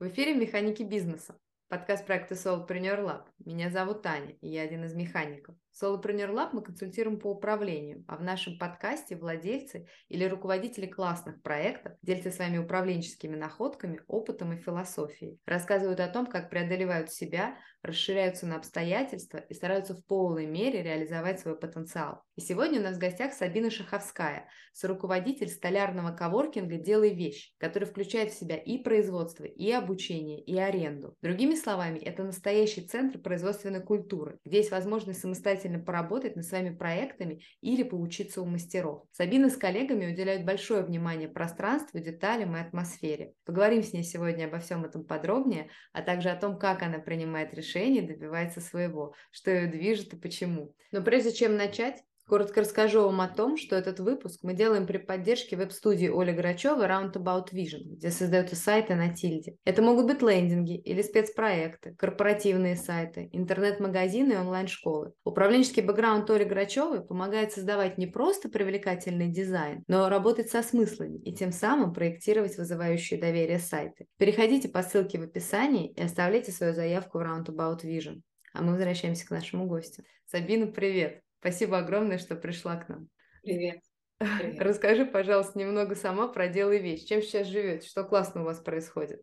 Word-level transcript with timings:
В 0.00 0.08
эфире 0.08 0.32
«Механики 0.32 0.82
бизнеса». 0.82 1.38
Подкаст 1.68 2.06
проекта 2.06 2.34
Solopreneur 2.34 3.04
Lab. 3.04 3.24
Меня 3.44 3.68
зовут 3.68 4.00
Таня, 4.00 4.34
и 4.40 4.48
я 4.48 4.62
один 4.62 4.84
из 4.84 4.94
механиков. 4.94 5.54
В 5.72 5.82
Solopreneur 5.82 6.30
Lab 6.30 6.48
мы 6.54 6.62
консультируем 6.62 7.20
по 7.20 7.32
управлению, 7.32 8.02
а 8.08 8.16
в 8.16 8.22
нашем 8.22 8.56
подкасте 8.56 9.14
владельцы 9.14 9.86
или 10.08 10.24
руководители 10.24 10.86
классных 10.86 11.42
проектов 11.42 11.92
делятся 12.00 12.30
своими 12.30 12.56
управленческими 12.56 13.36
находками, 13.36 14.00
опытом 14.06 14.54
и 14.54 14.56
философией. 14.56 15.38
Рассказывают 15.44 16.00
о 16.00 16.08
том, 16.08 16.26
как 16.26 16.48
преодолевают 16.48 17.12
себя, 17.12 17.58
расширяются 17.82 18.46
на 18.46 18.56
обстоятельства 18.56 19.38
и 19.38 19.54
стараются 19.54 19.94
в 19.94 20.04
полной 20.06 20.46
мере 20.46 20.82
реализовать 20.82 21.40
свой 21.40 21.58
потенциал. 21.58 22.22
И 22.36 22.40
сегодня 22.40 22.80
у 22.80 22.82
нас 22.82 22.96
в 22.96 23.00
гостях 23.00 23.32
Сабина 23.32 23.70
Шаховская, 23.70 24.48
соруководитель 24.72 25.48
столярного 25.48 26.14
коворкинга 26.14 26.76
«Делай 26.76 27.14
вещь», 27.14 27.54
который 27.58 27.86
включает 27.86 28.32
в 28.32 28.38
себя 28.38 28.56
и 28.56 28.78
производство, 28.78 29.44
и 29.44 29.70
обучение, 29.70 30.42
и 30.42 30.56
аренду. 30.58 31.16
Другими 31.22 31.54
словами, 31.54 31.98
это 31.98 32.22
настоящий 32.22 32.86
центр 32.86 33.18
производственной 33.18 33.82
культуры, 33.82 34.38
где 34.44 34.58
есть 34.58 34.70
возможность 34.70 35.20
самостоятельно 35.20 35.78
поработать 35.78 36.36
над 36.36 36.44
своими 36.44 36.74
проектами 36.74 37.42
или 37.60 37.82
поучиться 37.82 38.42
у 38.42 38.46
мастеров. 38.46 39.04
Сабина 39.12 39.48
с 39.50 39.56
коллегами 39.56 40.12
уделяют 40.12 40.44
большое 40.44 40.82
внимание 40.82 41.28
пространству, 41.28 41.98
деталям 41.98 42.56
и 42.56 42.60
атмосфере. 42.60 43.34
Поговорим 43.44 43.82
с 43.82 43.92
ней 43.92 44.02
сегодня 44.02 44.46
обо 44.46 44.58
всем 44.58 44.84
этом 44.84 45.04
подробнее, 45.04 45.70
а 45.92 46.02
также 46.02 46.28
о 46.30 46.36
том, 46.36 46.58
как 46.58 46.82
она 46.82 46.98
принимает 46.98 47.54
решения 47.54 47.69
и 47.78 48.00
добивается 48.00 48.60
своего, 48.60 49.14
что 49.30 49.50
ее 49.50 49.66
движет 49.66 50.12
и 50.14 50.16
почему. 50.16 50.74
Но 50.90 51.02
прежде 51.02 51.32
чем 51.32 51.56
начать, 51.56 52.02
Коротко 52.30 52.60
расскажу 52.60 53.02
вам 53.02 53.22
о 53.22 53.26
том, 53.26 53.56
что 53.56 53.74
этот 53.74 53.98
выпуск 53.98 54.38
мы 54.44 54.54
делаем 54.54 54.86
при 54.86 54.98
поддержке 54.98 55.56
веб-студии 55.56 56.06
Оли 56.06 56.30
Грачева 56.30 56.86
Roundabout 56.86 57.52
Vision, 57.52 57.96
где 57.96 58.12
создаются 58.12 58.54
сайты 58.54 58.94
на 58.94 59.12
тильде. 59.12 59.56
Это 59.64 59.82
могут 59.82 60.06
быть 60.06 60.22
лендинги 60.22 60.76
или 60.76 61.02
спецпроекты, 61.02 61.96
корпоративные 61.98 62.76
сайты, 62.76 63.28
интернет-магазины 63.32 64.34
и 64.34 64.36
онлайн-школы. 64.36 65.12
Управленческий 65.24 65.82
бэкграунд 65.82 66.30
Оли 66.30 66.44
Грачевой 66.44 67.04
помогает 67.04 67.50
создавать 67.50 67.98
не 67.98 68.06
просто 68.06 68.48
привлекательный 68.48 69.26
дизайн, 69.26 69.82
но 69.88 70.08
работать 70.08 70.50
со 70.50 70.62
смыслами 70.62 71.18
и 71.18 71.34
тем 71.34 71.50
самым 71.50 71.92
проектировать 71.92 72.56
вызывающие 72.56 73.18
доверие 73.20 73.58
сайты. 73.58 74.06
Переходите 74.18 74.68
по 74.68 74.84
ссылке 74.84 75.18
в 75.18 75.24
описании 75.24 75.90
и 75.94 76.00
оставляйте 76.00 76.52
свою 76.52 76.74
заявку 76.74 77.18
в 77.18 77.22
Roundabout 77.22 77.82
Vision. 77.82 78.20
А 78.54 78.62
мы 78.62 78.74
возвращаемся 78.74 79.26
к 79.26 79.30
нашему 79.30 79.66
гостю. 79.66 80.04
Сабина, 80.26 80.68
привет! 80.68 81.29
Спасибо 81.40 81.78
огромное, 81.78 82.18
что 82.18 82.36
пришла 82.36 82.76
к 82.76 82.88
нам. 82.90 83.08
Привет. 83.42 83.80
Привет. 84.18 84.60
Расскажи, 84.60 85.06
пожалуйста, 85.06 85.58
немного 85.58 85.94
сама 85.94 86.28
про 86.28 86.48
дело 86.48 86.72
и 86.72 86.78
вещь. 86.78 87.06
Чем 87.06 87.22
сейчас 87.22 87.46
живете? 87.46 87.88
Что 87.88 88.04
классно 88.04 88.42
у 88.42 88.44
вас 88.44 88.60
происходит? 88.60 89.22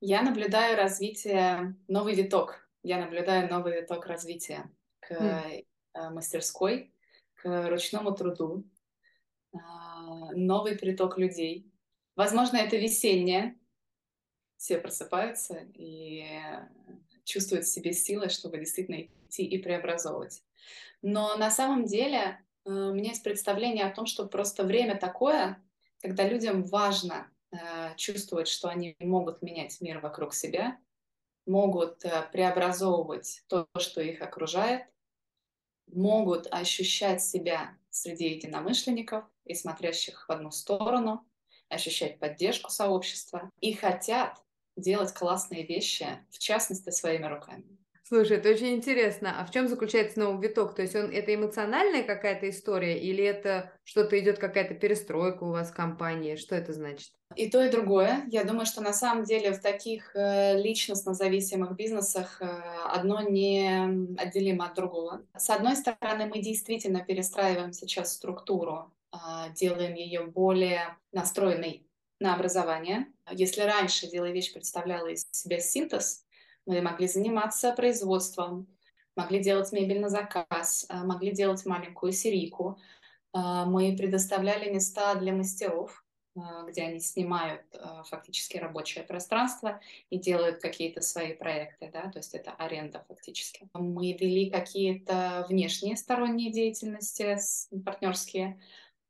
Я 0.00 0.22
наблюдаю 0.22 0.74
развитие, 0.78 1.76
новый 1.86 2.14
виток. 2.14 2.66
Я 2.82 2.98
наблюдаю 2.98 3.50
новый 3.50 3.82
виток 3.82 4.06
развития 4.06 4.70
к 5.00 5.12
mm. 5.12 6.10
мастерской, 6.10 6.94
к 7.34 7.68
ручному 7.68 8.12
труду, 8.12 8.64
а, 9.52 10.32
новый 10.32 10.78
приток 10.78 11.18
людей. 11.18 11.70
Возможно, 12.16 12.56
это 12.56 12.76
весеннее. 12.76 13.58
Все 14.56 14.78
просыпаются 14.78 15.58
и 15.74 16.24
чувствуют 17.24 17.66
в 17.66 17.70
себе 17.70 17.92
силы, 17.92 18.30
чтобы 18.30 18.56
действительно 18.56 19.02
идти 19.02 19.44
и 19.44 19.58
преобразовывать. 19.58 20.42
Но 21.02 21.36
на 21.36 21.50
самом 21.50 21.84
деле 21.84 22.40
э, 22.64 22.70
у 22.70 22.94
меня 22.94 23.10
есть 23.10 23.24
представление 23.24 23.84
о 23.84 23.94
том, 23.94 24.06
что 24.06 24.26
просто 24.26 24.64
время 24.64 24.96
такое, 24.96 25.62
когда 26.00 26.26
людям 26.26 26.62
важно 26.62 27.30
э, 27.50 27.94
чувствовать, 27.96 28.48
что 28.48 28.68
они 28.68 28.96
могут 29.00 29.42
менять 29.42 29.80
мир 29.80 29.98
вокруг 29.98 30.32
себя, 30.32 30.78
могут 31.44 32.04
э, 32.04 32.28
преобразовывать 32.32 33.42
то, 33.48 33.66
что 33.76 34.00
их 34.00 34.22
окружает, 34.22 34.86
могут 35.88 36.46
ощущать 36.52 37.22
себя 37.22 37.76
среди 37.90 38.30
единомышленников 38.30 39.24
и 39.44 39.54
смотрящих 39.54 40.28
в 40.28 40.32
одну 40.32 40.50
сторону, 40.50 41.26
ощущать 41.68 42.18
поддержку 42.18 42.70
сообщества 42.70 43.50
и 43.60 43.74
хотят 43.74 44.42
делать 44.76 45.12
классные 45.12 45.66
вещи, 45.66 46.06
в 46.30 46.38
частности, 46.38 46.90
своими 46.90 47.26
руками. 47.26 47.81
Слушай, 48.12 48.36
это 48.36 48.50
очень 48.50 48.74
интересно. 48.74 49.40
А 49.40 49.46
в 49.46 49.50
чем 49.50 49.68
заключается 49.68 50.20
новый 50.20 50.46
виток? 50.46 50.74
То 50.74 50.82
есть 50.82 50.94
он 50.94 51.10
это 51.10 51.34
эмоциональная 51.34 52.02
какая-то 52.02 52.50
история 52.50 53.00
или 53.00 53.24
это 53.24 53.72
что-то 53.84 54.20
идет 54.20 54.38
какая-то 54.38 54.74
перестройка 54.74 55.44
у 55.44 55.50
вас 55.50 55.70
в 55.70 55.74
компании? 55.74 56.36
Что 56.36 56.54
это 56.54 56.74
значит? 56.74 57.08
И 57.36 57.48
то, 57.48 57.64
и 57.64 57.70
другое. 57.70 58.22
Я 58.28 58.44
думаю, 58.44 58.66
что 58.66 58.82
на 58.82 58.92
самом 58.92 59.24
деле 59.24 59.52
в 59.52 59.62
таких 59.62 60.14
э, 60.14 60.60
личностно 60.60 61.14
зависимых 61.14 61.74
бизнесах 61.74 62.42
э, 62.42 62.44
одно 62.84 63.22
не 63.22 64.14
отделимо 64.18 64.66
от 64.66 64.74
другого. 64.74 65.24
С 65.34 65.48
одной 65.48 65.74
стороны, 65.74 66.26
мы 66.26 66.42
действительно 66.42 67.02
перестраиваем 67.02 67.72
сейчас 67.72 68.12
структуру, 68.12 68.92
а, 69.10 69.48
делаем 69.54 69.94
ее 69.94 70.26
более 70.26 70.98
настроенной 71.12 71.86
на 72.20 72.34
образование. 72.34 73.06
Если 73.30 73.62
раньше 73.62 74.06
«Делай 74.06 74.32
вещь» 74.32 74.52
представляла 74.52 75.06
из 75.06 75.26
себя 75.32 75.60
синтез, 75.60 76.26
мы 76.66 76.80
могли 76.80 77.08
заниматься 77.08 77.72
производством, 77.72 78.66
могли 79.16 79.42
делать 79.42 79.72
мебель 79.72 80.00
на 80.00 80.08
заказ, 80.08 80.86
а, 80.88 81.04
могли 81.04 81.32
делать 81.32 81.64
маленькую 81.66 82.12
серийку. 82.12 82.78
А, 83.32 83.64
мы 83.66 83.96
предоставляли 83.96 84.70
места 84.70 85.14
для 85.16 85.32
мастеров, 85.32 86.04
а, 86.36 86.64
где 86.64 86.82
они 86.82 87.00
снимают 87.00 87.62
фактически 88.08 88.56
рабочее 88.56 89.04
пространство 89.04 89.80
и 90.10 90.18
делают 90.18 90.60
какие-то 90.60 91.00
свои 91.00 91.34
проекты, 91.34 91.90
да, 91.92 92.10
то 92.10 92.18
есть 92.18 92.34
это 92.34 92.52
аренда 92.52 93.04
фактически. 93.08 93.68
Мы 93.74 94.12
вели 94.12 94.50
какие-то 94.50 95.46
внешние 95.48 95.96
сторонние 95.96 96.52
деятельности 96.52 97.36
партнерские, 97.84 98.60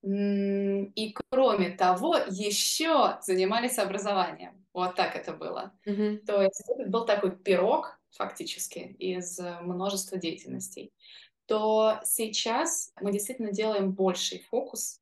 и 0.02 1.14
кроме 1.30 1.70
того, 1.70 2.16
еще 2.28 3.18
занимались 3.22 3.78
образованием. 3.78 4.64
Вот 4.72 4.96
так 4.96 5.14
это 5.16 5.32
было. 5.32 5.72
Mm-hmm. 5.86 6.18
То 6.26 6.42
есть 6.42 6.62
это 6.66 6.88
был 6.88 7.04
такой 7.04 7.36
пирог 7.36 8.00
фактически 8.10 8.96
из 8.98 9.38
э, 9.38 9.60
множества 9.60 10.18
деятельностей. 10.18 10.92
То 11.46 12.00
сейчас 12.04 12.92
мы 13.00 13.12
действительно 13.12 13.52
делаем 13.52 13.92
больший 13.92 14.40
фокус 14.50 15.00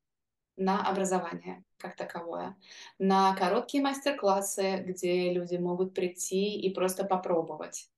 на 0.57 0.85
образование 0.87 1.63
как 1.77 1.95
таковое, 1.95 2.55
на 2.99 3.35
короткие 3.35 3.83
мастер-классы, 3.83 4.83
где 4.85 5.33
люди 5.33 5.55
могут 5.55 5.93
прийти 5.93 6.59
и 6.59 6.73
просто 6.73 7.03
попробовать 7.03 7.90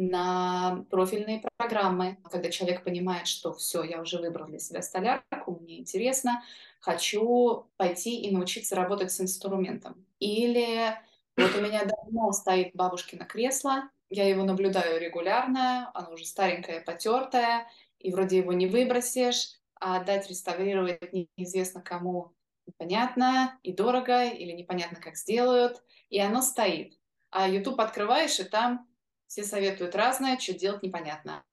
на 0.00 0.86
профильные 0.88 1.42
программы, 1.58 2.16
когда 2.30 2.50
человек 2.50 2.84
понимает, 2.84 3.26
что 3.26 3.52
все, 3.52 3.82
я 3.82 4.00
уже 4.00 4.18
выбрал 4.18 4.46
для 4.46 4.58
себя 4.58 4.80
столярку, 4.80 5.58
мне 5.60 5.78
интересно, 5.78 6.42
хочу 6.80 7.66
пойти 7.76 8.22
и 8.22 8.34
научиться 8.34 8.74
работать 8.74 9.12
с 9.12 9.20
инструментом. 9.20 10.06
Или 10.18 10.94
вот 11.36 11.54
у 11.54 11.60
меня 11.60 11.84
давно 11.84 12.32
стоит 12.32 12.74
бабушкино 12.74 13.26
кресло, 13.26 13.90
я 14.08 14.26
его 14.26 14.42
наблюдаю 14.42 14.98
регулярно, 14.98 15.90
оно 15.92 16.14
уже 16.14 16.24
старенькое, 16.24 16.80
потертое, 16.80 17.68
и 17.98 18.10
вроде 18.10 18.38
его 18.38 18.54
не 18.54 18.68
выбросишь, 18.68 19.58
а 19.74 20.02
дать 20.02 20.30
реставрировать 20.30 21.12
неизвестно 21.36 21.82
кому 21.82 22.32
непонятно 22.66 23.58
и 23.62 23.74
дорого, 23.74 24.24
или 24.24 24.52
непонятно, 24.52 24.98
как 24.98 25.16
сделают, 25.16 25.82
и 26.08 26.18
оно 26.18 26.40
стоит. 26.40 26.98
А 27.30 27.46
YouTube 27.46 27.80
открываешь, 27.80 28.40
и 28.40 28.44
там 28.44 28.89
все 29.30 29.44
советуют 29.44 29.94
разное, 29.94 30.38
что 30.38 30.54
делать 30.54 30.82
непонятно. 30.82 31.44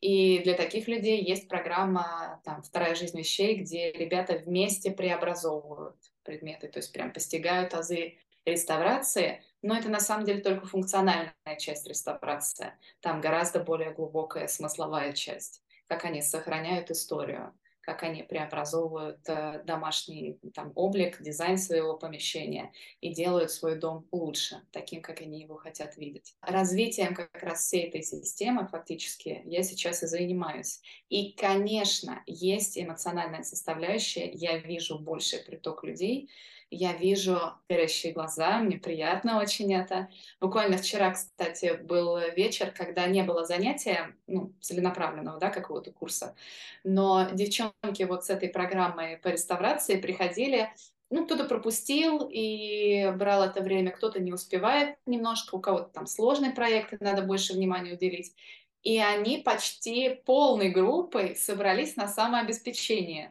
И 0.00 0.38
для 0.38 0.54
таких 0.54 0.88
людей 0.88 1.22
есть 1.22 1.46
программа 1.46 2.40
там, 2.42 2.62
«Вторая 2.62 2.94
жизнь 2.94 3.16
вещей», 3.18 3.56
где 3.56 3.92
ребята 3.92 4.38
вместе 4.38 4.90
преобразовывают 4.90 5.96
предметы, 6.24 6.68
то 6.68 6.78
есть 6.78 6.90
прям 6.90 7.12
постигают 7.12 7.74
азы 7.74 8.18
реставрации, 8.46 9.44
но 9.60 9.76
это 9.76 9.90
на 9.90 10.00
самом 10.00 10.24
деле 10.24 10.40
только 10.40 10.66
функциональная 10.66 11.34
часть 11.58 11.86
реставрации. 11.86 12.72
Там 13.00 13.20
гораздо 13.20 13.60
более 13.60 13.92
глубокая 13.92 14.48
смысловая 14.48 15.12
часть, 15.12 15.62
как 15.88 16.06
они 16.06 16.22
сохраняют 16.22 16.90
историю 16.90 17.52
как 17.82 18.04
они 18.04 18.22
преобразовывают 18.22 19.18
э, 19.28 19.62
домашний 19.64 20.38
там, 20.54 20.72
облик, 20.74 21.20
дизайн 21.20 21.58
своего 21.58 21.98
помещения 21.98 22.72
и 23.00 23.12
делают 23.12 23.50
свой 23.50 23.76
дом 23.76 24.06
лучше, 24.12 24.62
таким, 24.70 25.02
как 25.02 25.20
они 25.20 25.42
его 25.42 25.56
хотят 25.56 25.96
видеть. 25.96 26.34
Развитием 26.40 27.14
как 27.14 27.42
раз 27.42 27.66
всей 27.66 27.88
этой 27.88 28.02
системы 28.02 28.66
фактически 28.68 29.42
я 29.44 29.62
сейчас 29.62 30.02
и 30.02 30.06
занимаюсь. 30.06 30.80
И, 31.08 31.32
конечно, 31.32 32.22
есть 32.26 32.78
эмоциональная 32.78 33.42
составляющая, 33.42 34.30
я 34.30 34.58
вижу 34.58 34.98
больший 34.98 35.40
приток 35.40 35.84
людей, 35.84 36.30
я 36.72 36.94
вижу 36.94 37.38
горящие 37.68 38.12
глаза, 38.12 38.58
мне 38.58 38.78
приятно 38.78 39.40
очень 39.40 39.72
это. 39.74 40.08
Буквально 40.40 40.78
вчера, 40.78 41.12
кстати, 41.12 41.78
был 41.82 42.18
вечер, 42.34 42.72
когда 42.76 43.06
не 43.06 43.22
было 43.22 43.44
занятия, 43.44 44.16
ну, 44.26 44.52
целенаправленного, 44.60 45.38
да, 45.38 45.50
какого-то 45.50 45.92
курса, 45.92 46.34
но 46.82 47.28
девчонки 47.32 48.02
вот 48.04 48.24
с 48.24 48.30
этой 48.30 48.48
программой 48.48 49.18
по 49.18 49.28
реставрации 49.28 50.00
приходили 50.00 50.70
ну, 51.10 51.26
кто-то 51.26 51.44
пропустил 51.44 52.26
и 52.32 53.12
брал 53.14 53.42
это 53.42 53.60
время, 53.60 53.90
кто-то 53.90 54.18
не 54.18 54.32
успевает 54.32 54.96
немножко, 55.04 55.56
у 55.56 55.60
кого-то 55.60 55.90
там 55.90 56.06
сложные 56.06 56.52
проекты, 56.52 56.96
надо 57.00 57.20
больше 57.20 57.52
внимания 57.52 57.92
уделить. 57.92 58.34
И 58.82 58.98
они 58.98 59.36
почти 59.38 60.22
полной 60.24 60.70
группой 60.70 61.36
собрались 61.36 61.96
на 61.96 62.08
самообеспечение. 62.08 63.30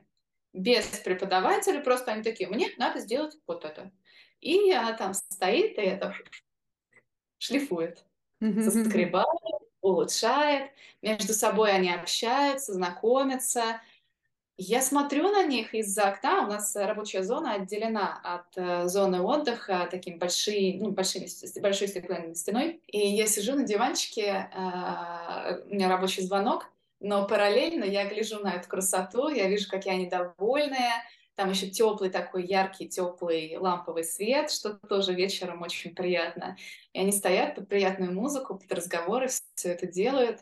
Без 0.53 0.85
преподавателя, 0.85 1.81
просто 1.81 2.11
они 2.11 2.23
такие, 2.23 2.49
мне 2.49 2.69
надо 2.77 2.99
сделать 2.99 3.37
вот 3.47 3.63
это. 3.63 3.91
И 4.41 4.71
она 4.71 4.93
там 4.93 5.13
стоит 5.13 5.77
и 5.77 5.81
это 5.81 6.15
шлифует, 7.37 8.03
соскребает, 8.39 9.27
улучшает. 9.81 10.71
Между 11.01 11.33
собой 11.33 11.71
они 11.71 11.91
общаются, 11.91 12.73
знакомятся. 12.73 13.81
Я 14.57 14.81
смотрю 14.81 15.31
на 15.31 15.43
них 15.43 15.73
из-за 15.73 16.09
окна. 16.09 16.45
У 16.45 16.47
нас 16.47 16.75
рабочая 16.75 17.23
зона 17.23 17.53
отделена 17.53 18.19
от 18.23 18.57
э, 18.57 18.87
зоны 18.87 19.21
отдыха 19.21 19.87
таким 19.89 20.19
большой, 20.19 20.77
ну, 20.79 20.91
большой, 20.91 21.27
большой 21.61 21.87
стеклянной 21.87 22.35
стеной. 22.35 22.79
И 22.85 22.99
я 22.99 23.25
сижу 23.25 23.55
на 23.55 23.63
диванчике, 23.63 24.49
э, 24.53 25.63
у 25.65 25.73
меня 25.73 25.89
рабочий 25.89 26.21
звонок, 26.21 26.67
но 27.01 27.27
параллельно 27.27 27.83
я 27.83 28.07
гляжу 28.07 28.39
на 28.39 28.53
эту 28.53 28.69
красоту, 28.69 29.29
я 29.29 29.47
вижу, 29.49 29.67
какие 29.69 29.93
они 29.93 30.07
довольные. 30.07 31.03
Там 31.35 31.49
еще 31.49 31.67
теплый 31.67 32.11
такой 32.11 32.45
яркий, 32.45 32.87
теплый 32.87 33.57
ламповый 33.57 34.03
свет, 34.03 34.51
что 34.51 34.75
тоже 34.75 35.13
вечером 35.13 35.63
очень 35.63 35.95
приятно. 35.95 36.57
И 36.93 36.99
они 36.99 37.11
стоят 37.11 37.55
под 37.55 37.67
приятную 37.67 38.13
музыку, 38.13 38.59
под 38.59 38.71
разговоры, 38.71 39.29
все 39.55 39.69
это 39.69 39.87
делают. 39.87 40.41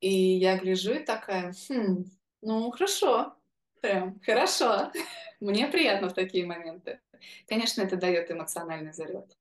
И 0.00 0.10
я 0.10 0.58
гляжу 0.58 0.94
и 0.94 1.04
такая, 1.04 1.54
хм, 1.68 2.04
ну 2.42 2.70
хорошо, 2.70 3.34
прям 3.80 4.20
хорошо. 4.20 4.92
Мне 5.40 5.66
приятно 5.68 6.10
в 6.10 6.14
такие 6.14 6.44
моменты. 6.44 7.00
Конечно, 7.48 7.80
это 7.80 7.96
дает 7.96 8.30
эмоциональный 8.30 8.92
заряд. 8.92 9.34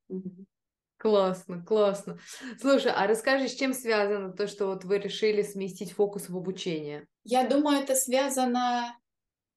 Классно, 1.06 1.64
классно. 1.64 2.18
Слушай, 2.60 2.92
а 2.92 3.06
расскажи, 3.06 3.48
с 3.48 3.54
чем 3.54 3.76
связано 3.76 4.34
то, 4.34 4.48
что 4.48 4.66
вот 4.66 4.86
вы 4.86 4.98
решили 4.98 5.44
сместить 5.44 5.92
фокус 5.92 6.30
в 6.30 6.36
обучение? 6.36 7.06
Я 7.24 7.48
думаю, 7.48 7.84
это 7.84 7.94
связано 7.94 8.98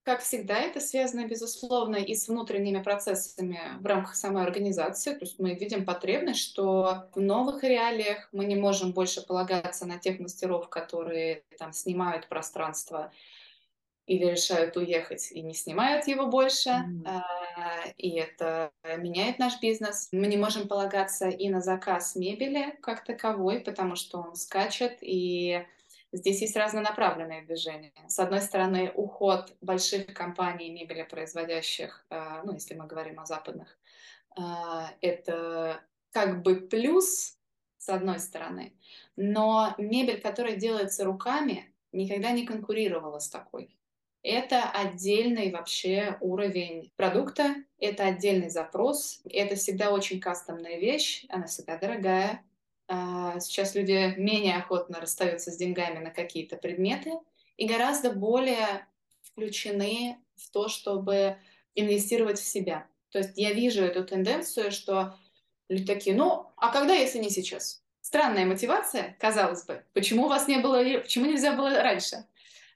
как 0.02 0.20
всегда, 0.20 0.58
это 0.58 0.78
связано, 0.80 1.26
безусловно, 1.26 1.96
и 1.96 2.14
с 2.14 2.28
внутренними 2.28 2.82
процессами 2.82 3.60
в 3.80 3.86
рамках 3.86 4.14
самой 4.14 4.42
организации. 4.42 5.14
То 5.14 5.24
есть 5.24 5.38
мы 5.38 5.54
видим 5.54 5.86
потребность, 5.86 6.40
что 6.40 7.08
в 7.14 7.20
новых 7.20 7.64
реалиях 7.64 8.28
мы 8.32 8.44
не 8.44 8.56
можем 8.56 8.92
больше 8.92 9.26
полагаться 9.26 9.86
на 9.86 9.98
тех 9.98 10.18
мастеров, 10.18 10.68
которые 10.68 11.44
там 11.58 11.72
снимают 11.72 12.28
пространство 12.28 13.10
или 14.08 14.24
решают 14.24 14.76
уехать 14.76 15.30
и 15.30 15.42
не 15.42 15.54
снимают 15.54 16.08
его 16.08 16.26
больше. 16.26 16.70
Mm. 16.70 17.22
И 17.98 18.16
это 18.16 18.70
меняет 18.96 19.38
наш 19.38 19.60
бизнес. 19.60 20.08
Мы 20.12 20.26
не 20.26 20.36
можем 20.36 20.66
полагаться 20.66 21.28
и 21.28 21.48
на 21.50 21.60
заказ 21.60 22.16
мебели 22.16 22.76
как 22.80 23.04
таковой, 23.04 23.60
потому 23.60 23.96
что 23.96 24.18
он 24.18 24.34
скачет 24.34 24.98
и 25.02 25.64
Здесь 26.10 26.40
есть 26.40 26.56
разнонаправленные 26.56 27.42
движения. 27.42 27.92
С 28.08 28.18
одной 28.18 28.40
стороны, 28.40 28.90
уход 28.94 29.54
больших 29.60 30.14
компаний 30.14 30.70
мебелепроизводящих, 30.70 32.06
э, 32.08 32.42
ну, 32.44 32.54
если 32.54 32.74
мы 32.74 32.86
говорим 32.86 33.20
о 33.20 33.26
западных, 33.26 33.78
э, 34.38 34.42
это 35.02 35.82
как 36.10 36.40
бы 36.42 36.62
плюс, 36.62 37.36
с 37.76 37.88
одной 37.90 38.20
стороны, 38.20 38.72
но 39.16 39.74
мебель, 39.76 40.22
которая 40.22 40.56
делается 40.56 41.04
руками, 41.04 41.74
никогда 41.92 42.30
не 42.30 42.46
конкурировала 42.46 43.18
с 43.18 43.28
такой. 43.28 43.77
Это 44.22 44.68
отдельный 44.70 45.50
вообще 45.52 46.16
уровень 46.20 46.90
продукта, 46.96 47.54
это 47.78 48.04
отдельный 48.04 48.50
запрос, 48.50 49.20
это 49.30 49.54
всегда 49.54 49.90
очень 49.90 50.20
кастомная 50.20 50.78
вещь, 50.78 51.24
она 51.28 51.46
всегда 51.46 51.78
дорогая, 51.78 52.42
а, 52.88 53.38
сейчас 53.38 53.74
люди 53.74 54.14
менее 54.16 54.56
охотно 54.56 55.00
расстаются 55.00 55.50
с 55.50 55.56
деньгами 55.56 55.98
на 56.02 56.10
какие-то 56.10 56.56
предметы 56.56 57.12
и 57.56 57.66
гораздо 57.66 58.10
более 58.10 58.86
включены 59.20 60.18
в 60.36 60.50
то, 60.50 60.68
чтобы 60.68 61.36
инвестировать 61.74 62.40
в 62.40 62.44
себя. 62.44 62.86
То 63.10 63.18
есть 63.18 63.36
я 63.36 63.52
вижу 63.52 63.84
эту 63.84 64.04
тенденцию, 64.04 64.72
что 64.72 65.16
люди 65.68 65.86
такие, 65.86 66.16
ну, 66.16 66.46
а 66.56 66.72
когда, 66.72 66.94
если 66.94 67.18
не 67.18 67.30
сейчас? 67.30 67.82
Странная 68.00 68.46
мотивация, 68.46 69.16
казалось 69.20 69.64
бы. 69.64 69.84
Почему 69.92 70.24
у 70.24 70.28
вас 70.28 70.48
не 70.48 70.58
было, 70.58 70.82
почему 71.00 71.26
нельзя 71.26 71.54
было 71.54 71.70
раньше? 71.82 72.24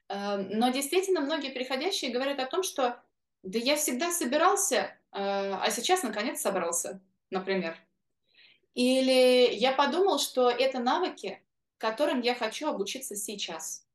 А, 0.07 0.37
но 0.37 0.69
действительно 0.69 1.21
многие 1.21 1.49
приходящие 1.49 2.11
говорят 2.11 2.39
о 2.39 2.45
том, 2.45 2.63
что 2.63 3.01
да 3.43 3.59
я 3.59 3.75
всегда 3.75 4.11
собирался, 4.11 4.95
а, 5.11 5.61
а 5.61 5.71
сейчас 5.71 6.03
наконец 6.03 6.41
собрался, 6.41 7.01
например. 7.29 7.77
Или 8.73 9.53
я 9.53 9.71
подумал, 9.71 10.19
что 10.19 10.49
это 10.49 10.79
навыки, 10.79 11.41
которым 11.77 12.21
я 12.21 12.33
хочу 12.33 12.67
обучиться 12.67 13.15
сейчас. 13.15 13.85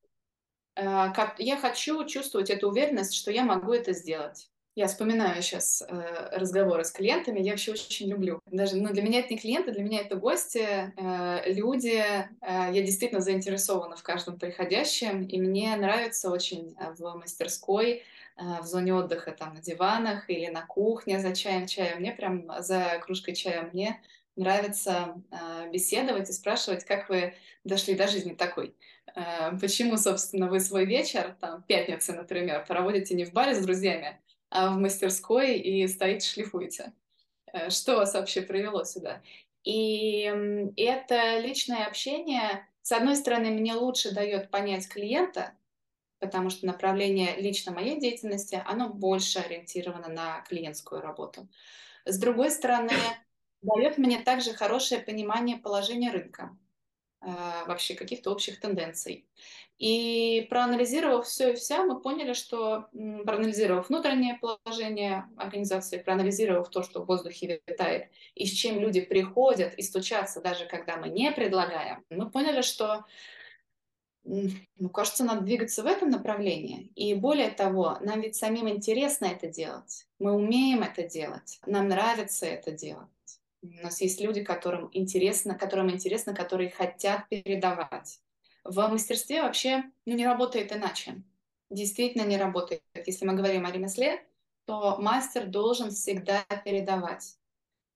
Э, 0.76 1.12
я 1.38 1.56
хочу 1.56 2.04
чувствовать 2.06 2.50
эту 2.50 2.68
уверенность, 2.68 3.14
что 3.14 3.32
я 3.32 3.44
могу 3.44 3.72
это 3.72 3.92
сделать. 3.92 4.48
Я 4.78 4.86
вспоминаю 4.86 5.42
сейчас 5.42 5.82
э, 5.82 6.28
разговоры 6.36 6.84
с 6.84 6.92
клиентами, 6.92 7.40
я 7.40 7.50
вообще 7.50 7.72
очень 7.72 8.08
люблю. 8.08 8.40
Даже 8.46 8.76
ну, 8.76 8.90
для 8.90 9.02
меня 9.02 9.18
это 9.18 9.30
не 9.30 9.40
клиенты, 9.40 9.72
для 9.72 9.82
меня 9.82 10.02
это 10.02 10.14
гости, 10.14 10.92
э, 10.96 11.52
люди. 11.52 12.00
Я 12.40 12.70
действительно 12.70 13.20
заинтересована 13.20 13.96
в 13.96 14.04
каждом 14.04 14.38
приходящем, 14.38 15.24
и 15.24 15.40
мне 15.40 15.74
нравится 15.74 16.30
очень 16.30 16.76
в 16.96 17.14
мастерской, 17.16 18.04
в 18.36 18.64
зоне 18.66 18.94
отдыха, 18.94 19.32
там 19.32 19.54
на 19.54 19.60
диванах 19.60 20.30
или 20.30 20.46
на 20.46 20.64
кухне 20.64 21.18
за 21.18 21.34
чаем, 21.34 21.66
чаем. 21.66 21.98
Мне 21.98 22.12
прям 22.12 22.48
за 22.60 23.00
кружкой 23.04 23.34
чая 23.34 23.68
мне 23.72 24.00
нравится 24.36 25.20
э, 25.32 25.70
беседовать 25.72 26.30
и 26.30 26.32
спрашивать, 26.32 26.84
как 26.84 27.08
вы 27.08 27.34
дошли 27.64 27.94
до 27.94 28.06
жизни 28.06 28.34
такой. 28.34 28.76
Э, 29.16 29.58
почему, 29.60 29.96
собственно, 29.96 30.48
вы 30.48 30.60
свой 30.60 30.86
вечер, 30.86 31.36
там, 31.40 31.64
пятницы, 31.64 32.12
например, 32.12 32.64
проводите 32.64 33.16
не 33.16 33.24
в 33.24 33.32
баре 33.32 33.56
с 33.56 33.64
друзьями, 33.64 34.20
в 34.50 34.76
мастерской 34.76 35.58
и 35.58 35.86
стоите 35.88 36.26
шлифуете. 36.26 36.92
Э, 37.52 37.70
что 37.70 37.96
вас 37.96 38.14
вообще 38.14 38.42
привело 38.42 38.84
сюда? 38.84 39.22
И 39.64 40.22
это 40.76 41.38
личное 41.40 41.86
общение, 41.86 42.66
с 42.82 42.92
одной 42.92 43.16
стороны, 43.16 43.50
мне 43.50 43.74
лучше 43.74 44.14
дает 44.14 44.50
понять 44.50 44.88
клиента, 44.88 45.52
потому 46.20 46.48
что 46.48 46.66
направление 46.66 47.36
лично 47.36 47.70
моей 47.70 48.00
деятельности, 48.00 48.62
оно 48.66 48.88
больше 48.88 49.40
ориентировано 49.40 50.08
на 50.08 50.40
клиентскую 50.48 51.02
работу. 51.02 51.48
С 52.06 52.18
другой 52.18 52.50
стороны, 52.50 52.92
дает 53.60 53.98
мне 53.98 54.20
также 54.20 54.54
хорошее 54.54 55.02
понимание 55.02 55.58
положения 55.58 56.10
рынка, 56.10 56.44
а, 56.44 56.67
вообще 57.20 57.94
каких-то 57.94 58.30
общих 58.30 58.60
тенденций. 58.60 59.26
И 59.78 60.46
проанализировав 60.50 61.26
все 61.26 61.52
и 61.52 61.54
вся, 61.54 61.84
мы 61.84 62.00
поняли, 62.00 62.32
что 62.32 62.86
проанализировав 63.24 63.88
внутреннее 63.88 64.38
положение 64.40 65.28
организации, 65.36 65.98
проанализировав 65.98 66.68
то, 66.68 66.82
что 66.82 67.02
в 67.02 67.06
воздухе 67.06 67.60
витает, 67.66 68.10
и 68.34 68.44
с 68.44 68.50
чем 68.50 68.80
люди 68.80 69.00
приходят 69.00 69.74
и 69.74 69.82
стучатся, 69.82 70.40
даже 70.40 70.66
когда 70.66 70.96
мы 70.96 71.08
не 71.08 71.30
предлагаем, 71.30 72.04
мы 72.10 72.28
поняли, 72.28 72.62
что 72.62 73.04
ну, 74.24 74.90
кажется, 74.92 75.24
надо 75.24 75.42
двигаться 75.42 75.82
в 75.82 75.86
этом 75.86 76.10
направлении. 76.10 76.92
И 76.96 77.14
более 77.14 77.50
того, 77.50 77.96
нам 78.00 78.20
ведь 78.20 78.36
самим 78.36 78.68
интересно 78.68 79.26
это 79.26 79.46
делать. 79.46 80.06
Мы 80.18 80.32
умеем 80.32 80.82
это 80.82 81.02
делать. 81.04 81.60
Нам 81.64 81.88
нравится 81.88 82.44
это 82.44 82.72
делать. 82.72 83.08
У 83.62 83.68
нас 83.82 84.00
есть 84.00 84.20
люди, 84.20 84.42
которым 84.42 84.88
интересно, 84.92 85.54
которым 85.54 85.90
интересно, 85.90 86.34
которые 86.34 86.70
хотят 86.70 87.28
передавать. 87.28 88.20
В 88.64 88.88
мастерстве 88.88 89.42
вообще 89.42 89.84
ну, 90.06 90.14
не 90.14 90.26
работает 90.26 90.72
иначе. 90.72 91.22
Действительно 91.70 92.22
не 92.22 92.36
работает. 92.36 92.82
Если 93.06 93.26
мы 93.26 93.34
говорим 93.34 93.66
о 93.66 93.70
ремесле, 93.70 94.24
то 94.64 94.96
мастер 94.98 95.46
должен 95.46 95.90
всегда 95.90 96.44
передавать. 96.64 97.36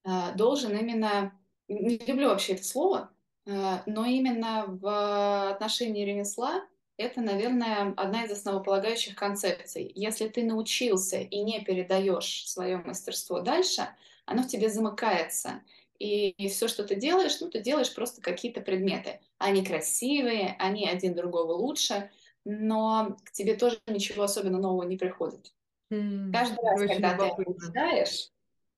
Э, 0.05 0.35
должен 0.35 0.77
именно, 0.77 1.39
не 1.69 1.99
люблю 1.99 2.29
вообще 2.29 2.55
это 2.55 2.65
слово, 2.65 3.11
э, 3.47 3.79
но 3.87 4.05
именно 4.05 4.65
в 4.67 5.51
отношении 5.51 6.05
ремесла 6.05 6.67
это, 6.97 7.21
наверное, 7.21 7.95
одна 7.97 8.25
из 8.25 8.31
основополагающих 8.33 9.15
концепций. 9.17 9.91
Если 9.95 10.29
ты 10.29 10.45
научился 10.45 11.19
и 11.19 11.43
не 11.43 11.61
передаешь 11.61 12.49
свое 12.49 12.79
мастерство 12.79 13.41
дальше, 13.41 13.89
оно 14.25 14.43
в 14.43 14.49
тебе 14.49 14.69
замыкается. 14.69 15.63
И, 15.99 16.31
и 16.31 16.49
все, 16.49 16.69
что 16.69 16.85
ты 16.85 16.97
делаешь, 16.97 17.41
ну, 17.41 17.49
ты 17.49 17.61
делаешь 17.61 17.95
просто 17.95 18.21
какие-то 18.21 18.61
предметы. 18.61 19.21
Они 19.39 19.65
красивые, 19.65 20.57
они 20.59 20.89
один 20.89 21.15
другого 21.15 21.53
лучше, 21.53 22.11
но 22.45 23.17
к 23.25 23.33
тебе 23.33 23.55
тоже 23.55 23.79
ничего 23.87 24.25
особенно 24.25 24.59
нового 24.59 24.83
не 24.83 24.97
приходит. 24.97 25.53
Mm, 25.93 26.33
каждый 26.33 26.65
раз, 26.65 26.81
когда 26.81 27.17
ты 27.17 27.25
обучаешь, 27.27 28.31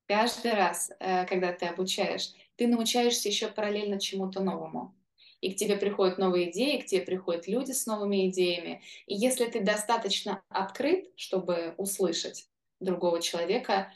каждый 0.07 0.53
раз, 0.53 0.91
э, 0.99 1.25
когда 1.27 1.53
ты 1.53 1.67
обучаешь, 1.67 2.33
ты 2.57 2.67
научаешься 2.67 3.29
еще 3.29 3.49
параллельно 3.49 3.99
чему-то 3.99 4.43
новому. 4.43 4.95
И 5.41 5.53
к 5.53 5.57
тебе 5.57 5.77
приходят 5.77 6.19
новые 6.19 6.51
идеи, 6.51 6.81
к 6.81 6.87
тебе 6.87 7.03
приходят 7.03 7.47
люди 7.47 7.73
с 7.73 7.87
новыми 7.87 8.29
идеями. 8.29 8.83
И 9.07 9.15
если 9.15 9.45
ты 9.47 9.61
достаточно 9.61 10.43
открыт, 10.49 11.11
чтобы 11.17 11.75
услышать 11.77 12.49
другого 12.81 13.21
человека, 13.21 13.93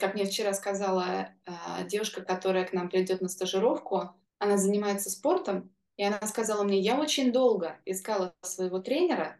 как 0.00 0.14
мне 0.14 0.24
вчера 0.24 0.52
сказала 0.52 1.28
а, 1.46 1.84
девушка, 1.84 2.22
которая 2.22 2.64
к 2.64 2.72
нам 2.72 2.88
придет 2.88 3.20
на 3.20 3.28
стажировку, 3.28 4.10
она 4.38 4.56
занимается 4.56 5.10
спортом, 5.10 5.72
и 5.96 6.02
она 6.02 6.20
сказала 6.26 6.64
мне, 6.64 6.80
я 6.80 6.98
очень 6.98 7.30
долго 7.30 7.78
искала 7.84 8.34
своего 8.42 8.80
тренера, 8.80 9.36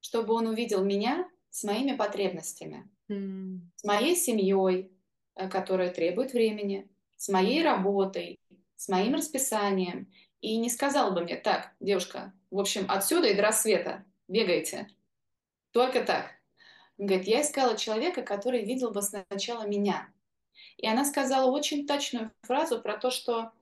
чтобы 0.00 0.32
он 0.32 0.46
увидел 0.46 0.82
меня 0.82 1.28
с 1.50 1.64
моими 1.64 1.94
потребностями, 1.94 2.88
mm. 3.10 3.58
с 3.76 3.84
моей 3.84 4.16
семьей, 4.16 4.90
э, 5.34 5.48
которая 5.48 5.90
требует 5.90 6.32
времени, 6.32 6.88
с 7.16 7.28
моей 7.28 7.62
работой, 7.62 8.38
с 8.76 8.88
моим 8.88 9.14
расписанием, 9.14 10.10
и 10.40 10.56
не 10.56 10.70
сказал 10.70 11.12
бы 11.12 11.20
мне, 11.20 11.36
так, 11.36 11.72
девушка, 11.80 12.32
в 12.50 12.58
общем, 12.58 12.86
отсюда 12.88 13.28
и 13.28 13.34
до 13.34 13.42
рассвета 13.42 14.06
бегайте. 14.26 14.88
Только 15.72 16.02
так. 16.02 16.39
Говорит, 17.00 17.28
я 17.28 17.40
искала 17.40 17.78
человека, 17.78 18.20
который 18.20 18.62
видел 18.62 18.90
бы 18.90 19.00
сначала 19.00 19.66
меня. 19.66 20.06
И 20.76 20.86
она 20.86 21.06
сказала 21.06 21.50
очень 21.50 21.86
точную 21.86 22.30
фразу 22.42 22.78
про 22.78 22.98
то, 22.98 23.10
что 23.10 23.52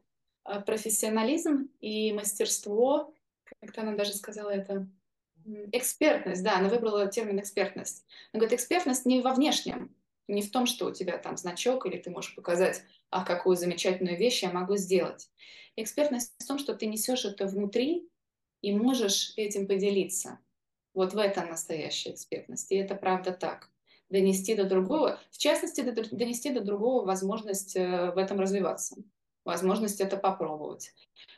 э, 0.44 0.60
профессионализм 0.62 1.70
и 1.80 2.12
мастерство, 2.12 3.14
как-то 3.60 3.82
она 3.82 3.94
даже 3.94 4.14
сказала 4.14 4.50
это, 4.50 4.88
экспертность, 5.70 6.42
да, 6.42 6.56
она 6.58 6.68
выбрала 6.68 7.06
термин 7.06 7.38
экспертность. 7.38 8.04
Она 8.32 8.40
говорит, 8.40 8.58
экспертность 8.58 9.06
не 9.06 9.20
во 9.20 9.32
внешнем, 9.34 9.94
не 10.26 10.42
в 10.42 10.50
том, 10.50 10.66
что 10.66 10.86
у 10.86 10.92
тебя 10.92 11.16
там 11.16 11.36
значок, 11.36 11.86
или 11.86 11.96
ты 11.96 12.10
можешь 12.10 12.34
показать, 12.34 12.82
ах, 13.12 13.24
какую 13.24 13.56
замечательную 13.56 14.18
вещь 14.18 14.42
я 14.42 14.50
могу 14.50 14.76
сделать. 14.76 15.30
Экспертность 15.76 16.32
в 16.40 16.44
том, 16.44 16.58
что 16.58 16.74
ты 16.74 16.86
несешь 16.86 17.24
это 17.24 17.46
внутри 17.46 18.08
и 18.62 18.72
можешь 18.72 19.32
этим 19.36 19.68
поделиться. 19.68 20.40
Вот 20.98 21.14
в 21.14 21.18
этом 21.18 21.48
настоящая 21.48 22.10
экспертность. 22.10 22.72
И 22.72 22.74
это 22.74 22.96
правда 22.96 23.30
так. 23.30 23.70
Донести 24.10 24.56
до 24.56 24.64
другого, 24.64 25.20
в 25.30 25.38
частности, 25.38 25.80
донести 25.80 26.50
до 26.50 26.60
другого 26.60 27.04
возможность 27.04 27.76
э, 27.76 28.10
в 28.10 28.18
этом 28.18 28.40
развиваться, 28.40 28.96
возможность 29.44 30.00
это 30.00 30.16
попробовать. 30.16 30.92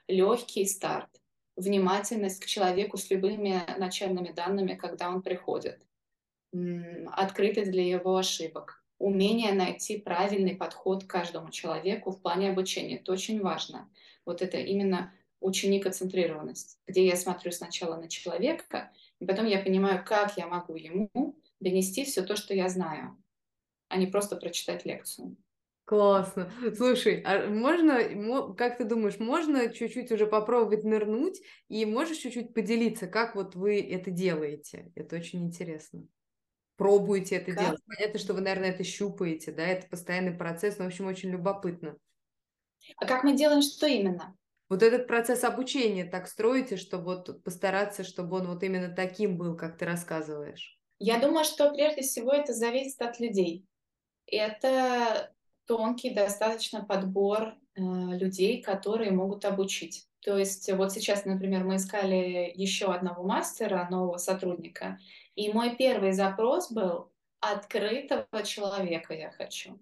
Легкий 0.09 0.65
старт, 0.65 1.11
внимательность 1.57 2.41
к 2.41 2.47
человеку 2.47 2.97
с 2.97 3.11
любыми 3.11 3.61
начальными 3.77 4.33
данными, 4.33 4.77
когда 4.77 5.11
он 5.11 5.21
приходит, 5.21 5.87
открытость 7.09 7.71
для 7.71 7.87
его 7.87 8.17
ошибок, 8.17 8.83
умение 8.97 9.53
найти 9.53 9.99
правильный 9.99 10.57
подход 10.57 11.05
к 11.05 11.07
каждому 11.07 11.51
человеку 11.51 12.13
в 12.13 12.23
плане 12.23 12.49
обучения. 12.49 12.97
Это 12.97 13.13
очень 13.13 13.43
важно. 13.43 13.91
Вот 14.25 14.41
это 14.41 14.57
именно 14.57 15.13
ученикоцентрированность, 15.41 16.79
где 16.87 17.07
я 17.07 17.17
смотрю 17.17 17.53
сначала 17.53 17.97
на 17.97 18.09
человека, 18.09 18.91
и 19.21 19.27
потом 19.27 19.47
я 19.47 19.61
понимаю, 19.61 20.05
как 20.05 20.37
я 20.37 20.47
могу 20.47 20.75
ему 20.75 21.37
донести 21.61 22.05
все 22.05 22.23
то, 22.23 22.37
что 22.37 22.55
я 22.55 22.69
знаю, 22.69 23.23
а 23.89 23.99
не 23.99 24.07
просто 24.07 24.37
прочитать 24.37 24.85
лекцию. 24.87 25.37
Классно. 25.85 26.53
Слушай, 26.77 27.21
а 27.23 27.49
можно, 27.49 28.55
как 28.55 28.79
ты 28.79 28.85
думаешь, 28.85 29.19
можно 29.19 29.73
чуть-чуть 29.73 30.13
уже 30.13 30.27
попробовать 30.27 30.85
нырнуть 30.85 31.41
и 31.69 31.85
можешь 31.85 32.19
чуть-чуть 32.19 32.55
поделиться, 32.55 33.09
как 33.09 33.35
вот 33.35 33.57
вы 33.57 33.81
это 33.81 34.13
делаете? 34.13 34.93
Это 34.95 35.17
очень 35.17 35.45
интересно. 35.45 36.07
Пробуете 36.77 37.37
это 37.37 37.53
как? 37.53 37.65
делать. 37.65 37.81
Понятно, 37.87 38.21
что 38.21 38.35
вы, 38.35 38.41
наверное, 38.41 38.71
это 38.71 38.85
щупаете, 38.85 39.53
да, 39.53 39.67
это 39.67 39.89
постоянный 39.89 40.33
процесс, 40.33 40.79
но, 40.79 40.85
в 40.85 40.89
общем, 40.89 41.07
очень 41.07 41.31
любопытно. 41.31 41.97
А 42.97 43.07
как 43.07 43.25
мы 43.25 43.37
делаем 43.37 43.63
что 43.63 43.87
именно? 43.87 44.37
Вот 44.71 44.85
этот 44.85 45.09
процесс 45.09 45.43
обучения 45.43 46.05
так 46.05 46.29
строите, 46.29 46.77
чтобы 46.77 47.17
вот 47.17 47.43
постараться, 47.43 48.05
чтобы 48.05 48.37
он 48.37 48.47
вот 48.47 48.63
именно 48.63 48.95
таким 48.95 49.37
был, 49.37 49.57
как 49.57 49.77
ты 49.77 49.85
рассказываешь? 49.85 50.79
Я 51.01 51.19
думаю, 51.19 51.45
что 51.45 51.71
прежде 51.73 52.03
всего 52.03 52.33
это 52.33 52.53
зависит 52.55 53.03
от 53.03 53.19
людей. 53.19 53.67
Это 54.27 55.35
тонкий 55.67 56.15
достаточно 56.15 56.85
подбор 56.85 57.55
э, 57.75 57.81
людей, 57.81 58.63
которые 58.63 59.11
могут 59.11 59.45
обучить. 59.45 60.07
То 60.21 60.39
есть 60.39 60.71
вот 60.73 60.93
сейчас, 60.93 61.25
например, 61.25 61.65
мы 61.65 61.77
искали 61.77 62.53
еще 62.55 62.93
одного 62.93 63.25
мастера, 63.25 63.89
нового 63.91 64.19
сотрудника, 64.19 64.99
и 65.35 65.53
мой 65.53 65.75
первый 65.77 66.13
запрос 66.13 66.71
был 66.71 67.11
открытого 67.41 68.43
человека 68.45 69.15
я 69.15 69.31
хочу. 69.31 69.81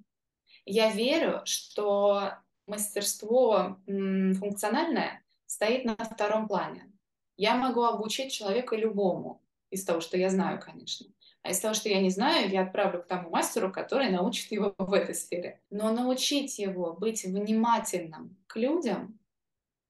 Я 0.64 0.90
верю, 0.92 1.42
что 1.44 2.38
мастерство 2.68 3.78
функциональное 3.86 5.22
стоит 5.46 5.84
на 5.84 5.96
втором 5.96 6.46
плане. 6.46 6.92
Я 7.36 7.54
могу 7.54 7.82
обучить 7.82 8.32
человека 8.32 8.76
любому, 8.76 9.42
из 9.70 9.84
того, 9.84 10.00
что 10.00 10.16
я 10.16 10.30
знаю, 10.30 10.60
конечно. 10.60 11.06
А 11.42 11.50
из 11.50 11.60
того, 11.60 11.74
что 11.74 11.88
я 11.88 12.00
не 12.00 12.10
знаю, 12.10 12.50
я 12.50 12.62
отправлю 12.62 13.02
к 13.02 13.06
тому 13.06 13.30
мастеру, 13.30 13.72
который 13.72 14.10
научит 14.10 14.50
его 14.50 14.74
в 14.78 14.92
этой 14.92 15.14
сфере. 15.14 15.60
Но 15.70 15.92
научить 15.92 16.58
его 16.58 16.94
быть 16.94 17.24
внимательным 17.24 18.36
к 18.46 18.56
людям, 18.56 19.18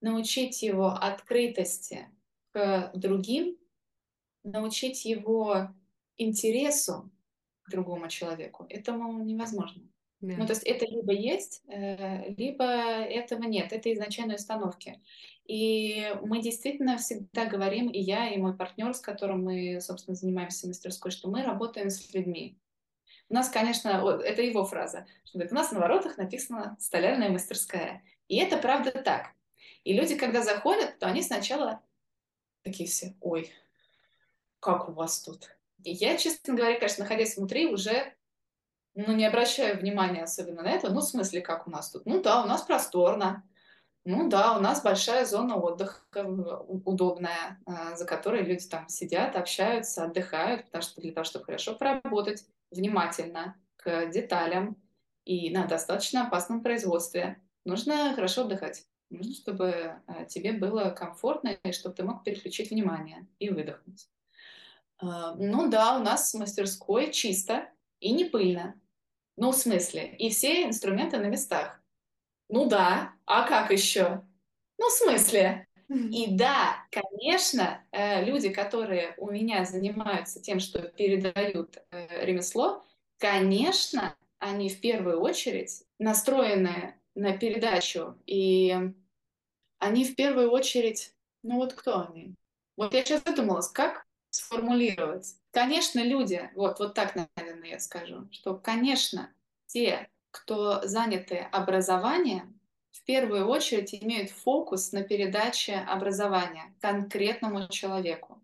научить 0.01 0.63
его 0.63 0.89
открытости 0.89 2.09
к 2.53 2.93
другим, 2.95 3.57
научить 4.45 5.05
его 5.05 5.69
интересу 6.17 7.11
к 7.63 7.71
другому 7.71 8.09
человеку, 8.09 8.67
этому 8.69 9.23
невозможно. 9.25 9.83
Ну, 10.21 10.47
то 10.47 10.53
есть 10.53 10.65
это 10.65 10.85
либо 10.87 11.13
есть, 11.13 11.63
э, 11.69 12.33
либо 12.35 12.65
этого 12.65 13.45
нет. 13.45 13.73
Это 13.73 13.93
изначальные 13.93 14.37
установки. 14.37 15.01
И 15.45 16.13
мы 16.23 16.43
действительно 16.43 16.99
всегда 16.99 17.47
говорим, 17.47 17.89
и 17.89 18.01
я, 18.01 18.29
и 18.29 18.37
мой 18.37 18.57
партнер, 18.57 18.93
с 18.93 19.01
которым 19.01 19.45
мы, 19.45 19.81
собственно, 19.81 20.15
занимаемся 20.15 20.67
мастерской, 20.67 21.11
что 21.11 21.31
мы 21.31 21.43
работаем 21.43 21.89
с 21.89 22.13
людьми. 22.13 22.59
У 23.31 23.35
нас, 23.35 23.49
конечно, 23.49 24.21
это 24.23 24.43
его 24.43 24.65
фраза, 24.65 25.07
что 25.25 25.39
говорит, 25.39 25.53
у 25.53 25.57
нас 25.57 25.71
на 25.71 25.81
воротах 25.81 26.19
написано 26.19 26.77
«столярная 26.81 27.31
мастерская». 27.31 28.03
И 28.27 28.37
это 28.37 28.59
правда 28.59 28.91
так. 28.91 29.33
И 29.85 29.93
люди, 29.93 30.17
когда 30.17 30.43
заходят, 30.43 30.99
то 30.99 31.07
они 31.07 31.23
сначала 31.23 31.81
такие 32.63 32.89
все, 32.89 33.15
ой, 33.21 33.51
как 34.61 34.89
у 34.89 34.93
вас 34.93 35.23
тут? 35.23 35.57
И 35.85 35.93
я, 35.93 36.17
честно 36.17 36.55
говоря, 36.55 36.79
конечно, 36.79 37.05
находясь 37.05 37.37
внутри, 37.37 37.67
уже 37.67 38.15
ну, 39.07 39.13
не 39.13 39.27
обращаю 39.27 39.79
внимания 39.79 40.25
особенно 40.25 40.63
на 40.63 40.71
это. 40.71 40.91
Ну, 40.91 41.01
в 41.01 41.05
смысле, 41.05 41.41
как 41.41 41.69
у 41.69 41.71
нас 41.71 41.91
тут? 41.91 42.05
Ну 42.05 42.21
да, 42.21 42.43
у 42.43 42.47
нас 42.47 42.63
просторно. 42.63 43.45
Ну 44.05 44.29
да, 44.29 44.57
у 44.57 44.61
нас 44.61 44.83
большая 44.83 45.25
зона 45.25 45.57
отдыха 45.57 46.01
удобная, 46.25 47.61
а, 47.65 47.95
за 47.95 48.05
которой 48.07 48.43
люди 48.43 48.67
там 48.67 48.89
сидят, 48.89 49.37
общаются, 49.37 50.05
отдыхают, 50.05 50.65
потому 50.65 50.83
что 50.83 51.01
для 51.01 51.13
того, 51.13 51.25
чтобы 51.25 51.45
хорошо 51.45 51.75
поработать 51.77 52.45
внимательно 52.73 53.55
к 53.77 54.07
деталям 54.07 54.77
и 55.25 55.51
на 55.51 55.67
достаточно 55.67 56.27
опасном 56.27 56.63
производстве, 56.63 57.41
нужно 57.65 58.15
хорошо 58.15 58.43
отдыхать. 58.43 58.85
Нужно, 59.11 59.33
чтобы 59.33 60.01
а, 60.07 60.25
тебе 60.25 60.53
было 60.53 60.91
комфортно 60.91 61.51
и 61.63 61.71
чтобы 61.71 61.95
ты 61.95 62.03
мог 62.03 62.25
переключить 62.25 62.71
внимание 62.71 63.29
и 63.39 63.51
выдохнуть. 63.51 64.09
А, 64.99 65.35
ну 65.37 65.69
да, 65.69 65.99
у 65.99 66.03
нас 66.03 66.35
в 66.35 66.39
мастерской 66.39 67.13
чисто 67.13 67.69
и 68.01 68.11
не 68.11 68.25
пыльно. 68.25 68.75
Ну, 69.41 69.53
в 69.53 69.57
смысле, 69.57 70.17
и 70.19 70.31
все 70.31 70.65
инструменты 70.65 71.17
на 71.19 71.27
местах. 71.27 71.81
Ну 72.49 72.69
да, 72.69 73.13
а 73.25 73.47
как 73.47 73.71
еще? 73.71 74.25
Ну, 74.79 74.89
в 74.89 74.93
смысле? 74.93 75.69
И 75.89 76.27
да, 76.33 76.85
конечно, 76.91 77.85
э, 77.93 78.25
люди, 78.25 78.49
которые 78.49 79.15
у 79.17 79.31
меня 79.31 79.65
занимаются 79.65 80.43
тем, 80.43 80.59
что 80.59 80.81
передают 80.83 81.79
э, 81.93 82.27
ремесло, 82.27 82.85
конечно, 83.19 84.17
они 84.41 84.69
в 84.69 84.81
первую 84.81 85.21
очередь 85.21 85.85
настроены 86.01 86.97
на 87.15 87.39
передачу, 87.39 88.19
и 88.27 88.77
они 89.79 90.05
в 90.05 90.17
первую 90.17 90.51
очередь, 90.51 91.15
ну 91.45 91.59
вот 91.59 91.75
кто 91.75 92.09
они? 92.09 92.35
Вот 92.77 92.93
я 92.93 93.05
сейчас 93.05 93.23
задумалась, 93.25 93.69
как 93.69 94.05
сформулировать. 94.31 95.35
Конечно, 95.51 96.01
люди, 96.01 96.51
вот, 96.55 96.79
вот 96.79 96.95
так, 96.95 97.15
наверное, 97.37 97.71
я 97.71 97.79
скажу, 97.79 98.29
что, 98.31 98.55
конечно, 98.55 99.33
те, 99.67 100.09
кто 100.31 100.87
заняты 100.87 101.39
образованием, 101.53 102.59
в 102.91 103.05
первую 103.05 103.47
очередь 103.47 103.95
имеют 103.95 104.31
фокус 104.31 104.93
на 104.93 105.03
передаче 105.03 105.77
образования 105.77 106.75
конкретному 106.81 107.69
человеку. 107.69 108.43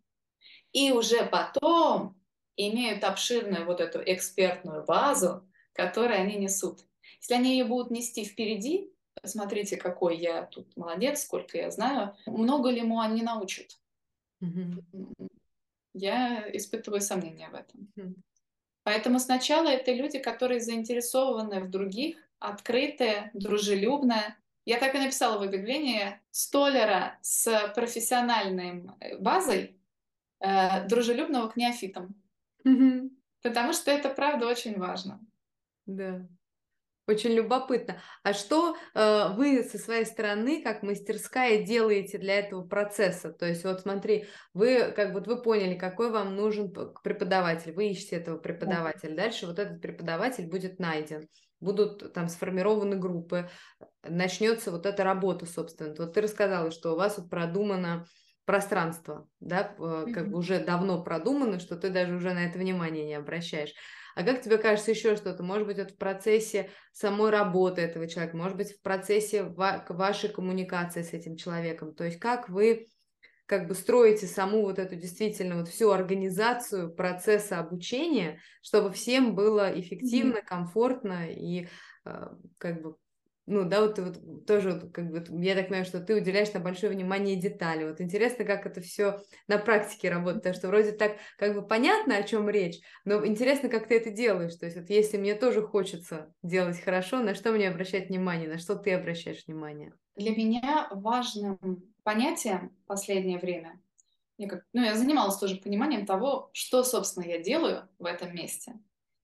И 0.73 0.93
уже 0.93 1.25
потом 1.25 2.17
имеют 2.57 3.05
обширную 3.05 3.67
вот 3.67 3.81
эту 3.81 4.01
экспертную 4.05 4.85
базу, 4.85 5.47
которую 5.73 6.21
они 6.21 6.37
несут. 6.37 6.81
Если 7.21 7.35
они 7.35 7.53
ее 7.53 7.65
будут 7.65 7.91
нести 7.91 8.25
впереди, 8.25 8.91
посмотрите, 9.21 9.77
какой 9.77 10.17
я 10.17 10.43
тут 10.43 10.77
молодец, 10.77 11.23
сколько 11.23 11.59
я 11.59 11.71
знаю, 11.71 12.17
много 12.27 12.71
ли 12.71 12.81
ему 12.81 13.01
они 13.01 13.23
научат. 13.23 13.79
Mm-hmm. 14.43 15.29
Я 15.95 16.45
испытываю 16.53 17.01
сомнения 17.01 17.49
в 17.49 17.55
этом. 17.55 18.15
Поэтому 18.83 19.19
сначала 19.19 19.69
это 19.69 19.93
люди, 19.93 20.19
которые 20.19 20.61
заинтересованы 20.61 21.61
в 21.61 21.71
других, 21.71 22.19
открытые, 22.39 23.31
дружелюбные. 23.33 24.37
Я 24.67 24.79
так 24.79 24.95
и 24.95 24.99
написала 24.99 25.39
в 25.39 25.43
объявлении 25.43 26.21
столяра 26.31 27.19
с 27.23 27.73
профессиональной 27.75 28.91
э, 29.01 29.19
базой, 29.19 29.79
э, 30.41 30.87
дружелюбного 30.87 31.49
к 31.49 31.57
неофитам. 31.57 32.15
Mm-hmm. 32.67 33.11
Потому 33.43 33.73
что 33.73 33.91
это 33.91 34.09
правда 34.09 34.47
очень 34.47 34.79
важно. 34.79 35.21
Да. 35.87 36.27
Очень 37.07 37.33
любопытно. 37.33 38.01
А 38.23 38.33
что 38.33 38.77
э, 38.95 39.29
вы 39.35 39.63
со 39.63 39.77
своей 39.77 40.07
стороны, 40.07 40.63
как 40.63 40.83
мастерская, 40.83 41.63
делаете 41.63 42.17
для 42.17 42.39
этого 42.39 42.67
процесса? 42.67 43.31
То 43.31 43.47
есть, 43.47 43.63
вот 43.65 43.81
смотри, 43.81 44.27
вы 44.55 44.91
как 44.97 45.13
вот 45.13 45.27
вы 45.27 45.43
поняли, 45.43 45.75
какой 45.75 46.11
вам 46.11 46.35
нужен 46.35 46.73
преподаватель, 47.03 47.73
вы 47.73 47.89
ищете 47.91 48.17
этого 48.17 48.39
преподавателя. 48.39 49.15
Дальше 49.15 49.47
вот 49.47 49.59
этот 49.59 49.83
преподаватель 49.83 50.49
будет 50.49 50.79
найден, 50.79 51.29
будут 51.61 52.15
там 52.15 52.29
сформированы 52.29 52.97
группы, 52.97 53.51
начнется 54.03 54.71
вот 54.71 54.87
эта 54.87 55.05
работа, 55.05 55.45
собственно. 55.45 55.95
Вот 55.99 56.15
ты 56.15 56.23
рассказала, 56.23 56.71
что 56.71 56.95
у 56.95 56.97
вас 56.97 57.19
вот 57.19 57.29
продумано 57.29 58.07
пространство, 58.47 59.29
да, 59.41 59.65
как 59.65 60.31
бы 60.31 60.39
уже 60.39 60.59
давно 60.59 61.03
продумано, 61.03 61.61
что 61.61 61.77
ты 61.77 61.91
даже 61.91 62.15
уже 62.15 62.33
на 62.33 62.47
это 62.47 62.59
внимание 62.59 63.05
не 63.05 63.15
обращаешь. 63.15 63.75
А 64.15 64.23
как 64.23 64.43
тебе 64.43 64.59
кажется 64.59 64.91
еще 64.91 65.17
что-то? 65.17 65.43
Может 65.43 65.67
быть, 65.67 65.79
это 65.79 65.93
в 65.93 65.99
процессе 65.99 66.71
самой 66.93 67.31
работы 67.31 67.81
этого 67.83 68.09
человека, 68.09 68.37
может 68.37 68.57
быть, 68.57 68.73
в 68.73 68.83
процессе 68.83 69.43
ва- 69.45 69.85
вашей 69.89 70.29
коммуникации 70.31 71.03
с 71.03 71.13
этим 71.13 71.37
человеком. 71.37 71.95
То 71.95 72.05
есть 72.05 72.19
как 72.19 72.49
вы 72.49 72.89
как 73.47 73.69
бы 73.69 73.75
строите 73.75 74.27
саму 74.27 74.63
вот 74.63 74.79
эту 74.79 74.97
действительно 74.97 75.57
вот 75.57 75.69
всю 75.69 75.91
организацию 75.91 76.95
процесса 76.95 77.59
обучения, 77.59 78.41
чтобы 78.63 78.91
всем 78.93 79.35
было 79.35 79.79
эффективно, 79.79 80.41
комфортно 80.41 81.31
и 81.31 81.69
э, 82.07 82.27
как 82.59 82.83
бы 82.83 82.97
ну, 83.47 83.65
да, 83.65 83.83
вот, 83.83 83.99
вот 83.99 84.47
тоже, 84.47 84.91
как 84.93 85.11
бы, 85.11 85.25
я 85.45 85.55
так 85.55 85.69
понимаю, 85.69 85.85
что 85.85 86.01
ты 86.01 86.15
уделяешь 86.15 86.53
на 86.53 86.61
большое 86.61 86.93
внимание 86.93 87.37
детали. 87.37 87.85
Вот 87.85 88.01
интересно, 88.01 88.45
как 88.45 88.65
это 88.67 88.81
все 88.81 89.21
на 89.49 89.59
практике 89.59 90.11
работает, 90.11 90.43
потому 90.43 90.55
что 90.55 90.69
вроде 90.69 90.93
так, 90.93 91.17
как 91.37 91.55
бы 91.55 91.67
понятно, 91.67 92.17
о 92.17 92.23
чем 92.23 92.49
речь, 92.49 92.81
но 93.05 93.25
интересно, 93.27 93.69
как 93.69 93.87
ты 93.89 93.97
это 93.97 94.11
делаешь. 94.11 94.55
То 94.55 94.67
есть, 94.67 94.79
вот 94.79 94.89
если 94.89 95.19
мне 95.19 95.35
тоже 95.35 95.63
хочется 95.63 96.33
делать 96.43 96.81
хорошо, 96.81 97.21
на 97.21 97.35
что 97.35 97.53
мне 97.53 97.69
обращать 97.69 98.09
внимание, 98.09 98.49
на 98.49 98.59
что 98.59 98.77
ты 98.77 98.93
обращаешь 98.93 99.45
внимание? 99.47 99.93
Для 100.17 100.35
меня 100.35 100.89
важным 100.93 101.59
понятием 102.03 102.71
в 102.85 102.87
последнее 102.87 103.39
время, 103.39 103.81
я, 104.39 104.49
как, 104.49 104.65
ну, 104.73 104.83
я 104.83 104.95
занималась 104.95 105.37
тоже 105.37 105.57
пониманием 105.57 106.07
того, 106.07 106.51
что, 106.53 106.83
собственно, 106.83 107.25
я 107.25 107.39
делаю 107.39 107.89
в 107.99 108.07
этом 108.07 108.35
месте 108.35 108.75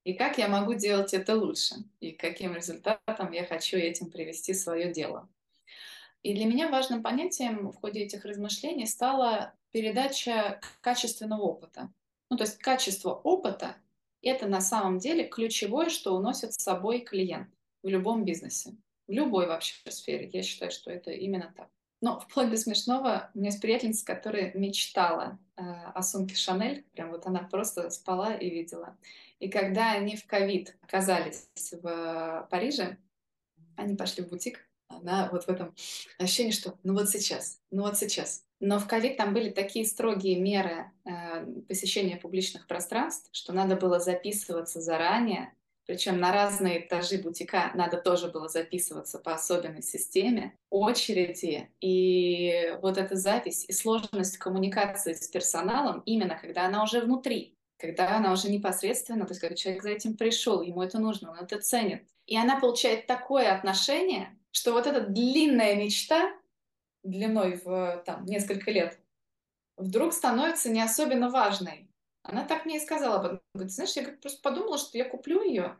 и 0.05 0.15
как 0.15 0.39
я 0.39 0.49
могу 0.49 0.75
делать 0.75 1.15
это 1.15 1.37
лучше, 1.37 1.77
и 2.01 2.13
каким 2.13 2.55
результатом 2.55 3.33
я 3.33 3.45
хочу 3.45 3.77
этим 3.77 4.11
привести 4.11 4.55
свое 4.55 4.93
дело. 4.93 5.29
И 6.23 6.35
для 6.35 6.45
меня 6.45 6.69
важным 6.71 7.03
понятием 7.03 7.71
в 7.71 7.77
ходе 7.77 8.01
этих 8.01 8.25
размышлений 8.25 8.87
стала 8.87 9.55
передача 9.73 10.61
качественного 10.81 11.43
опыта. 11.43 11.91
Ну, 12.29 12.37
то 12.37 12.45
есть 12.45 12.59
качество 12.59 13.11
опыта— 13.13 13.77
это 14.23 14.47
на 14.47 14.61
самом 14.61 14.99
деле 14.99 15.27
ключевое, 15.27 15.89
что 15.89 16.15
уносит 16.15 16.53
с 16.53 16.63
собой 16.63 17.01
клиент 17.01 17.49
в 17.83 17.89
любом 17.89 18.25
бизнесе, 18.25 18.77
в 19.07 19.13
любой 19.13 19.47
вообще 19.47 19.75
сфере. 19.91 20.29
Я 20.33 20.43
считаю, 20.43 20.71
что 20.71 20.91
это 20.91 21.11
именно 21.11 21.53
так. 21.57 21.69
Но 22.01 22.19
вплоть 22.21 22.51
до 22.51 22.57
смешного, 22.57 23.31
у 23.35 23.39
меня 23.39 23.51
есть 23.51 23.61
приятельница, 23.61 24.05
которая 24.07 24.53
мечтала 24.55 25.39
э, 25.57 25.63
о 25.63 26.03
сумке 26.03 26.35
Шанель, 26.35 26.85
прям 26.95 27.11
вот 27.11 27.27
она 27.27 27.41
просто 27.41 27.91
спала 27.91 28.35
и 28.35 28.49
видела. 28.49 28.97
И 29.39 29.49
когда 29.49 29.93
они 29.93 30.17
в 30.17 30.27
ковид 30.27 30.77
оказались 30.83 31.49
в 31.71 32.49
Париже, 32.51 32.97
они 33.77 33.97
пошли 33.97 34.25
в 34.25 34.29
бутик, 34.29 34.67
она 34.89 35.29
вот 35.31 35.45
в 35.45 35.49
этом 35.49 35.75
ощущении, 36.19 36.51
что 36.51 36.79
ну 36.83 36.95
вот 36.95 37.09
сейчас, 37.09 37.61
ну 37.71 37.83
вот 37.83 37.97
сейчас. 37.97 38.45
Но 38.61 38.79
в 38.79 38.87
ковид 38.87 39.17
там 39.17 39.33
были 39.33 39.51
такие 39.51 39.87
строгие 39.87 40.39
меры 40.39 40.91
э, 41.05 41.47
посещения 41.69 42.17
публичных 42.17 42.67
пространств, 42.67 43.29
что 43.33 43.53
надо 43.53 43.77
было 43.77 44.01
записываться 44.01 44.81
заранее, 44.81 45.55
причем 45.87 46.21
на 46.21 46.33
разные 46.33 46.87
этажи 46.87 47.19
бутика 47.19 47.73
надо 47.75 47.97
тоже 47.97 48.29
было 48.29 48.49
записываться 48.49 49.19
по 49.19 49.35
особенной 49.35 49.83
системе, 49.83 50.57
очереди. 50.71 51.69
И 51.81 52.77
вот 52.81 52.97
эта 52.97 53.17
запись 53.17 53.65
и 53.69 53.73
сложность 53.73 54.39
коммуникации 54.39 55.15
с 55.15 55.27
персоналом, 55.29 56.03
именно 56.07 56.37
когда 56.37 56.67
она 56.67 56.83
уже 56.85 57.01
внутри, 57.01 57.57
когда 57.77 58.17
она 58.17 58.33
уже 58.33 58.51
непосредственно, 58.51 59.25
то 59.27 59.33
есть 59.33 59.41
когда 59.41 59.57
человек 59.57 59.83
за 59.83 59.91
этим 59.91 60.17
пришел, 60.17 60.63
ему 60.63 60.83
это 60.83 60.99
нужно, 60.99 61.33
он 61.33 61.39
это 61.39 61.59
ценит. 61.59 62.07
И 62.27 62.37
она 62.37 62.61
получает 62.61 63.07
такое 63.07 63.53
отношение, 63.53 64.39
что 64.53 64.73
вот 64.73 64.87
эта 64.87 65.01
длинная 65.01 65.75
мечта, 65.75 66.31
длиной 67.03 67.61
в 67.65 68.03
там, 68.07 68.25
несколько 68.27 68.71
лет, 68.71 69.01
вдруг 69.77 70.13
становится 70.13 70.71
не 70.71 70.81
особенно 70.81 71.31
важной. 71.31 71.90
Она 72.23 72.45
так 72.45 72.65
мне 72.67 72.77
и 72.77 72.81
сказала. 72.81 73.41
Говорит, 73.55 73.73
знаешь, 73.73 73.93
я 73.93 74.05
просто 74.05 74.41
подумала, 74.43 74.79
что 74.79 74.99
я 74.99 75.05
куплю 75.05 75.43
ее, 75.43 75.77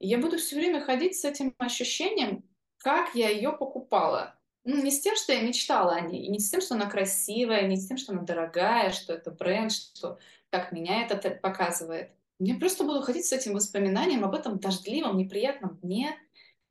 и 0.00 0.08
я 0.08 0.18
буду 0.18 0.38
все 0.38 0.56
время 0.56 0.80
ходить 0.80 1.16
с 1.16 1.24
этим 1.24 1.54
ощущением, 1.58 2.44
как 2.78 3.14
я 3.14 3.30
ее 3.30 3.52
покупала. 3.52 4.38
Ну, 4.64 4.82
не 4.82 4.90
с 4.90 5.00
тем, 5.00 5.14
что 5.14 5.32
я 5.32 5.42
мечтала 5.42 5.94
о 5.94 6.00
ней, 6.00 6.24
и 6.24 6.30
не 6.30 6.38
с 6.38 6.50
тем, 6.50 6.60
что 6.60 6.74
она 6.74 6.86
красивая, 6.86 7.66
не 7.66 7.76
с 7.76 7.86
тем, 7.86 7.98
что 7.98 8.12
она 8.12 8.22
дорогая, 8.22 8.92
что 8.92 9.12
это 9.12 9.30
бренд, 9.30 9.72
что 9.72 10.18
как 10.50 10.72
меня 10.72 11.04
это 11.04 11.30
показывает. 11.30 12.10
Мне 12.38 12.54
просто 12.54 12.84
было 12.84 13.02
ходить 13.02 13.26
с 13.26 13.32
этим 13.32 13.54
воспоминанием 13.54 14.24
об 14.24 14.34
этом 14.34 14.58
дождливом, 14.58 15.16
неприятном 15.16 15.76
дне, 15.82 16.18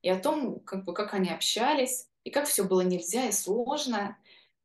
и 0.02 0.10
о 0.10 0.20
том, 0.20 0.60
как, 0.60 0.84
бы, 0.84 0.94
как 0.94 1.14
они 1.14 1.30
общались, 1.30 2.08
и 2.24 2.30
как 2.30 2.48
все 2.48 2.64
было 2.64 2.82
нельзя 2.82 3.28
и 3.28 3.32
сложно. 3.32 4.18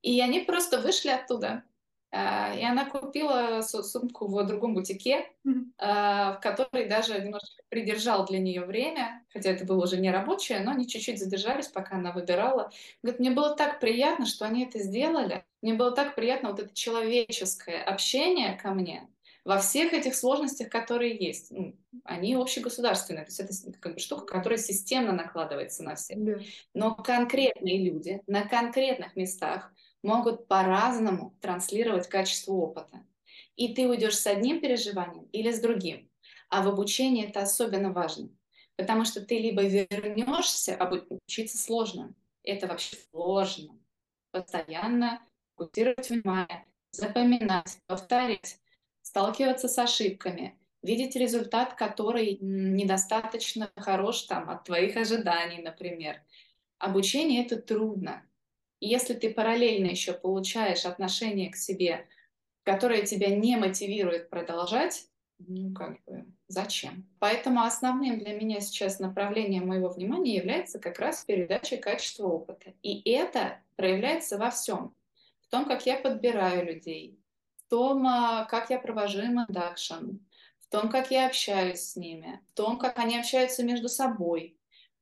И 0.02 0.20
они 0.20 0.40
просто 0.40 0.80
вышли 0.80 1.10
оттуда. 1.10 1.64
А, 2.10 2.54
и 2.54 2.62
она 2.64 2.88
купила 2.88 3.60
сумку 3.60 4.28
в 4.28 4.46
другом 4.46 4.74
бутике, 4.74 5.30
а, 5.76 6.34
в 6.34 6.40
которой 6.40 6.88
даже 6.88 7.20
немножко 7.20 7.62
придержал 7.68 8.24
для 8.24 8.38
нее 8.38 8.64
время, 8.64 9.24
хотя 9.32 9.50
это 9.50 9.64
было 9.64 9.84
уже 9.84 9.98
не 9.98 10.10
рабочее, 10.10 10.60
но 10.60 10.70
они 10.70 10.88
чуть-чуть 10.88 11.18
задержались, 11.18 11.68
пока 11.68 11.96
она 11.96 12.12
выбирала. 12.12 12.70
Говорит, 13.02 13.20
мне 13.20 13.30
было 13.30 13.54
так 13.54 13.78
приятно, 13.78 14.24
что 14.24 14.46
они 14.46 14.64
это 14.64 14.78
сделали. 14.78 15.44
Мне 15.60 15.74
было 15.74 15.92
так 15.92 16.14
приятно 16.14 16.50
вот 16.50 16.60
это 16.60 16.74
человеческое 16.74 17.82
общение 17.82 18.56
ко 18.56 18.70
мне 18.70 19.06
во 19.48 19.58
всех 19.58 19.94
этих 19.94 20.14
сложностях, 20.14 20.68
которые 20.68 21.16
есть. 21.16 21.50
Ну, 21.50 21.74
они 22.04 22.34
общегосударственные, 22.34 23.24
то 23.24 23.30
есть 23.30 23.40
это 23.40 23.78
как 23.80 23.94
бы 23.94 24.00
штука, 24.00 24.26
которая 24.26 24.58
системно 24.58 25.12
накладывается 25.12 25.82
на 25.82 25.94
всех. 25.94 26.22
Да. 26.22 26.38
Но 26.74 26.94
конкретные 26.94 27.82
люди 27.82 28.20
на 28.26 28.46
конкретных 28.46 29.16
местах 29.16 29.72
могут 30.02 30.48
по-разному 30.48 31.36
транслировать 31.40 32.08
качество 32.08 32.52
опыта. 32.52 33.04
И 33.56 33.74
ты 33.74 33.88
уйдешь 33.88 34.18
с 34.18 34.26
одним 34.26 34.60
переживанием 34.60 35.24
или 35.32 35.50
с 35.50 35.60
другим. 35.60 36.08
А 36.48 36.62
в 36.62 36.68
обучении 36.68 37.26
это 37.26 37.40
особенно 37.40 37.92
важно. 37.92 38.30
Потому 38.76 39.04
что 39.04 39.20
ты 39.20 39.38
либо 39.38 39.62
вернешься, 39.64 40.76
а 40.76 40.90
учиться 41.26 41.58
сложно. 41.58 42.14
Это 42.44 42.66
вообще 42.66 42.96
сложно. 43.10 43.78
Постоянно 44.30 45.20
фокусировать 45.56 46.08
внимание, 46.08 46.64
запоминать, 46.92 47.78
повторить, 47.86 48.58
сталкиваться 49.02 49.68
с 49.68 49.78
ошибками, 49.78 50.56
видеть 50.82 51.16
результат, 51.16 51.74
который 51.74 52.38
недостаточно 52.40 53.70
хорош 53.76 54.22
там, 54.22 54.48
от 54.48 54.64
твоих 54.64 54.96
ожиданий, 54.96 55.60
например. 55.62 56.22
Обучение— 56.78 57.44
это 57.46 57.56
трудно. 57.56 58.27
Если 58.80 59.14
ты 59.14 59.32
параллельно 59.32 59.86
еще 59.86 60.12
получаешь 60.12 60.84
отношение 60.84 61.50
к 61.50 61.56
себе, 61.56 62.06
которое 62.62 63.02
тебя 63.02 63.34
не 63.34 63.56
мотивирует 63.56 64.30
продолжать, 64.30 65.08
ну 65.38 65.72
как 65.72 66.02
бы 66.04 66.26
зачем? 66.48 67.08
Поэтому 67.18 67.62
основным 67.62 68.18
для 68.18 68.34
меня 68.34 68.60
сейчас 68.60 68.98
направлением 68.98 69.68
моего 69.68 69.88
внимания 69.88 70.36
является 70.36 70.78
как 70.78 70.98
раз 70.98 71.24
передача 71.24 71.76
качества 71.76 72.26
опыта. 72.26 72.72
И 72.82 73.08
это 73.10 73.60
проявляется 73.76 74.38
во 74.38 74.50
всем 74.50 74.94
в 75.48 75.50
том, 75.50 75.64
как 75.64 75.86
я 75.86 75.96
подбираю 75.96 76.66
людей, 76.66 77.18
в 77.56 77.70
том, 77.70 78.06
а, 78.06 78.44
как 78.44 78.68
я 78.68 78.78
провожу 78.78 79.22
им 79.22 79.40
induction, 79.40 80.18
в 80.60 80.68
том, 80.68 80.90
как 80.90 81.10
я 81.10 81.26
общаюсь 81.26 81.80
с 81.80 81.96
ними, 81.96 82.40
в 82.48 82.52
том, 82.52 82.78
как 82.78 82.98
они 82.98 83.18
общаются 83.18 83.64
между 83.64 83.88
собой, 83.88 84.57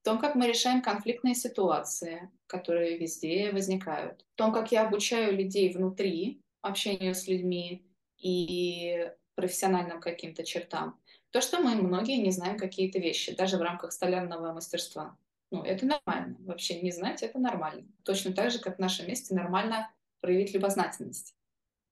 том, 0.06 0.20
как 0.20 0.36
мы 0.36 0.46
решаем 0.46 0.82
конфликтные 0.82 1.34
ситуации, 1.34 2.30
которые 2.46 2.96
везде 2.96 3.50
возникают, 3.50 4.24
в 4.34 4.36
том, 4.36 4.52
как 4.52 4.70
я 4.70 4.86
обучаю 4.86 5.36
людей 5.36 5.72
внутри 5.72 6.40
общению 6.62 7.12
с 7.12 7.26
людьми 7.26 7.84
и 8.16 9.10
профессиональным 9.34 10.00
каким-то 10.00 10.44
чертам. 10.44 10.96
То, 11.32 11.40
что 11.40 11.58
мы 11.58 11.74
многие 11.74 12.18
не 12.18 12.30
знаем 12.30 12.56
какие-то 12.56 13.00
вещи, 13.00 13.34
даже 13.34 13.56
в 13.56 13.62
рамках 13.62 13.90
столярного 13.90 14.52
мастерства. 14.52 15.18
Ну, 15.50 15.64
это 15.64 15.84
нормально. 15.84 16.36
Вообще 16.38 16.80
не 16.80 16.92
знать— 16.92 17.22
это 17.24 17.40
нормально. 17.40 17.88
Точно 18.04 18.32
так 18.32 18.52
же, 18.52 18.60
как 18.60 18.76
в 18.76 18.80
нашем 18.80 19.08
месте 19.08 19.34
нормально 19.34 19.90
проявить 20.20 20.54
любознательность 20.54 21.34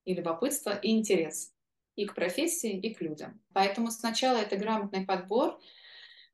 и 0.04 0.14
любопытство, 0.14 0.70
и 0.70 0.92
интерес 0.92 1.52
и 1.96 2.06
к 2.06 2.14
профессии, 2.14 2.78
и 2.78 2.94
к 2.94 3.00
людям. 3.00 3.40
Поэтому 3.52 3.90
сначала 3.90 4.36
это 4.36 4.56
грамотный 4.56 5.04
подбор, 5.04 5.60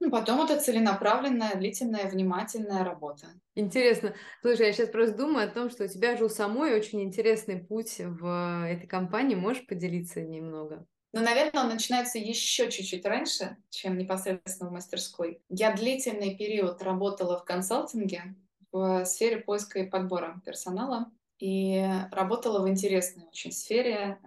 ну, 0.00 0.10
потом 0.10 0.40
это 0.42 0.58
целенаправленная, 0.58 1.54
длительная, 1.56 2.08
внимательная 2.08 2.84
работа. 2.84 3.26
Интересно. 3.54 4.14
Слушай, 4.40 4.68
я 4.68 4.72
сейчас 4.72 4.88
просто 4.88 5.16
думаю 5.16 5.46
о 5.46 5.50
том, 5.50 5.70
что 5.70 5.84
у 5.84 5.88
тебя 5.88 6.16
же 6.16 6.24
у 6.24 6.28
самой 6.30 6.74
очень 6.74 7.02
интересный 7.02 7.58
путь 7.58 7.96
в 7.98 8.66
этой 8.66 8.86
компании. 8.86 9.34
Можешь 9.34 9.66
поделиться 9.66 10.22
немного? 10.22 10.86
Но, 11.12 11.20
наверное, 11.20 11.64
он 11.64 11.68
начинается 11.68 12.18
еще 12.18 12.70
чуть-чуть 12.70 13.04
раньше, 13.04 13.56
чем 13.68 13.98
непосредственно 13.98 14.70
в 14.70 14.72
мастерской. 14.72 15.42
Я 15.48 15.74
длительный 15.74 16.36
период 16.36 16.82
работала 16.82 17.38
в 17.38 17.44
консалтинге 17.44 18.36
в 18.72 19.04
сфере 19.04 19.38
поиска 19.38 19.80
и 19.80 19.90
подбора 19.90 20.40
персонала 20.46 21.10
и 21.38 21.84
работала 22.12 22.64
в 22.64 22.68
интересной 22.68 23.24
очень 23.24 23.50
сфере. 23.50 24.18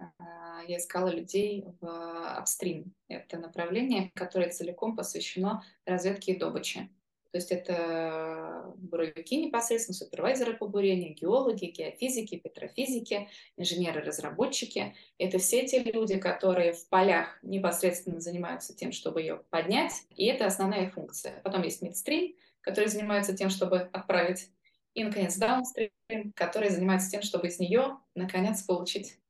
Я 0.66 0.78
искала 0.78 1.08
людей 1.08 1.64
в 1.80 2.36
апстрим. 2.38 2.94
Это 3.08 3.38
направление, 3.38 4.10
которое 4.14 4.50
целиком 4.50 4.96
посвящено 4.96 5.62
разведке 5.86 6.32
и 6.32 6.38
добыче. 6.38 6.88
То 7.34 7.38
есть 7.38 7.50
это 7.50 8.72
буровики 8.76 9.34
непосредственно, 9.34 9.96
супервайзеры 9.96 10.56
по 10.56 10.68
бурению, 10.68 11.14
геологи, 11.14 11.64
геофизики, 11.64 12.36
петрофизики, 12.36 13.28
инженеры-разработчики. 13.56 14.94
Это 15.18 15.38
все 15.38 15.66
те 15.66 15.82
люди, 15.82 16.16
которые 16.16 16.74
в 16.74 16.88
полях 16.88 17.40
непосредственно 17.42 18.20
занимаются 18.20 18.72
тем, 18.76 18.92
чтобы 18.92 19.20
ее 19.20 19.42
поднять, 19.50 20.04
и 20.10 20.26
это 20.26 20.46
основная 20.46 20.88
функция. 20.90 21.40
Потом 21.42 21.62
есть 21.62 21.82
мидстрим, 21.82 22.36
который 22.60 22.88
занимается 22.88 23.36
тем, 23.36 23.50
чтобы 23.50 23.80
отправить, 23.92 24.48
и, 24.94 25.02
наконец, 25.02 25.36
даунстрим, 25.36 25.90
который 26.36 26.70
занимается 26.70 27.10
тем, 27.10 27.22
чтобы 27.22 27.48
из 27.48 27.58
нее, 27.58 27.98
наконец, 28.14 28.62
получить 28.62 29.12
э, 29.12 29.23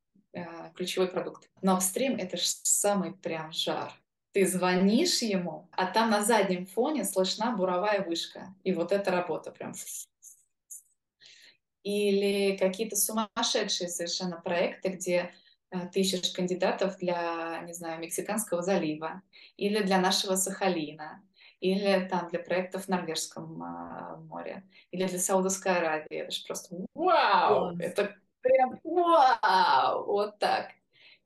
ключевой 0.75 1.09
продукт. 1.09 1.49
Но 1.63 1.77
апстрим— 1.77 2.17
это 2.19 2.37
же 2.37 2.45
самый 2.47 3.13
прям 3.13 3.53
жар 3.53 3.93
ты 4.35 4.49
звонишь 4.49 5.23
ему, 5.23 5.69
а 5.71 5.87
там 5.87 6.11
на 6.11 6.25
заднем 6.25 6.67
фоне 6.67 7.05
слышна 7.05 7.57
буровая 7.57 8.05
вышка. 8.05 8.53
И 8.65 8.73
вот 8.73 8.91
эта 8.91 9.13
работа 9.13 9.53
прям. 9.53 9.75
Или 11.85 12.57
какие-то 12.57 12.97
сумасшедшие 12.97 13.89
совершенно 13.89 14.41
проекты, 14.41 14.89
где 14.89 15.33
э, 15.71 15.89
ты 15.93 16.01
ищешь 16.01 16.33
кандидатов 16.33 16.99
для, 16.99 17.61
не 17.65 17.75
знаю, 17.75 18.01
Мексиканского 18.01 18.61
залива, 18.61 19.23
или 19.57 19.83
для 19.83 20.01
нашего 20.01 20.35
Сахалина, 20.35 21.23
или 21.61 22.09
там 22.11 22.29
для 22.31 22.41
проектов 22.41 22.87
в 22.87 22.89
Норвежском 22.89 23.63
э, 23.63 24.17
море, 24.17 24.65
или 24.91 25.07
для 25.07 25.19
Саудовской 25.21 25.77
Аравии. 25.77 26.17
Это 26.17 26.33
же 26.33 26.45
просто 26.45 26.77
вау! 26.95 27.77
Это 27.79 28.17
прям! 28.45 28.81
Вот 30.07 30.39
так. 30.39 30.71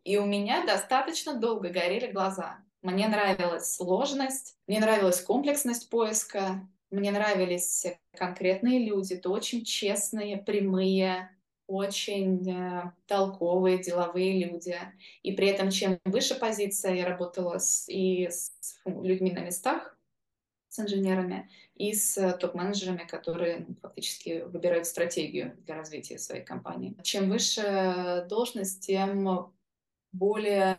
И 0.04 0.16
у 0.16 0.24
меня 0.24 0.64
достаточно 0.64 1.34
долго 1.34 1.68
горели 1.68 2.10
глаза. 2.10 2.58
Мне 2.80 3.08
нравилась 3.08 3.74
сложность, 3.74 4.56
мне 4.66 4.80
нравилась 4.80 5.20
комплексность 5.20 5.90
поиска, 5.90 6.66
мне 6.90 7.10
нравились 7.10 7.86
конкретные 8.16 8.86
люди, 8.86 9.16
то 9.16 9.30
очень 9.30 9.64
честные, 9.64 10.38
прямые, 10.38 11.36
очень 11.66 12.50
э, 12.50 12.92
толковые, 13.06 13.78
деловые 13.78 14.42
люди. 14.44 14.78
И 15.22 15.32
при 15.32 15.48
этом, 15.48 15.70
чем 15.70 15.98
выше 16.04 16.34
позиция, 16.34 16.94
я 16.94 17.06
работала 17.06 17.58
с, 17.58 17.86
и 17.88 18.28
с 18.30 18.52
людьми 18.86 19.32
на 19.32 19.40
местах, 19.40 19.87
с 20.68 20.78
инженерами, 20.78 21.50
и 21.74 21.94
с 21.94 22.32
топ-менеджерами, 22.38 23.06
которые 23.06 23.64
ну, 23.68 23.76
фактически 23.80 24.42
выбирают 24.46 24.86
стратегию 24.86 25.56
для 25.64 25.76
развития 25.76 26.18
своей 26.18 26.44
компании. 26.44 26.96
Чем 27.02 27.30
выше 27.30 28.26
должность, 28.28 28.84
тем 28.86 29.52
более 30.12 30.78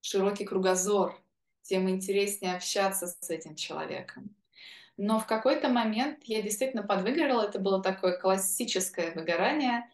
широкий 0.00 0.44
кругозор, 0.44 1.18
тем 1.62 1.88
интереснее 1.88 2.56
общаться 2.56 3.06
с 3.06 3.30
этим 3.30 3.56
человеком. 3.56 4.34
Но 4.96 5.18
в 5.18 5.26
какой-то 5.26 5.68
момент 5.68 6.24
я 6.24 6.42
действительно 6.42 6.82
подвыгорела. 6.82 7.42
Это 7.42 7.58
было 7.58 7.82
такое 7.82 8.16
классическое 8.16 9.12
выгорание, 9.12 9.90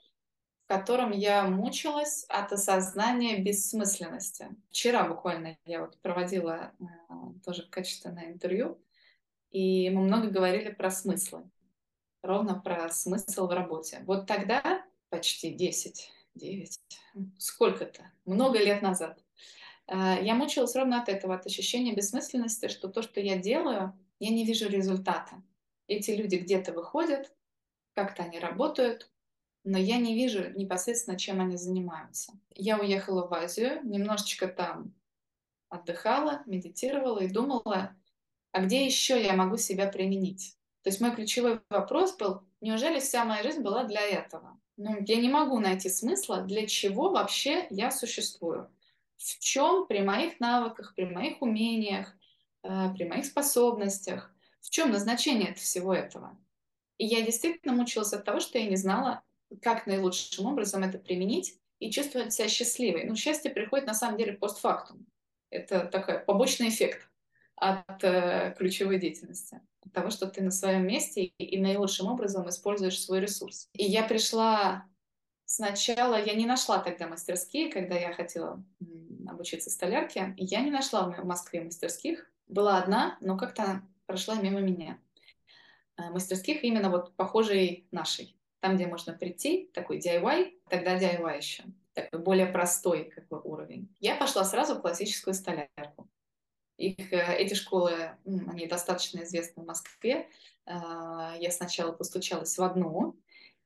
в 0.64 0.68
котором 0.68 1.10
я 1.10 1.44
мучилась 1.44 2.24
от 2.28 2.52
осознания 2.52 3.38
бессмысленности. 3.38 4.48
Вчера 4.70 5.08
буквально 5.08 5.56
я 5.64 5.80
вот 5.80 5.96
проводила 6.02 6.72
э, 6.78 6.84
тоже 7.44 7.66
качественное 7.70 8.26
интервью, 8.32 8.78
и 9.50 9.90
мы 9.90 10.02
много 10.02 10.28
говорили 10.28 10.70
про 10.70 10.90
смыслы. 10.90 11.48
Ровно 12.22 12.60
про 12.60 12.90
смысл 12.90 13.46
в 13.46 13.52
работе. 13.52 14.02
Вот 14.06 14.26
тогда, 14.26 14.84
почти 15.08 15.54
10, 15.54 16.10
9, 16.34 16.80
сколько-то, 17.38 18.10
много 18.24 18.58
лет 18.58 18.82
назад, 18.82 19.22
Э, 19.90 20.18
я 20.22 20.34
мучилась 20.34 20.76
ровно 20.76 21.02
от 21.02 21.08
этого, 21.08 21.34
от 21.34 21.46
ощущения 21.46 21.94
бессмысленности, 21.94 22.68
что 22.68 22.88
то, 22.88 23.02
что 23.02 23.20
я 23.20 23.36
делаю, 23.36 23.98
я 24.20 24.30
не 24.30 24.44
вижу 24.44 24.68
результата. 24.68 25.42
Эти 25.88 26.12
люди 26.12 26.36
где-то 26.36 26.72
выходят, 26.72 27.34
как-то 27.94 28.22
они 28.22 28.38
работают, 28.38 29.10
но 29.64 29.76
я 29.76 29.98
не 29.98 30.14
вижу 30.14 30.50
непосредственно, 30.52 31.18
чем 31.18 31.40
они 31.40 31.56
занимаются. 31.56 32.32
Я 32.54 32.78
уехала 32.78 33.26
в 33.26 33.34
Азию, 33.34 33.80
немножечко 33.82 34.46
там 34.46 34.94
отдыхала, 35.68 36.42
медитировала 36.46 37.18
и 37.18 37.28
думала, 37.28 37.96
а 38.52 38.62
где 38.62 38.84
еще 38.84 39.22
я 39.22 39.34
могу 39.34 39.56
себя 39.56 39.86
применить? 39.86 40.56
То 40.82 40.90
есть 40.90 41.00
мой 41.00 41.14
ключевой 41.14 41.60
вопрос 41.68 42.16
был, 42.16 42.42
неужели 42.60 43.00
вся 43.00 43.24
моя 43.24 43.42
жизнь 43.42 43.60
была 43.60 43.84
для 43.84 44.00
этого? 44.00 44.58
Ну, 44.76 44.96
я 45.06 45.16
не 45.16 45.28
могу 45.28 45.58
найти 45.58 45.88
смысла, 45.88 46.42
для 46.42 46.66
чего 46.66 47.10
вообще 47.10 47.66
я 47.70 47.90
существую 47.90 48.70
в 49.20 49.38
чем 49.38 49.86
при 49.86 50.00
моих 50.00 50.40
навыках, 50.40 50.94
при 50.94 51.04
моих 51.04 51.42
умениях, 51.42 52.16
э, 52.62 52.88
при 52.94 53.04
моих 53.04 53.26
способностях, 53.26 54.34
в 54.62 54.70
чем 54.70 54.90
назначение 54.90 55.52
всего 55.54 55.92
этого. 55.92 56.38
И 56.96 57.06
я 57.06 57.20
действительно 57.22 57.74
мучилась 57.74 58.14
от 58.14 58.24
того, 58.24 58.40
что 58.40 58.58
я 58.58 58.66
не 58.66 58.76
знала, 58.76 59.22
как 59.60 59.86
наилучшим 59.86 60.46
образом 60.46 60.84
это 60.84 60.98
применить 60.98 61.58
и 61.80 61.90
чувствовать 61.90 62.32
себя 62.32 62.48
счастливой. 62.48 63.04
Ну, 63.04 63.14
счастье 63.14 63.50
приходит 63.50 63.86
на 63.86 63.94
самом 63.94 64.16
деле 64.16 64.32
постфактум. 64.32 65.06
Это 65.50 65.84
такой 65.84 66.20
побочный 66.20 66.68
эффект 66.68 67.10
от 67.61 68.03
э, 68.03 68.55
ключевой 68.59 68.99
деятельности, 68.99 69.61
от 69.85 69.92
того, 69.92 70.11
что 70.11 70.27
ты 70.27 70.42
на 70.42 70.51
своем 70.51 70.87
месте 70.87 71.25
и, 71.25 71.61
наилучшим 71.61 72.07
образом 72.07 72.49
используешь 72.49 72.99
свой 72.99 73.20
ресурс. 73.20 73.68
И 73.75 73.85
я 73.85 74.03
пришла 74.03 74.87
сначала, 75.44 76.20
я 76.20 76.35
не 76.35 76.46
нашла 76.46 76.79
тогда 76.79 77.07
мастерские, 77.07 77.70
когда 77.70 77.96
я 77.96 78.14
хотела 78.14 78.64
обучиться 79.29 79.68
столярке. 79.70 80.35
Я 80.38 80.62
не 80.62 80.70
нашла 80.70 81.11
в 81.11 81.25
Москве 81.25 81.61
мастерских. 81.61 82.31
Была 82.49 82.79
одна, 82.79 83.16
но 83.20 83.37
как-то 83.37 83.83
прошла 84.07 84.37
мимо 84.37 84.61
меня. 84.61 84.99
Э, 85.99 86.11
мастерских 86.11 86.64
именно 86.64 86.88
вот 86.88 87.14
похожей 87.14 87.87
нашей. 87.90 88.37
Там, 88.61 88.77
где 88.77 88.87
можно 88.87 89.12
прийти, 89.12 89.70
такой 89.75 89.99
DIY, 89.99 90.61
тогда 90.68 90.99
DIY 90.99 91.37
еще. 91.37 91.64
Такой 91.92 92.20
более 92.20 92.46
простой 92.46 93.05
как 93.05 93.29
бы, 93.29 93.38
уровень. 93.38 93.94
Я 94.01 94.16
пошла 94.16 94.44
сразу 94.44 94.77
в 94.77 94.81
классическую 94.81 95.35
столярку. 95.35 96.09
Их, 96.80 97.12
э, 97.12 97.36
эти 97.36 97.52
школы, 97.52 98.12
они 98.24 98.66
достаточно 98.66 99.22
известны 99.22 99.62
в 99.62 99.66
Москве. 99.66 100.28
Э, 100.64 101.34
я 101.38 101.50
сначала 101.50 101.92
постучалась 101.92 102.56
в 102.56 102.62
одну, 102.62 103.16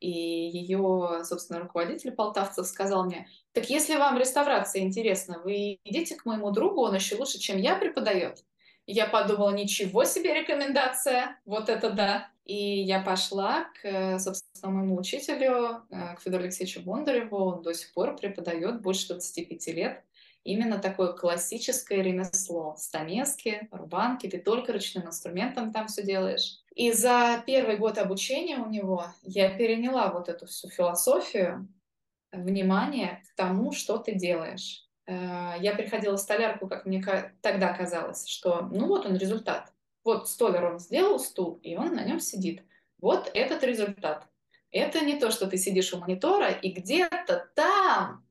и 0.01 0.11
ее, 0.11 1.23
собственно, 1.25 1.61
руководитель 1.61 2.11
полтавцев 2.11 2.67
сказал 2.67 3.05
мне, 3.05 3.29
так 3.53 3.71
если 3.71 3.97
вам 3.97 4.19
реставрация 4.19 4.83
интересна, 4.83 5.41
вы 5.45 5.79
идите 5.85 6.17
к 6.17 6.27
моему 6.27 6.51
другу, 6.51 6.83
он 6.83 6.95
еще 6.95 7.15
лучше, 7.15 7.39
чем 7.39 7.59
я 7.59 7.77
преподает. 7.77 8.45
Я 8.87 9.07
подумала, 9.07 9.51
ничего 9.55 10.05
себе 10.05 10.35
рекомендация, 10.35 11.39
вот 11.47 11.69
это 11.69 11.91
да. 11.91 12.29
И 12.45 12.83
я 12.83 13.01
пошла 13.01 13.69
к, 13.81 14.19
собственно, 14.19 14.73
моему 14.73 14.97
учителю, 14.97 15.85
э, 15.89 16.17
к 16.17 16.21
Федору 16.21 16.43
Алексеевичу 16.43 16.83
Бондареву, 16.83 17.37
он 17.37 17.63
до 17.63 17.73
сих 17.75 17.95
пор 17.95 18.17
преподает 18.17 18.83
больше 18.83 19.07
25 19.07 19.69
лет. 19.69 20.05
Именно 20.45 20.79
такое 20.79 21.15
классическое 21.15 22.03
ремесло. 22.03 22.77
Стамески, 22.77 23.67
рубанки, 23.71 24.29
ты 24.29 24.39
только 24.39 24.75
ручным 24.75 25.07
инструментом 25.07 25.73
там 25.73 25.87
все 25.89 26.03
делаешь. 26.03 26.61
И 26.75 26.93
за 26.93 27.43
первый 27.47 27.79
год 27.79 27.97
обучения 27.97 28.59
у 28.59 28.69
него 28.69 29.07
я 29.23 29.49
переняла 29.57 30.13
вот 30.13 30.29
эту 30.29 30.47
всю 30.47 30.69
философию 30.69 31.67
внимания 32.31 33.23
к 33.27 33.37
тому, 33.37 33.73
что 33.73 33.97
ты 33.97 34.15
делаешь. 34.15 34.87
Э, 35.07 35.55
я 35.61 35.75
приходила 35.75 36.17
в 36.17 36.21
столярку, 36.21 36.69
как 36.69 36.85
мне 36.85 37.03
тогда 37.41 37.73
казалось, 37.73 38.27
что 38.27 38.69
ну 38.71 38.87
вот 38.87 39.07
он 39.07 39.17
результат. 39.17 39.73
Вот 40.05 40.29
столер 40.29 40.67
он 40.67 40.79
сделал 40.79 41.19
стул, 41.19 41.59
и 41.63 41.77
он 41.77 41.95
на 41.95 42.05
нем 42.05 42.21
сидит. 42.21 42.63
Вот 42.99 43.31
этот 43.33 43.63
результат. 43.65 44.29
Это 44.71 45.05
не 45.05 45.19
то, 45.19 45.31
что 45.31 45.47
ты 45.47 45.57
сидишь 45.57 45.95
у 45.95 45.99
монитора, 45.99 46.51
и 46.51 46.71
где-то 46.71 47.49
там, 47.55 48.24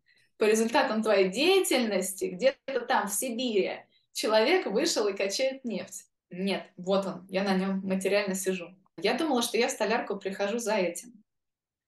по 0.43 0.45
результатам 0.45 1.01
твоей 1.01 1.29
деятельности, 1.29 2.25
где-то 2.25 2.81
там 2.81 3.07
в 3.07 3.13
Сибири, 3.13 3.79
человек 4.11 4.65
вышел 4.65 5.07
и 5.07 5.15
качает 5.15 5.63
нефть. 5.63 6.07
Нет, 6.31 6.63
вот 6.75 7.05
он, 7.05 7.25
я 7.29 7.45
на 7.45 7.55
нем 7.55 7.79
материально 7.85 8.35
сижу. 8.35 8.67
Я 8.97 9.13
думала, 9.13 9.41
что 9.41 9.57
я 9.57 9.69
в 9.69 9.71
столярку 9.71 10.17
прихожу 10.17 10.59
за 10.59 10.73
этим. 10.73 11.23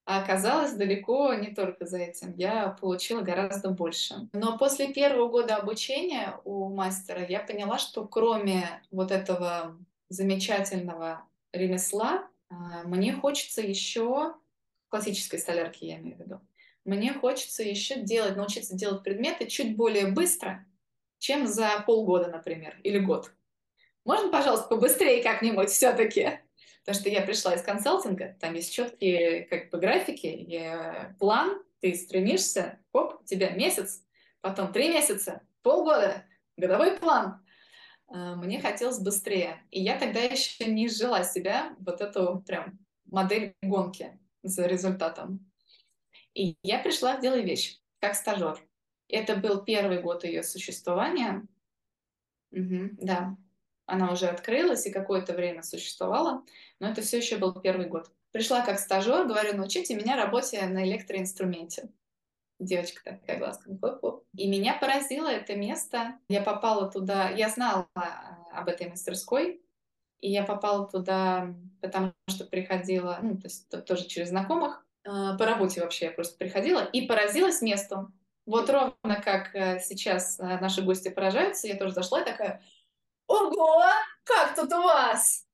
А 0.06 0.24
оказалось 0.24 0.72
далеко 0.72 1.34
не 1.34 1.54
только 1.54 1.86
за 1.86 1.98
этим. 1.98 2.34
Я 2.38 2.70
получила 2.80 3.20
гораздо 3.20 3.72
больше. 3.72 4.30
Но 4.32 4.58
после 4.58 4.94
первого 4.94 5.28
года 5.28 5.58
обучения 5.58 6.40
у 6.46 6.70
мастера 6.70 7.26
я 7.26 7.42
поняла, 7.42 7.78
что 7.78 8.08
кроме 8.08 8.82
вот 8.90 9.12
этого 9.12 9.78
замечательного 10.08 11.26
ремесла, 11.52 12.30
а, 12.50 12.84
мне 12.86 13.12
хочется 13.12 13.62
еще 13.62 14.34
классической 14.88 15.40
столярки, 15.40 15.84
я 15.84 15.98
имею 15.98 16.16
в 16.16 16.20
виду, 16.22 16.40
мне 16.86 17.14
хочется 17.14 17.64
еще 17.64 18.00
делать, 18.00 18.36
научиться 18.36 18.76
делать 18.76 19.04
предметы 19.04 19.48
чуть 19.48 19.76
более 19.76 20.08
быстро, 20.08 20.66
чем 21.18 21.48
за 21.48 21.84
полгода, 21.86 22.28
например, 22.28 22.80
или 22.84 23.00
год. 23.00 23.32
Можно, 24.06 24.30
пожалуйста, 24.30 24.68
побыстрее 24.68 25.24
как-нибудь 25.24 25.70
все-таки? 25.70 26.40
Потому 26.86 27.02
что 27.02 27.10
я 27.10 27.22
пришла 27.22 27.56
из 27.56 27.64
консалтинга, 27.64 28.38
там 28.40 28.54
есть 28.54 28.72
четкие 28.72 29.46
как 29.46 29.72
бы 29.72 29.80
графики, 29.80 31.10
план, 31.20 31.60
ты 31.80 31.96
стремишься, 31.96 32.80
оп, 32.94 33.22
у 33.22 33.26
тебя 33.26 33.50
месяц, 33.50 34.04
потом 34.42 34.72
три 34.72 34.90
месяца, 34.90 35.42
полгода, 35.64 36.24
годовой 36.58 36.98
план. 36.98 37.44
А, 38.08 38.36
мне 38.36 38.62
хотелось 38.62 39.00
быстрее. 39.00 39.64
И 39.72 39.82
я 39.82 39.98
тогда 39.98 40.20
еще 40.20 40.66
не 40.66 40.88
жила 40.88 41.24
себя 41.24 41.76
вот 41.80 42.02
эту 42.02 42.44
прям 42.46 42.80
модель 43.06 43.56
гонки 43.62 44.20
за 44.44 44.68
результатом. 44.68 45.52
И 46.36 46.58
я 46.62 46.80
пришла 46.80 47.18
в 47.18 47.22
«Делай 47.22 47.44
вещь» 47.44 47.80
как 48.00 48.14
стажер. 48.14 48.60
Это 49.08 49.36
был 49.36 49.64
первый 49.64 50.02
год 50.02 50.26
ее 50.26 50.44
существования. 50.44 51.48
Угу, 52.52 52.98
да, 53.02 53.36
она 53.86 54.12
уже 54.12 54.28
открылась 54.28 54.86
и 54.86 54.92
какое-то 54.92 55.34
время 55.34 55.64
существовала, 55.64 56.44
но 56.80 56.90
это 56.90 57.02
все 57.02 57.18
еще 57.18 57.38
был 57.38 57.54
первый 57.54 57.88
год. 57.88 58.12
Пришла 58.32 58.66
как 58.66 58.80
стажер, 58.80 59.26
говорю, 59.26 59.56
научите 59.56 59.96
меня 59.96 60.18
работе 60.18 60.66
на 60.66 60.84
электроинструменте. 60.86 61.90
Девочка 62.60 63.02
такая 63.04 63.38
глазками 63.38 63.78
хлоп 63.78 64.24
И 64.36 64.48
меня 64.48 64.78
поразило 64.80 65.28
это 65.28 65.56
место. 65.56 66.18
Я 66.30 66.42
попала 66.42 66.90
туда, 66.90 67.30
я 67.30 67.50
знала 67.50 67.88
а, 67.96 68.38
об 68.54 68.70
этой 68.70 68.90
мастерской, 68.90 69.62
и 70.22 70.32
я 70.32 70.44
попала 70.44 70.88
туда, 70.88 71.54
потому 71.82 72.14
что 72.30 72.46
приходила, 72.46 73.20
ну, 73.22 73.38
то 73.38 73.48
есть 73.48 73.70
тоже 73.86 74.08
через 74.08 74.30
знакомых, 74.30 74.85
по 75.06 75.46
работе 75.46 75.82
вообще 75.82 76.06
я 76.06 76.12
просто 76.12 76.38
приходила 76.38 76.84
и 76.84 77.06
поразилась 77.06 77.62
месту. 77.62 78.12
Вот 78.46 78.70
ровно 78.70 79.22
как 79.24 79.56
э, 79.56 79.80
сейчас 79.80 80.40
э, 80.40 80.44
наши 80.60 80.84
гости 80.84 81.10
поражаются, 81.10 81.68
я 81.68 81.76
тоже 81.76 81.94
зашла 81.94 82.22
и 82.22 82.26
такая, 82.26 82.62
ого, 83.28 83.84
как 84.24 84.56
тут 84.56 84.72
у 84.72 84.84
вас? 84.84 85.48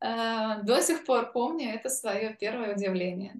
Э, 0.00 0.62
до 0.62 0.80
сих 0.80 1.04
пор 1.04 1.32
помню 1.32 1.74
это 1.74 1.88
свое 1.88 2.36
первое 2.38 2.76
удивление. 2.76 3.34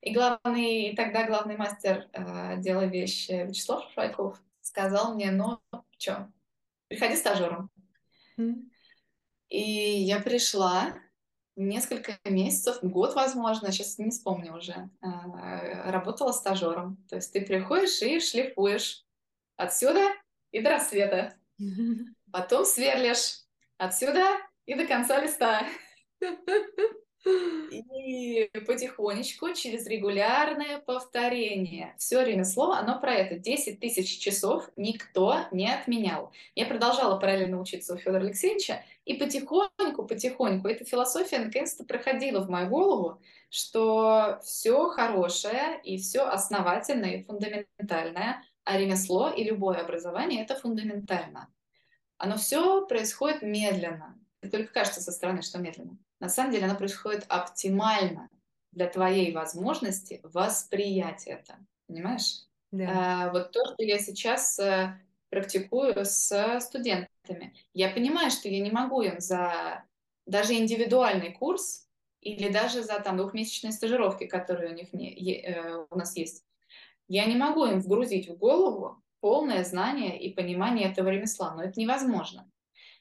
И 0.00 0.12
главный, 0.12 0.94
тогда 0.96 1.26
главный 1.26 1.56
мастер 1.56 2.08
э, 2.12 2.56
дела 2.58 2.86
вещи 2.86 3.46
Вячеслав 3.46 3.88
Швайков 3.92 4.40
сказал 4.62 5.14
мне, 5.14 5.30
ну, 5.30 5.60
что, 5.96 6.28
приходи 6.88 7.14
стажером. 7.14 7.70
Mm. 8.36 8.68
И 9.48 9.60
я 9.60 10.20
пришла 10.20 10.94
несколько 11.56 12.18
месяцев, 12.24 12.78
год, 12.82 13.14
возможно, 13.14 13.72
сейчас 13.72 13.98
не 13.98 14.10
вспомню 14.10 14.56
уже, 14.56 14.90
э, 15.02 15.90
работала 15.90 16.32
стажером. 16.32 16.96
То 17.08 17.16
есть 17.16 17.32
ты 17.32 17.40
приходишь 17.40 18.00
и 18.02 18.20
шлифуешь 18.20 19.04
отсюда 19.56 20.08
и 20.50 20.60
до 20.60 20.70
рассвета. 20.70 21.34
Потом 22.32 22.64
сверлишь 22.64 23.42
отсюда 23.76 24.24
и 24.66 24.74
до 24.74 24.86
конца 24.86 25.20
листа. 25.20 25.66
И 27.26 28.50
потихонечку, 28.66 29.52
через 29.52 29.86
регулярное 29.86 30.78
повторение. 30.78 31.94
Все 31.98 32.24
ремесло, 32.24 32.72
оно 32.72 32.98
про 32.98 33.14
это. 33.14 33.38
10 33.38 33.78
тысяч 33.78 34.18
часов 34.18 34.70
никто 34.76 35.46
не 35.52 35.70
отменял. 35.70 36.32
Я 36.54 36.66
продолжала 36.66 37.18
параллельно 37.18 37.60
учиться 37.60 37.94
у 37.94 37.98
Федора 37.98 38.22
Алексеевича, 38.22 38.82
и 39.04 39.14
потихоньку, 39.14 40.06
потихоньку 40.06 40.68
эта 40.68 40.84
философия 40.84 41.38
наконец-то 41.40 41.84
проходила 41.84 42.40
в 42.40 42.48
мою 42.48 42.68
голову, 42.68 43.20
что 43.50 44.40
все 44.42 44.88
хорошее 44.88 45.80
и 45.84 45.98
все 45.98 46.22
основательное 46.22 47.16
и 47.16 47.22
фундаментальное, 47.22 48.42
а 48.64 48.78
ремесло 48.78 49.30
и 49.30 49.44
любое 49.44 49.78
образование— 49.78 50.42
это 50.44 50.54
фундаментально. 50.54 51.48
Оно 52.16 52.36
все 52.36 52.86
происходит 52.86 53.42
медленно. 53.42 54.18
Только 54.50 54.72
кажется 54.72 55.00
со 55.00 55.12
стороны, 55.12 55.42
что 55.42 55.58
медленно 55.58 55.98
на 56.20 56.28
самом 56.28 56.52
деле 56.52 56.66
оно 56.66 56.76
происходит 56.76 57.24
оптимально 57.28 58.28
для 58.72 58.86
твоей 58.86 59.32
возможности 59.32 60.20
восприять 60.22 61.26
это. 61.26 61.58
Понимаешь? 61.86 62.46
Да. 62.70 63.26
А, 63.26 63.32
вот 63.32 63.50
то, 63.50 63.64
что 63.64 63.82
я 63.82 63.98
сейчас 63.98 64.58
а, 64.60 65.00
практикую 65.30 66.04
с 66.04 66.60
студентами. 66.60 67.54
Я 67.74 67.90
понимаю, 67.90 68.30
что 68.30 68.48
я 68.48 68.60
не 68.60 68.70
могу 68.70 69.02
им 69.02 69.20
за 69.20 69.84
даже 70.26 70.54
индивидуальный 70.54 71.32
курс 71.32 71.88
или 72.20 72.50
даже 72.50 72.82
за 72.82 73.00
там 73.00 73.16
двухмесячные 73.16 73.72
стажировки, 73.72 74.26
которые 74.26 74.70
у 74.70 74.74
них 74.74 74.92
не, 74.92 75.42
э, 75.42 75.86
у 75.90 75.96
нас 75.96 76.16
есть, 76.16 76.44
я 77.08 77.24
не 77.24 77.36
могу 77.36 77.64
им 77.64 77.80
вгрузить 77.80 78.28
в 78.28 78.36
голову 78.36 79.02
полное 79.20 79.64
знание 79.64 80.20
и 80.20 80.32
понимание 80.32 80.90
этого 80.90 81.08
ремесла, 81.08 81.54
но 81.54 81.64
это 81.64 81.80
невозможно. 81.80 82.50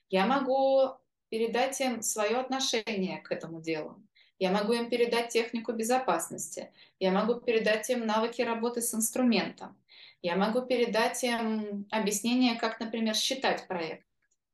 Я 0.09 0.25
могу 0.25 0.97
передать 1.29 1.79
им 1.81 2.01
свое 2.01 2.37
отношение 2.37 3.19
к 3.19 3.31
этому 3.31 3.61
делу. 3.61 4.01
Я 4.39 4.51
могу 4.51 4.73
им 4.73 4.89
передать 4.89 5.29
технику 5.29 5.73
безопасности. 5.73 6.71
Я 6.99 7.11
могу 7.11 7.41
передать 7.41 7.89
им 7.89 8.05
навыки 8.05 8.41
работы 8.41 8.81
с 8.81 8.93
инструментом. 8.93 9.77
Я 10.21 10.35
могу 10.35 10.61
передать 10.61 11.23
им 11.23 11.87
объяснение, 11.91 12.55
как, 12.55 12.79
например, 12.79 13.15
считать 13.15 13.67
проект, 13.67 14.05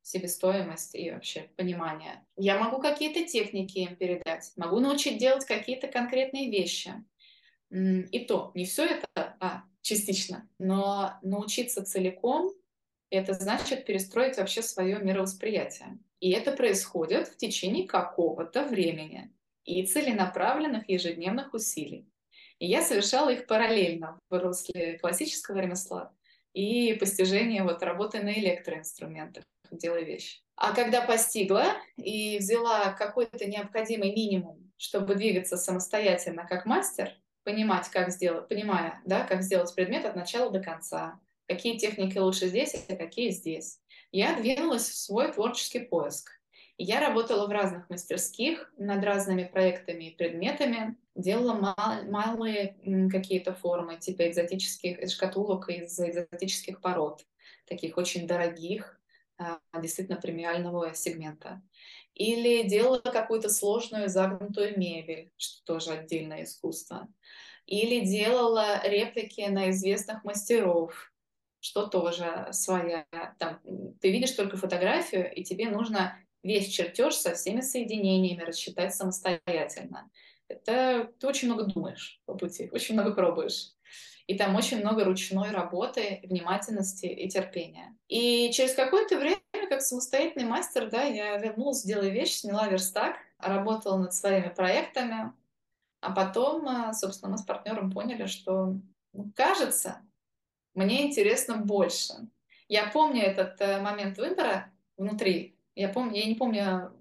себестоимость 0.02 0.96
и 0.96 1.12
вообще 1.12 1.50
понимание. 1.56 2.24
Я 2.36 2.60
могу 2.60 2.80
какие-то 2.80 3.26
техники 3.26 3.80
им 3.80 3.96
передать, 3.96 4.52
могу 4.56 4.80
научить 4.80 5.18
делать 5.18 5.46
какие-то 5.46 5.88
конкретные 5.88 6.50
вещи. 6.50 6.94
И 7.72 8.26
то, 8.28 8.52
не 8.54 8.66
все 8.66 8.86
это, 8.86 9.08
а 9.16 9.64
частично, 9.82 10.48
но 10.60 11.18
научиться 11.22 11.84
целиком, 11.84 12.52
это 13.10 13.34
значит 13.34 13.86
перестроить 13.86 14.38
вообще 14.38 14.62
свое 14.62 15.00
мировосприятие. 15.00 16.00
И 16.20 16.32
это 16.32 16.52
происходит 16.52 17.28
в 17.28 17.38
течение 17.38 17.88
какого-то 17.88 18.66
времени 18.66 19.32
и 19.64 19.86
целенаправленных 19.86 20.90
ежедневных 20.90 21.54
усилий. 21.54 22.08
И 22.60 22.68
я 22.68 22.82
совершала 22.82 23.30
их 23.32 23.48
параллельно 23.48 24.20
в 24.30 24.40
русле 24.40 24.98
классического 25.00 25.60
ремесла 25.60 26.14
и 26.54 26.94
постижения 26.94 27.64
вот 27.64 27.84
работы 27.84 28.24
на 28.24 28.34
электроинструментах, 28.34 29.44
делая 29.72 30.04
вещи. 30.04 30.40
А 30.56 30.74
когда 30.74 31.02
постигла 31.02 31.74
и 31.98 32.38
взяла 32.38 32.94
какой-то 32.94 33.46
необходимый 33.46 34.14
минимум, 34.14 34.72
чтобы 34.78 35.16
двигаться 35.16 35.58
самостоятельно 35.58 36.48
как 36.48 36.66
мастер, 36.66 37.12
понимать, 37.44 37.90
как 37.90 38.10
сделать, 38.10 38.48
понимая, 38.48 39.02
да, 39.06 39.26
как 39.26 39.44
сделать 39.44 39.74
предмет 39.76 40.06
от 40.06 40.16
начала 40.16 40.50
до 40.50 40.62
конца, 40.62 41.20
какие 41.48 41.78
техники 41.78 42.18
лучше 42.18 42.48
здесь, 42.48 42.74
а 42.88 42.96
какие 42.96 43.32
здесь, 43.32 43.80
я 44.16 44.34
двинулась 44.40 44.90
в 44.90 44.96
свой 44.96 45.30
творческий 45.34 45.80
поиск. 45.80 46.32
Я 46.78 47.02
работала 47.02 47.48
в 47.48 47.52
разных 47.52 47.90
мастерских 47.90 48.74
над 48.78 49.04
разными 49.04 49.44
проектами 49.44 50.06
и 50.06 50.16
предметами, 50.16 50.96
делала 51.16 51.54
мал- 51.54 52.04
малые 52.10 52.78
какие-то 53.12 53.54
формы, 53.54 53.98
типа 53.98 54.30
экзотических 54.30 55.10
шкатулок 55.10 55.68
из 55.68 56.00
экзотических 56.00 56.80
пород, 56.80 57.26
таких 57.66 57.98
очень 57.98 58.26
дорогих, 58.26 59.02
а, 59.38 59.60
действительно 59.82 60.20
премиального 60.20 60.94
сегмента. 60.94 61.62
Или 62.14 62.64
делала 62.64 63.00
какую-то 63.00 63.50
сложную 63.50 64.08
загнутую 64.08 64.80
мебель, 64.80 65.30
что 65.36 65.74
тоже 65.74 65.92
отдельное 65.92 66.44
искусство. 66.44 67.10
Или 67.66 68.06
делала 68.06 68.82
реплики 68.88 69.42
на 69.42 69.72
известных 69.72 70.24
мастеров, 70.24 71.12
что 71.66 71.88
тоже 71.88 72.48
своя. 72.52 73.08
Там, 73.40 73.60
ты 74.00 74.12
видишь 74.12 74.32
только 74.32 74.56
фотографию, 74.56 75.34
и 75.34 75.44
тебе 75.44 75.68
нужно 75.68 76.16
весь 76.44 76.68
чертеж 76.68 77.16
со 77.16 77.34
всеми 77.34 77.62
соединениями 77.62 78.44
рассчитать 78.44 78.94
самостоятельно. 78.94 80.12
Это 80.48 81.12
ты 81.20 81.26
очень 81.26 81.48
много 81.48 81.64
думаешь 81.64 82.22
по 82.26 82.36
пути, 82.36 82.70
очень 82.72 82.94
много 82.94 83.16
пробуешь. 83.16 83.72
И 84.28 84.38
там 84.38 84.56
очень 84.56 84.80
много 84.80 85.06
ручной 85.06 85.50
работы, 85.50 86.20
внимательности 86.24 87.08
и 87.08 87.28
терпения. 87.30 87.98
И 88.10 88.52
через 88.52 88.76
какое-то 88.76 89.18
время, 89.18 89.40
как 89.68 89.82
самостоятельный 89.82 90.48
мастер, 90.48 90.92
да, 90.92 91.04
я 91.04 91.36
вернулась, 91.38 91.84
делая 91.84 92.10
вещь, 92.10 92.34
сняла 92.34 92.68
верстак, 92.68 93.16
работала 93.40 93.98
над 93.98 94.14
своими 94.14 94.50
проектами, 94.50 95.34
а 96.02 96.12
потом, 96.12 96.68
а, 96.68 96.94
собственно, 96.94 97.32
мы 97.32 97.40
с 97.40 97.44
партнером 97.44 97.92
поняли, 97.92 98.28
что 98.28 98.76
ну, 99.14 99.32
кажется, 99.36 100.02
мне 100.76 101.08
интересно 101.08 101.58
больше. 101.58 102.14
Я 102.68 102.88
помню 102.88 103.24
этот 103.24 103.60
э, 103.62 103.82
момент 103.82 104.18
выбора 104.18 104.72
внутри. 104.98 105.58
Я, 105.76 105.90
помню, 105.90 106.20
я 106.20 106.26
не 106.26 106.36
помню 106.36 106.94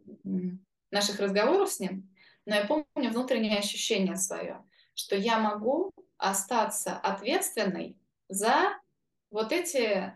наших 0.91 1.21
разговоров 1.21 1.71
с 1.71 1.81
ним, 1.81 2.11
но 2.47 2.55
я 2.55 2.65
помню 2.65 3.11
внутреннее 3.11 3.59
ощущение 3.59 4.17
свое, 4.17 4.65
что 4.95 5.17
я 5.17 5.39
могу 5.39 5.93
остаться 6.17 6.97
ответственной 6.97 7.97
за 8.29 8.79
вот 9.31 9.53
эти 9.53 9.79
э, 9.79 10.13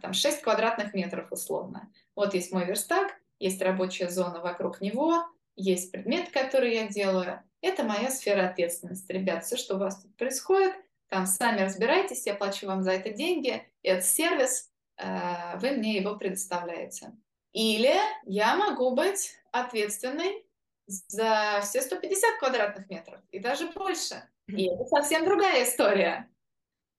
там 0.00 0.12
6 0.12 0.42
квадратных 0.42 0.94
метров 0.94 1.32
условно. 1.32 1.92
Вот 2.14 2.34
есть 2.34 2.52
мой 2.52 2.64
верстак, 2.64 3.14
есть 3.38 3.60
рабочая 3.60 4.08
зона 4.08 4.40
вокруг 4.40 4.80
него, 4.80 5.26
есть 5.56 5.92
предмет, 5.92 6.30
который 6.30 6.74
я 6.74 6.88
делаю. 6.88 7.42
Это 7.60 7.82
моя 7.82 8.10
сфера 8.10 8.48
ответственности. 8.48 9.10
Ребят, 9.10 9.44
все, 9.44 9.56
что 9.56 9.76
у 9.76 9.78
вас 9.78 10.02
тут 10.02 10.16
происходит, 10.16 10.74
там 11.14 11.26
сами 11.26 11.60
разбирайтесь, 11.60 12.26
я 12.26 12.34
плачу 12.34 12.66
вам 12.66 12.82
за 12.82 12.90
это 12.90 13.10
деньги, 13.10 13.64
это 13.84 14.02
сервис, 14.02 14.72
э, 14.96 15.56
вы 15.60 15.70
мне 15.70 15.94
его 15.98 16.16
предоставляете. 16.16 17.12
Или 17.52 17.94
я 18.24 18.56
могу 18.56 18.96
быть 18.96 19.30
ответственной 19.52 20.44
за 20.88 21.60
все 21.62 21.82
150 21.82 22.40
квадратных 22.40 22.90
метров 22.90 23.20
и 23.30 23.38
даже 23.38 23.70
больше. 23.70 24.28
И 24.48 24.66
это 24.66 24.86
совсем 24.86 25.24
другая 25.24 25.62
история. 25.62 26.28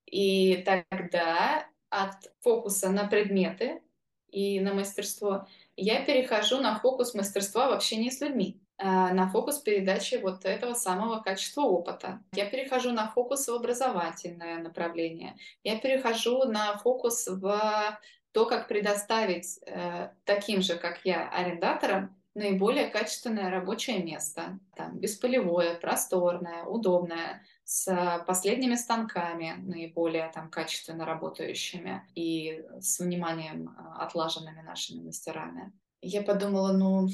И 0.06 0.64
тогда 0.64 1.68
от 1.90 2.14
фокуса 2.40 2.88
на 2.88 3.06
предметы 3.06 3.82
и 4.28 4.60
на 4.60 4.72
мастерство 4.72 5.46
я 5.76 6.02
перехожу 6.06 6.62
на 6.62 6.78
фокус 6.78 7.12
мастерства 7.12 7.68
в 7.68 7.72
общении 7.74 8.08
с 8.08 8.22
людьми, 8.22 8.62
на 8.78 9.28
фокус 9.28 9.58
передачи 9.58 10.16
вот 10.16 10.44
этого 10.44 10.74
самого 10.74 11.20
качества 11.20 11.62
опыта. 11.62 12.20
Я 12.32 12.44
перехожу 12.44 12.92
на 12.92 13.08
фокус 13.08 13.48
в 13.48 13.54
образовательное 13.54 14.58
направление. 14.58 15.36
Я 15.64 15.78
перехожу 15.78 16.44
на 16.44 16.76
фокус 16.76 17.26
в 17.26 17.98
то, 18.32 18.44
как 18.44 18.68
предоставить 18.68 19.58
э, 19.64 20.10
таким 20.26 20.60
же, 20.60 20.76
как 20.76 21.00
я, 21.04 21.26
арендаторам 21.30 22.14
наиболее 22.34 22.88
качественное 22.88 23.50
рабочее 23.50 24.02
место, 24.02 24.58
там, 24.76 24.98
бесполевое, 24.98 25.74
просторное, 25.74 26.64
удобное, 26.64 27.42
с 27.64 28.24
последними 28.26 28.74
станками, 28.74 29.54
наиболее 29.58 30.30
там 30.34 30.50
качественно 30.50 31.06
работающими 31.06 32.02
и 32.14 32.62
с 32.78 33.00
вниманием 33.00 33.74
а, 33.78 34.04
отлаженными 34.04 34.60
нашими 34.60 35.02
мастерами. 35.02 35.72
Я 36.02 36.22
подумала, 36.22 36.72
ну, 36.72 37.08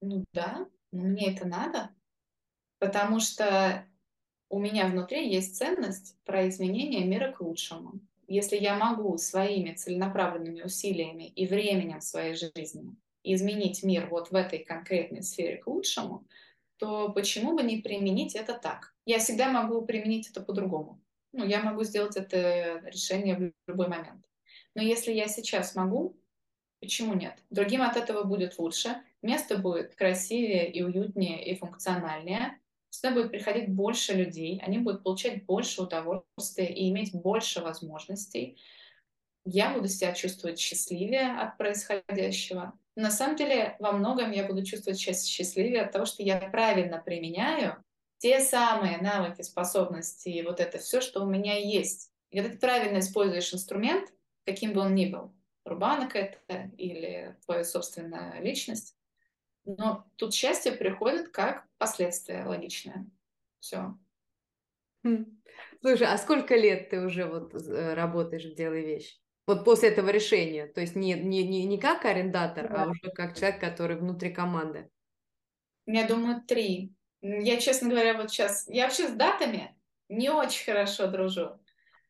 ну 0.00 0.24
да, 0.32 0.66
но 0.94 1.02
мне 1.02 1.34
это 1.34 1.46
надо, 1.46 1.90
потому 2.78 3.18
что 3.18 3.84
у 4.48 4.58
меня 4.60 4.86
внутри 4.86 5.28
есть 5.28 5.56
ценность 5.56 6.16
про 6.24 6.48
изменение 6.48 7.04
мира 7.04 7.32
к 7.32 7.40
лучшему. 7.40 8.00
Если 8.28 8.56
я 8.56 8.76
могу 8.76 9.18
своими 9.18 9.72
целенаправленными 9.72 10.62
усилиями 10.62 11.24
и 11.24 11.46
временем 11.46 12.00
своей 12.00 12.34
жизни 12.34 12.94
изменить 13.24 13.82
мир 13.82 14.08
вот 14.08 14.30
в 14.30 14.34
этой 14.34 14.60
конкретной 14.60 15.22
сфере 15.22 15.56
к 15.56 15.66
лучшему, 15.66 16.26
то 16.76 17.08
почему 17.10 17.54
бы 17.56 17.62
не 17.62 17.78
применить 17.78 18.34
это 18.34 18.54
так? 18.54 18.94
Я 19.04 19.18
всегда 19.18 19.50
могу 19.50 19.82
применить 19.82 20.30
это 20.30 20.42
по-другому. 20.42 21.00
Ну, 21.32 21.44
я 21.44 21.60
могу 21.60 21.82
сделать 21.82 22.16
это 22.16 22.80
решение 22.84 23.36
в 23.36 23.52
любой 23.66 23.88
момент. 23.88 24.24
Но 24.74 24.82
если 24.82 25.12
я 25.12 25.26
сейчас 25.26 25.74
могу, 25.74 26.16
почему 26.80 27.14
нет? 27.14 27.36
Другим 27.50 27.82
от 27.82 27.96
этого 27.96 28.22
будет 28.22 28.58
лучше, 28.58 29.02
место 29.24 29.58
будет 29.58 29.94
красивее 29.94 30.70
и 30.70 30.82
уютнее 30.82 31.44
и 31.44 31.56
функциональнее, 31.56 32.58
сюда 32.90 33.12
будет 33.12 33.30
приходить 33.32 33.68
больше 33.68 34.12
людей, 34.12 34.60
они 34.64 34.78
будут 34.78 35.02
получать 35.02 35.44
больше 35.46 35.82
удовольствия 35.82 36.72
и 36.72 36.88
иметь 36.90 37.12
больше 37.12 37.60
возможностей. 37.60 38.60
Я 39.44 39.74
буду 39.74 39.88
себя 39.88 40.12
чувствовать 40.12 40.58
счастливее 40.58 41.36
от 41.38 41.58
происходящего. 41.58 42.78
На 42.96 43.10
самом 43.10 43.36
деле, 43.36 43.76
во 43.80 43.92
многом 43.92 44.30
я 44.30 44.46
буду 44.46 44.64
чувствовать 44.64 44.98
себя 44.98 45.14
счастливее 45.14 45.82
от 45.82 45.92
того, 45.92 46.06
что 46.06 46.22
я 46.22 46.38
правильно 46.38 47.02
применяю 47.04 47.82
те 48.18 48.40
самые 48.40 48.98
навыки, 48.98 49.42
способности 49.42 50.28
и 50.28 50.42
вот 50.42 50.60
это 50.60 50.78
все, 50.78 51.00
что 51.00 51.22
у 51.22 51.26
меня 51.26 51.58
есть. 51.58 52.10
И 52.30 52.36
когда 52.38 52.52
ты 52.52 52.58
правильно 52.58 53.00
используешь 53.00 53.52
инструмент, 53.52 54.12
каким 54.46 54.72
бы 54.72 54.80
он 54.80 54.94
ни 54.94 55.06
был, 55.06 55.34
рубанок 55.64 56.14
это 56.16 56.70
или 56.78 57.36
твоя 57.44 57.64
собственная 57.64 58.40
личность, 58.40 58.96
но 59.64 60.06
тут 60.16 60.34
счастье 60.34 60.72
приходит 60.72 61.30
как 61.30 61.66
последствие 61.78 62.44
логичное. 62.44 63.06
Все. 63.60 63.96
Хм. 65.04 65.40
Слушай, 65.80 66.08
а 66.08 66.18
сколько 66.18 66.54
лет 66.56 66.90
ты 66.90 67.00
уже 67.00 67.26
вот 67.26 67.54
э, 67.54 67.94
работаешь 67.94 68.44
в 68.44 68.54
«Делай 68.54 68.84
вещь»? 68.84 69.18
Вот 69.46 69.64
после 69.64 69.90
этого 69.90 70.08
решения, 70.08 70.66
то 70.66 70.80
есть 70.80 70.96
не, 70.96 71.12
не, 71.14 71.46
не, 71.46 71.66
не 71.66 71.78
как 71.78 72.06
арендатор, 72.06 72.66
а 72.66 72.68
да. 72.68 72.82
а 72.84 72.88
уже 72.88 73.10
как 73.14 73.36
человек, 73.36 73.60
который 73.60 73.96
внутри 73.96 74.32
команды. 74.32 74.90
Я 75.86 76.06
думаю, 76.06 76.42
три. 76.42 76.94
Я, 77.20 77.58
честно 77.58 77.90
говоря, 77.90 78.14
вот 78.14 78.30
сейчас... 78.30 78.66
Я 78.68 78.84
вообще 78.84 79.08
с 79.08 79.12
датами 79.12 79.76
не 80.08 80.30
очень 80.30 80.64
хорошо 80.64 81.08
дружу. 81.08 81.60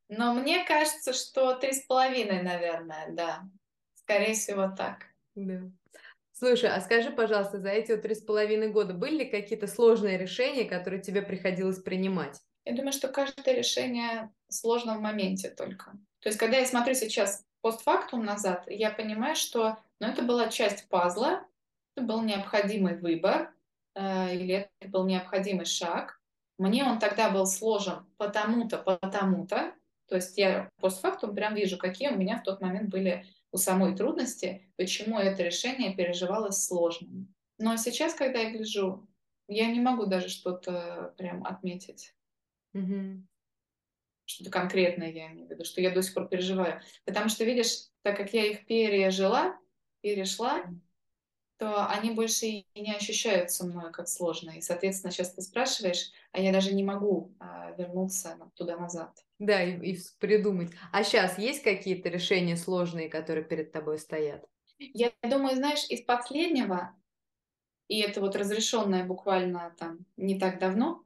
Но 0.09 0.35
мне 0.35 0.65
кажется, 0.65 1.13
что 1.13 1.55
три 1.55 1.73
с 1.73 1.83
половиной, 1.87 2.43
наверное, 2.43 3.11
да. 3.11 3.43
Скорее 3.95 4.35
всего, 4.35 4.69
так. 4.69 5.07
Да. 5.35 5.63
Слушай, 6.37 6.71
а 6.71 6.81
скажи, 6.81 7.13
пожалуйста, 7.13 7.61
за 7.61 7.69
эти 7.69 7.93
вот 7.93 8.03
три 8.03 8.15
с 8.15 8.21
половиной 8.21 8.69
года 8.69 8.93
были 8.93 9.19
ли 9.19 9.25
какие-то 9.25 9.69
сложные 9.69 10.19
решения, 10.19 10.65
которые 10.65 11.01
тебе 11.01 11.23
приходилось 11.23 11.81
принимать? 11.81 12.41
Я 12.65 12.75
думаю, 12.75 12.93
что 12.93 13.07
каждое 13.07 13.55
решение 13.55 14.33
сложно 14.49 14.99
в 14.99 15.01
моменте 15.01 15.49
только. 15.49 15.93
То 16.19 16.29
есть, 16.29 16.39
когда 16.39 16.59
я 16.59 16.67
смотрю 16.67 16.95
сейчас 16.95 17.45
постфактум 17.61 18.25
назад, 18.25 18.65
я 18.67 18.91
понимаю, 18.91 19.37
что 19.37 19.79
ну, 20.01 20.09
это 20.09 20.23
была 20.23 20.49
часть 20.49 20.89
пазла, 20.89 21.47
это 21.95 22.05
был 22.05 22.23
необходимый 22.23 22.99
выбор, 22.99 23.55
э, 23.95 24.35
или 24.35 24.69
это 24.81 24.91
был 24.91 25.07
необходимый 25.07 25.67
шаг. 25.67 26.21
Мне 26.59 26.85
он 26.85 26.99
тогда 26.99 27.31
был 27.31 27.47
сложен 27.47 28.07
потому-то, 28.17 28.79
потому-то. 28.79 29.73
То 30.09 30.17
есть 30.17 30.37
я 30.37 30.69
постфактум 30.81 31.35
прям 31.35 31.55
вижу, 31.55 31.79
какие 31.79 32.09
у 32.09 32.17
меня 32.17 32.39
в 32.39 32.43
тот 32.43 32.61
момент 32.61 32.91
были 32.91 33.25
у 33.55 33.57
самой 33.57 33.97
трудности, 33.97 34.69
почему 34.77 35.19
это 35.19 35.45
решение 35.45 35.95
переживалось 35.95 36.65
сложным. 36.65 37.33
Но 37.59 37.77
сейчас, 37.77 38.13
когда 38.13 38.41
я 38.41 38.51
гляжу, 38.51 39.09
я 39.47 39.69
не 39.69 39.81
могу 39.81 40.07
даже 40.07 40.29
что-то 40.29 41.15
прям 41.17 41.45
отметить. 41.45 42.15
Угу 42.75 43.23
что-то 44.27 44.51
конкретное 44.51 45.11
я 45.11 45.31
имею 45.33 45.47
в 45.47 45.51
виду, 45.51 45.65
что 45.65 45.81
я 45.81 45.91
до 45.91 46.03
сих 46.03 46.15
пор 46.15 46.29
переживаю. 46.29 46.81
Потому 47.05 47.29
что, 47.29 47.45
видишь, 47.45 47.89
так 48.03 48.17
как 48.17 48.33
я 48.33 48.47
их 48.47 48.67
пережила, 48.67 49.59
перешла, 50.01 50.65
то 51.57 51.87
они 51.87 52.11
больше 52.11 52.47
и 52.47 52.67
не 52.75 52.95
ощущаются 52.95 53.65
мной 53.65 53.93
как 53.93 54.09
сложные. 54.09 54.59
И, 54.59 54.63
соответственно, 54.63 55.13
сейчас 55.13 55.33
ты 55.33 55.43
спрашиваешь, 55.43 56.11
а 56.33 56.41
я 56.41 56.53
даже 56.53 56.75
не 56.75 56.83
могу 56.83 57.33
а, 57.39 57.73
вернуться 57.73 58.39
туда-назад. 58.55 59.25
Да, 59.39 59.63
и, 59.63 59.93
и 59.93 59.99
придумать. 60.19 60.73
А 60.93 61.05
сейчас 61.05 61.39
есть 61.39 61.63
какие-то 61.63 62.09
решения 62.09 62.57
сложные, 62.57 63.09
которые 63.09 63.45
перед 63.45 63.73
тобой 63.73 63.99
стоят? 63.99 64.45
Я 64.79 65.13
думаю, 65.23 65.55
знаешь, 65.57 65.87
из 65.89 66.03
последнего, 66.03 66.95
и 67.89 68.01
это 68.01 68.21
вот 68.21 68.35
разрешенное 68.35 69.05
буквально 69.05 69.75
там 69.79 70.07
не 70.17 70.39
так 70.39 70.59
давно, 70.59 71.05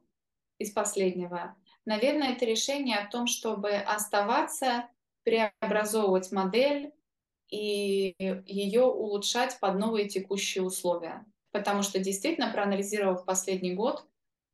из 0.57 0.71
последнего, 0.71 1.55
Наверное, 1.89 2.33
это 2.33 2.45
решение 2.45 2.97
о 2.97 3.09
том, 3.09 3.25
чтобы 3.25 3.71
оставаться, 3.71 4.87
преобразовывать 5.23 6.31
модель 6.31 6.93
и 7.49 8.15
ее 8.45 8.83
улучшать 8.83 9.59
под 9.59 9.79
новые 9.79 10.07
текущие 10.07 10.63
условия. 10.63 11.25
Потому 11.51 11.81
что 11.81 11.99
действительно, 11.99 12.51
проанализировав 12.51 13.25
последний 13.25 13.73
год, 13.73 14.05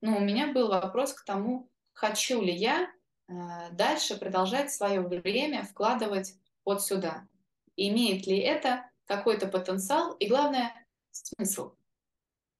ну, 0.02 0.18
у 0.18 0.20
меня 0.22 0.54
был 0.54 0.70
вопрос 0.70 1.14
к 1.14 1.26
тому, 1.26 1.70
хочу 1.94 2.42
ли 2.42 2.54
я 2.54 2.90
э, 3.28 3.34
дальше 3.72 4.18
продолжать 4.18 4.72
свое 4.72 5.02
время 5.02 5.64
вкладывать 5.64 6.36
вот 6.64 6.84
сюда. 6.84 7.28
Имеет 7.76 8.28
ли 8.28 8.38
это 8.38 8.90
какой-то 9.06 9.48
потенциал 9.48 10.14
и, 10.14 10.28
главное, 10.28 10.74
смысл. 11.12 11.74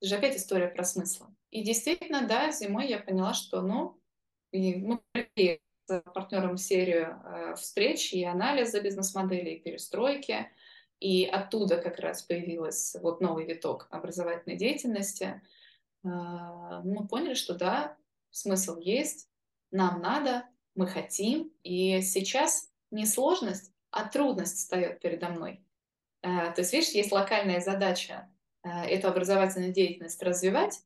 Это 0.02 0.10
же 0.10 0.16
опять 0.16 0.38
история 0.38 0.68
про 0.68 0.84
смысл. 0.84 1.26
И 1.52 1.64
действительно, 1.64 2.28
да, 2.28 2.52
зимой 2.52 2.88
я 2.88 3.00
поняла, 3.00 3.34
что, 3.34 3.62
ну, 3.62 4.00
мы 4.52 5.02
партнером 6.14 6.58
серию 6.58 7.22
э, 7.24 7.56
встреч 7.56 8.14
и 8.14 8.24
анализа 8.24 8.82
бизнес-модели, 8.82 9.52
и 9.52 9.60
перестройки. 9.60 10.50
И 11.00 11.26
оттуда 11.26 11.78
как 11.78 12.00
раз 12.00 12.24
появился 12.24 13.00
вот 13.02 13.22
новый 13.22 13.46
виток 13.46 13.88
образовательной 13.92 14.58
деятельности. 14.58 15.42
Э, 16.04 16.08
мы 16.84 17.08
поняли, 17.08 17.34
что 17.34 17.54
да, 17.56 17.98
смысл 18.32 18.78
есть, 18.80 19.30
нам 19.72 20.02
надо, 20.02 20.46
мы 20.76 20.88
хотим. 20.88 21.52
И 21.64 22.02
сейчас 22.02 22.70
не 22.92 23.06
сложность, 23.06 23.72
а 23.92 24.08
трудность 24.08 24.58
встает 24.58 25.00
передо 25.00 25.30
мной. 25.30 25.64
Э, 26.22 26.52
то 26.54 26.62
есть, 26.62 26.74
видишь, 26.74 26.90
есть 26.90 27.12
локальная 27.12 27.62
задача 27.62 28.30
эту 28.64 29.08
образовательную 29.10 29.72
деятельность 29.72 30.24
развивать, 30.24 30.82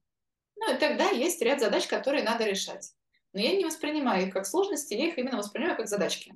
ну 0.58 0.76
и 0.76 0.78
тогда 0.78 1.12
есть 1.12 1.42
ряд 1.42 1.62
задач, 1.62 1.88
которые 1.88 2.24
надо 2.24 2.44
решать. 2.44 2.94
Но 3.34 3.40
я 3.40 3.56
не 3.56 3.66
воспринимаю 3.66 4.28
их 4.28 4.34
как 4.34 4.46
сложности, 4.46 4.94
я 4.94 5.08
их 5.08 5.18
именно 5.18 5.38
воспринимаю 5.38 5.78
как 5.78 5.88
задачки. 5.88 6.34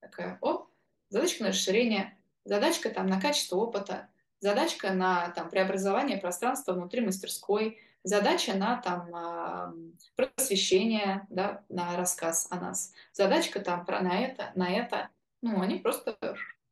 Такая, 0.00 0.38
о, 0.42 0.66
задачка 1.08 1.44
на 1.44 1.48
расширение, 1.50 2.16
задачка 2.44 2.90
там 2.90 3.06
на 3.06 3.20
качество 3.20 3.56
опыта, 3.56 4.08
задачка 4.40 4.92
на 4.92 5.30
там, 5.30 5.48
преобразование 5.48 6.18
пространства 6.18 6.74
внутри 6.74 7.00
мастерской, 7.00 7.80
задача 8.02 8.54
на 8.54 8.76
там, 8.82 9.94
просвещение, 10.16 11.26
да, 11.30 11.64
на 11.68 11.96
рассказ 11.96 12.46
о 12.50 12.56
нас, 12.56 12.92
задачка 13.12 13.60
там 13.60 13.86
про 13.86 14.00
на 14.00 14.20
это, 14.20 14.52
на 14.54 14.70
это. 14.70 15.08
Ну, 15.40 15.60
они 15.60 15.78
просто 15.78 16.16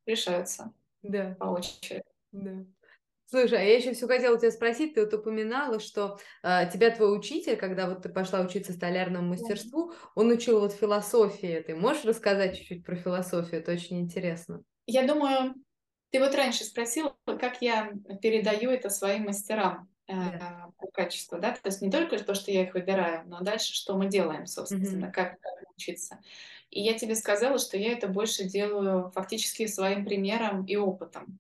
решаются 0.07 0.73
да. 1.03 1.35
по 1.39 1.45
очереди. 1.45 2.05
Да. 2.33 2.65
Слушай, 3.33 3.61
а 3.61 3.63
я 3.63 3.79
еще 3.79 3.95
все 3.95 4.07
хотела 4.07 4.39
тебя 4.39 4.51
спросить, 4.51 4.93
ты 4.93 5.05
вот 5.05 5.15
упоминала, 5.15 5.81
что 5.81 6.19
э, 6.43 6.71
тебя 6.71 6.91
твой 6.91 7.17
учитель, 7.17 7.57
когда 7.57 7.89
вот 7.89 8.03
ты 8.03 8.11
пошла 8.11 8.43
учиться 8.43 8.75
столярному 8.75 9.31
мастерству, 9.31 9.95
он 10.15 10.31
учил 10.31 10.61
вот 10.61 10.75
философии. 10.75 11.65
Ты 11.67 11.75
можешь 11.75 12.05
рассказать 12.05 12.59
чуть-чуть 12.59 12.85
про 12.85 12.95
философию? 12.95 13.63
Это 13.63 13.73
очень 13.73 14.01
интересно. 14.01 14.63
Я 14.85 15.07
думаю, 15.07 15.55
ты 16.11 16.21
вот 16.21 16.35
раньше 16.35 16.65
спросила, 16.65 17.17
как 17.25 17.63
я 17.63 17.95
передаю 18.21 18.69
это 18.69 18.91
своим 18.91 19.23
мастерам 19.23 19.89
э, 20.09 20.13
yeah. 20.13 20.71
качество, 20.93 21.39
да, 21.39 21.53
то 21.53 21.71
есть 21.71 21.81
не 21.81 21.91
только 21.91 22.23
то, 22.23 22.35
что 22.35 22.51
я 22.51 22.65
их 22.65 22.75
выбираю, 22.75 23.27
но 23.27 23.41
дальше, 23.41 23.73
что 23.73 23.97
мы 23.97 24.09
делаем, 24.09 24.45
собственно, 24.45 25.07
mm-hmm. 25.07 25.11
как, 25.13 25.41
как 25.41 25.71
учиться. 25.75 26.21
И 26.69 26.83
я 26.83 26.99
тебе 26.99 27.15
сказала, 27.15 27.59
что 27.59 27.79
я 27.79 27.93
это 27.93 28.09
больше 28.09 28.45
делаю 28.45 29.11
фактически 29.15 29.67
своим 29.67 30.05
примером 30.05 30.67
и 30.67 30.77
опытом. 30.77 31.39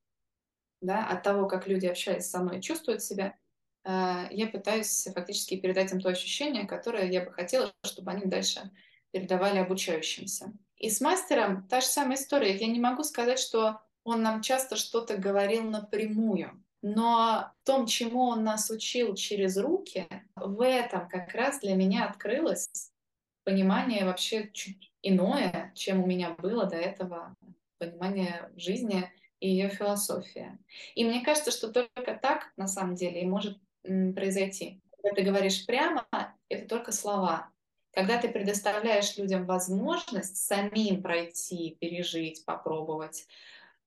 Да, 0.83 1.07
от 1.07 1.22
того, 1.22 1.47
как 1.47 1.68
люди 1.68 1.87
общаются 1.87 2.28
со 2.30 2.41
мной, 2.41 2.61
чувствуют 2.61 3.03
себя, 3.03 3.37
э, 3.85 4.26
я 4.30 4.49
пытаюсь 4.49 5.07
фактически 5.14 5.57
передать 5.57 5.93
им 5.93 6.01
то 6.01 6.09
ощущение, 6.09 6.66
которое 6.66 7.09
я 7.11 7.24
бы 7.24 7.33
хотела, 7.33 7.72
чтобы 7.85 8.11
они 8.11 8.26
дальше 8.26 8.70
передавали 9.12 9.59
обучающимся. 9.59 10.53
И 10.76 10.91
с 10.91 11.01
мастером 11.01 11.68
та 11.68 11.80
же 11.80 11.87
самая 11.87 12.16
история. 12.16 12.57
Я 12.57 12.66
не 12.66 12.80
могу 12.80 13.05
сказать, 13.05 13.39
что 13.39 13.80
он 14.03 14.22
нам 14.22 14.43
часто 14.43 14.74
что-то 14.74 15.16
говорил 15.16 15.62
напрямую. 15.62 16.62
Но 16.83 17.53
в 17.62 17.66
том, 17.66 17.87
чему 17.87 18.24
он 18.24 18.43
нас 18.43 18.68
учил 18.68 19.14
через 19.14 19.57
руки, 19.57 20.09
в 20.35 20.61
этом 20.64 21.09
как 21.09 21.33
раз 21.33 21.61
для 21.61 21.76
меня 21.76 22.07
открылось 22.07 22.91
понимание 23.45 24.05
вообще 24.05 24.51
чуть 24.53 24.93
иное, 25.03 25.72
чем 25.76 26.03
у 26.03 26.07
меня 26.07 26.30
было 26.30 26.66
до 26.66 26.76
этого, 26.76 27.37
понимание 27.78 28.51
жизни 28.57 29.09
и 29.43 29.49
ее 29.49 29.68
философия. 29.68 30.57
И 30.95 31.05
мне 31.05 31.20
кажется, 31.24 31.51
что 31.51 31.72
только 31.72 32.14
так 32.14 32.53
на 32.57 32.68
самом 32.68 32.95
деле 32.95 33.22
и 33.22 33.26
может 33.26 33.59
произойти. 33.82 34.80
Когда 35.03 35.16
ты 35.16 35.22
говоришь 35.22 35.66
прямо, 35.66 36.07
это 36.49 36.68
только 36.68 36.93
слова. 36.93 37.51
Когда 37.93 38.18
ты 38.18 38.28
предоставляешь 38.28 39.18
людям 39.18 39.45
возможность 39.45 40.36
самим 40.36 41.03
пройти, 41.03 41.76
пережить, 41.80 42.45
попробовать, 42.45 43.26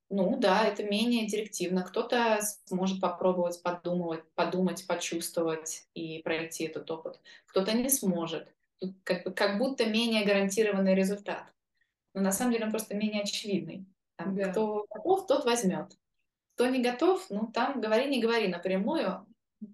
ну 0.09 0.37
да, 0.37 0.65
это 0.65 0.83
менее 0.83 1.25
директивно. 1.25 1.83
Кто-то 1.83 2.39
сможет 2.65 2.99
попробовать 2.99 3.63
подумать, 3.63 4.23
подумать, 4.35 4.85
почувствовать 4.85 5.87
и 5.93 6.21
пройти 6.21 6.65
этот 6.65 6.91
опыт. 6.91 7.21
Кто-то 7.47 7.71
не 7.71 7.89
сможет 7.89 8.53
как, 9.05 9.33
как 9.33 9.57
будто 9.57 9.85
менее 9.85 10.25
гарантированный 10.25 10.95
результат. 10.95 11.45
Но 12.13 12.21
на 12.21 12.33
самом 12.33 12.51
деле 12.51 12.65
он 12.65 12.71
просто 12.71 12.93
менее 12.93 13.23
очевидный. 13.23 13.85
Там, 14.17 14.35
да. 14.35 14.51
Кто 14.51 14.85
готов, 14.89 15.27
тот 15.27 15.45
возьмет. 15.45 15.97
Кто 16.55 16.67
не 16.67 16.81
готов, 16.81 17.25
ну 17.29 17.47
там 17.51 17.81
говори, 17.81 18.07
не 18.07 18.21
говори 18.21 18.47
напрямую, 18.47 19.25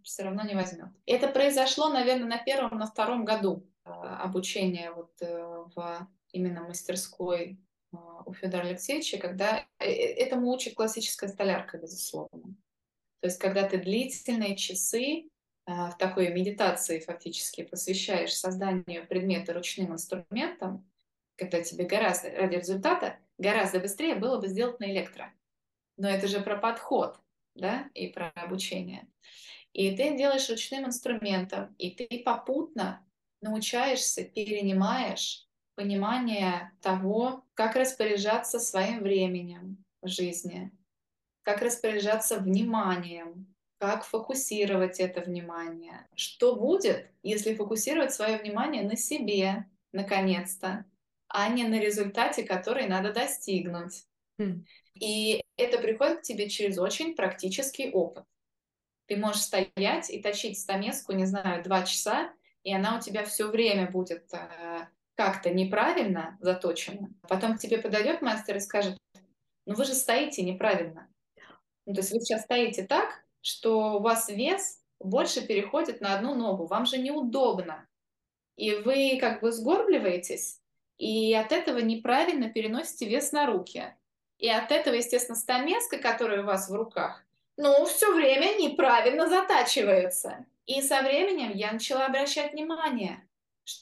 все 0.04 0.24
равно 0.24 0.44
не 0.44 0.56
возьмет. 0.56 0.90
Это 1.06 1.28
произошло, 1.28 1.90
наверное, 1.90 2.28
на 2.28 2.38
первом, 2.38 2.78
на 2.80 2.88
втором 2.88 3.24
году 3.24 3.68
э, 3.86 3.90
обучения 3.90 4.92
вот 4.92 5.12
э, 5.22 5.66
в 5.76 6.08
именно 6.32 6.62
мастерской 6.62 7.60
э, 7.94 7.98
у 8.26 8.34
Федора 8.34 8.64
Алексеевича, 8.64 9.20
когда 9.20 9.60
э, 9.80 9.86
э, 9.86 10.14
этому 10.16 10.50
учит 10.50 10.76
классическая 10.76 11.28
столярка, 11.28 11.78
безусловно. 11.78 12.56
То 13.20 13.28
есть, 13.28 13.38
когда 13.38 13.68
ты 13.68 13.78
длительные 13.78 14.56
часы 14.56 15.30
а, 15.66 15.92
в 15.92 15.98
такой 15.98 16.30
медитации 16.34 17.00
фактически 17.00 17.64
посвящаешь 17.64 18.34
созданию 18.34 19.08
предмета 19.08 19.54
ручным 19.54 19.94
инструментом, 19.94 20.90
когда 21.36 21.62
тебе 21.62 21.86
гораздо, 21.86 22.32
ради 22.32 22.56
результата, 22.56 23.20
гораздо 23.42 23.80
быстрее 23.80 24.16
было 24.16 24.40
бы 24.40 24.48
сделать 24.48 24.80
на 24.80 24.92
электро. 24.92 25.34
Но 25.98 26.10
это 26.10 26.28
же 26.28 26.40
про 26.40 26.58
подход, 26.58 27.20
да, 27.56 27.90
и 27.94 28.08
про 28.08 28.30
обучение. 28.36 29.08
И 29.74 29.96
ты 29.96 30.18
делаешь 30.18 30.50
ручным 30.50 30.86
инструментом, 30.86 31.74
и 31.78 31.92
ты 31.92 32.22
попутно 32.24 33.06
научаешься, 33.42 34.24
перенимаешь 34.24 35.48
понимание 35.76 36.72
того, 36.82 37.46
как 37.54 37.76
распоряжаться 37.76 38.60
своим 38.60 39.02
временем 39.02 39.84
в 40.02 40.08
жизни, 40.08 40.72
как 41.44 41.62
распоряжаться 41.62 42.38
вниманием, 42.38 43.56
как 43.80 44.04
фокусировать 44.04 45.00
это 45.00 45.22
внимание. 45.22 46.08
Что 46.16 46.56
будет, 46.56 47.10
если 47.24 47.56
фокусировать 47.56 48.14
свое 48.14 48.38
внимание 48.38 48.84
на 48.84 48.96
себе, 48.96 49.66
наконец-то, 49.92 50.86
а 51.34 51.50
не 51.50 51.66
на 51.68 51.80
результате, 51.80 52.44
который 52.44 52.88
надо 52.88 53.14
достигнуть. 53.14 54.06
Mm. 54.40 54.64
И 54.96 55.42
это 55.58 55.80
приходит 55.80 56.20
к 56.20 56.24
тебе 56.24 56.50
через 56.50 56.78
очень 56.78 57.16
практический 57.16 57.92
опыт. 57.92 58.26
Ты 59.08 59.18
можешь 59.18 59.42
стоять 59.42 60.10
и 60.10 60.22
точить 60.22 60.60
стамеску, 60.60 61.14
не 61.14 61.26
знаю, 61.26 61.64
два 61.64 61.84
часа, 61.84 62.32
и 62.64 62.74
она 62.74 62.98
у 62.98 63.02
тебя 63.02 63.24
все 63.26 63.48
время 63.48 63.90
будет 63.90 64.34
э, 64.34 64.88
как-то 65.16 65.50
неправильно 65.50 66.38
заточена. 66.40 67.10
Потом 67.28 67.58
к 67.58 67.60
тебе 67.60 67.78
подойдет 67.78 68.22
мастер 68.22 68.58
и 68.58 68.62
скажет, 68.62 68.98
ну 69.66 69.76
вы 69.76 69.86
же 69.86 69.94
стоите 69.94 70.44
неправильно. 70.44 71.10
Ну, 71.86 71.94
то 71.94 72.02
есть 72.02 72.12
вы 72.12 72.20
сейчас 72.20 72.44
стоите 72.44 72.84
так, 72.84 73.24
что 73.42 73.98
у 73.98 74.00
вас 74.00 74.30
вес 74.30 74.80
больше 75.00 75.46
переходит 75.46 76.00
на 76.00 76.16
одну 76.16 76.36
ногу. 76.36 76.68
Вам 76.68 76.86
же 76.86 76.98
неудобно. 76.98 77.88
И 78.56 78.76
вы 78.76 79.18
как 79.20 79.42
бы 79.42 79.52
сгорбливаетесь, 79.52 80.61
и 81.02 81.34
от 81.34 81.52
этого 81.52 81.80
неправильно 81.80 82.48
переносите 82.48 83.08
вес 83.08 83.32
на 83.32 83.48
руки. 83.48 83.92
И 84.38 84.48
от 84.48 84.72
этого, 84.72 84.94
естественно, 84.94 85.36
стамеска, 85.36 85.98
которая 85.98 86.44
у 86.44 86.46
вас 86.46 86.70
в 86.70 86.76
руках, 86.76 87.26
ну, 87.58 87.86
все 87.86 88.14
время 88.14 88.56
неправильно 88.62 89.28
затачивается. 89.28 90.46
И 90.68 90.80
со 90.84 91.02
временем 91.02 91.54
я 91.56 91.72
начала 91.72 92.06
обращать 92.06 92.54
внимание 92.54 93.28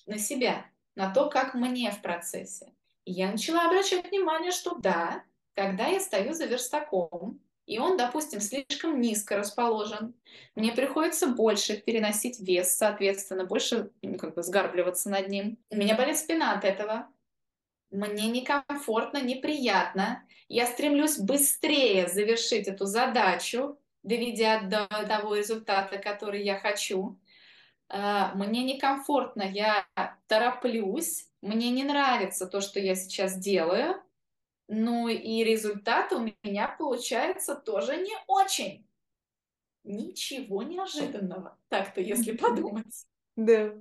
на 0.05 0.17
себя, 0.17 0.65
на 0.95 1.13
то, 1.13 1.30
как 1.30 1.55
мне 1.55 1.91
в 1.91 2.01
процессе. 2.01 2.72
И 3.03 3.11
я 3.11 3.30
начала 3.30 3.65
обращать 3.65 4.09
внимание, 4.09 4.51
что 4.51 4.76
да, 4.76 5.24
когда 5.55 5.88
я 5.88 5.99
стою 5.99 6.32
за 6.32 6.45
верстаком, 6.45 7.41
и 7.70 7.78
он, 7.78 7.97
допустим, 7.97 8.41
слишком 8.41 8.99
низко 8.99 9.38
расположен, 9.38 10.15
мне 10.55 10.72
приходится 10.72 11.28
больше 11.28 11.78
переносить 11.78 12.39
вес, 12.39 12.76
соответственно, 12.76 13.45
больше 13.45 13.91
ну, 14.01 14.17
как 14.17 14.34
бы 14.34 14.41
сгарбливаться 14.41 15.11
над 15.11 15.30
ним. 15.30 15.59
У 15.70 15.76
меня 15.76 15.95
болит 15.95 16.17
спина 16.17 16.53
от 16.53 16.65
этого. 16.65 17.07
Мне 17.91 18.28
некомфортно, 18.32 19.22
неприятно. 19.22 20.24
Я 20.47 20.65
стремлюсь 20.65 21.20
быстрее 21.20 22.07
завершить 22.07 22.67
эту 22.67 22.86
задачу, 22.86 23.78
доведя 24.01 24.61
до 24.61 24.88
того 25.07 25.36
результата, 25.36 25.99
который 25.99 26.43
я 26.43 26.59
хочу. 26.59 27.20
А, 27.88 28.34
мне 28.34 28.63
некомфортно, 28.63 29.43
я 29.43 29.86
тороплюсь, 30.26 31.28
мне 31.41 31.70
не 31.70 31.84
нравится 31.84 32.47
то, 32.47 32.61
что 32.61 32.80
я 32.80 32.95
сейчас 32.95 33.38
делаю, 33.38 34.01
ну 34.70 35.07
и 35.07 35.43
результат 35.43 36.13
у 36.13 36.20
меня 36.43 36.67
получается 36.78 37.55
тоже 37.55 37.97
не 37.97 38.15
очень. 38.28 38.86
Ничего 39.84 40.61
неожиданного, 40.61 41.57
так-то, 41.70 42.01
если 42.01 42.38
подумать. 42.38 43.07
Да. 43.36 43.74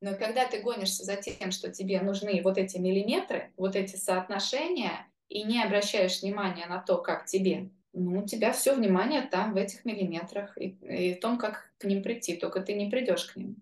Но 0.00 0.16
когда 0.16 0.46
ты 0.46 0.60
гонишься 0.60 1.04
за 1.04 1.16
тем, 1.16 1.50
что 1.50 1.70
тебе 1.70 2.00
нужны 2.00 2.40
вот 2.42 2.56
эти 2.56 2.78
миллиметры, 2.78 3.52
вот 3.56 3.76
эти 3.76 3.96
соотношения, 3.96 5.06
и 5.28 5.42
не 5.42 5.62
обращаешь 5.62 6.22
внимания 6.22 6.66
на 6.66 6.80
то, 6.80 6.98
как 6.98 7.26
тебе, 7.26 7.68
ну, 7.92 8.20
у 8.20 8.26
тебя 8.26 8.52
все 8.52 8.74
внимание 8.74 9.22
там, 9.22 9.52
в 9.52 9.56
этих 9.56 9.84
миллиметрах, 9.84 10.56
и, 10.56 10.68
и 10.68 11.14
в 11.14 11.20
том, 11.20 11.36
как 11.36 11.70
к 11.78 11.84
ним 11.84 12.02
прийти, 12.02 12.36
только 12.36 12.60
ты 12.60 12.74
не 12.74 12.88
придешь 12.88 13.24
к 13.26 13.36
ним. 13.36 13.56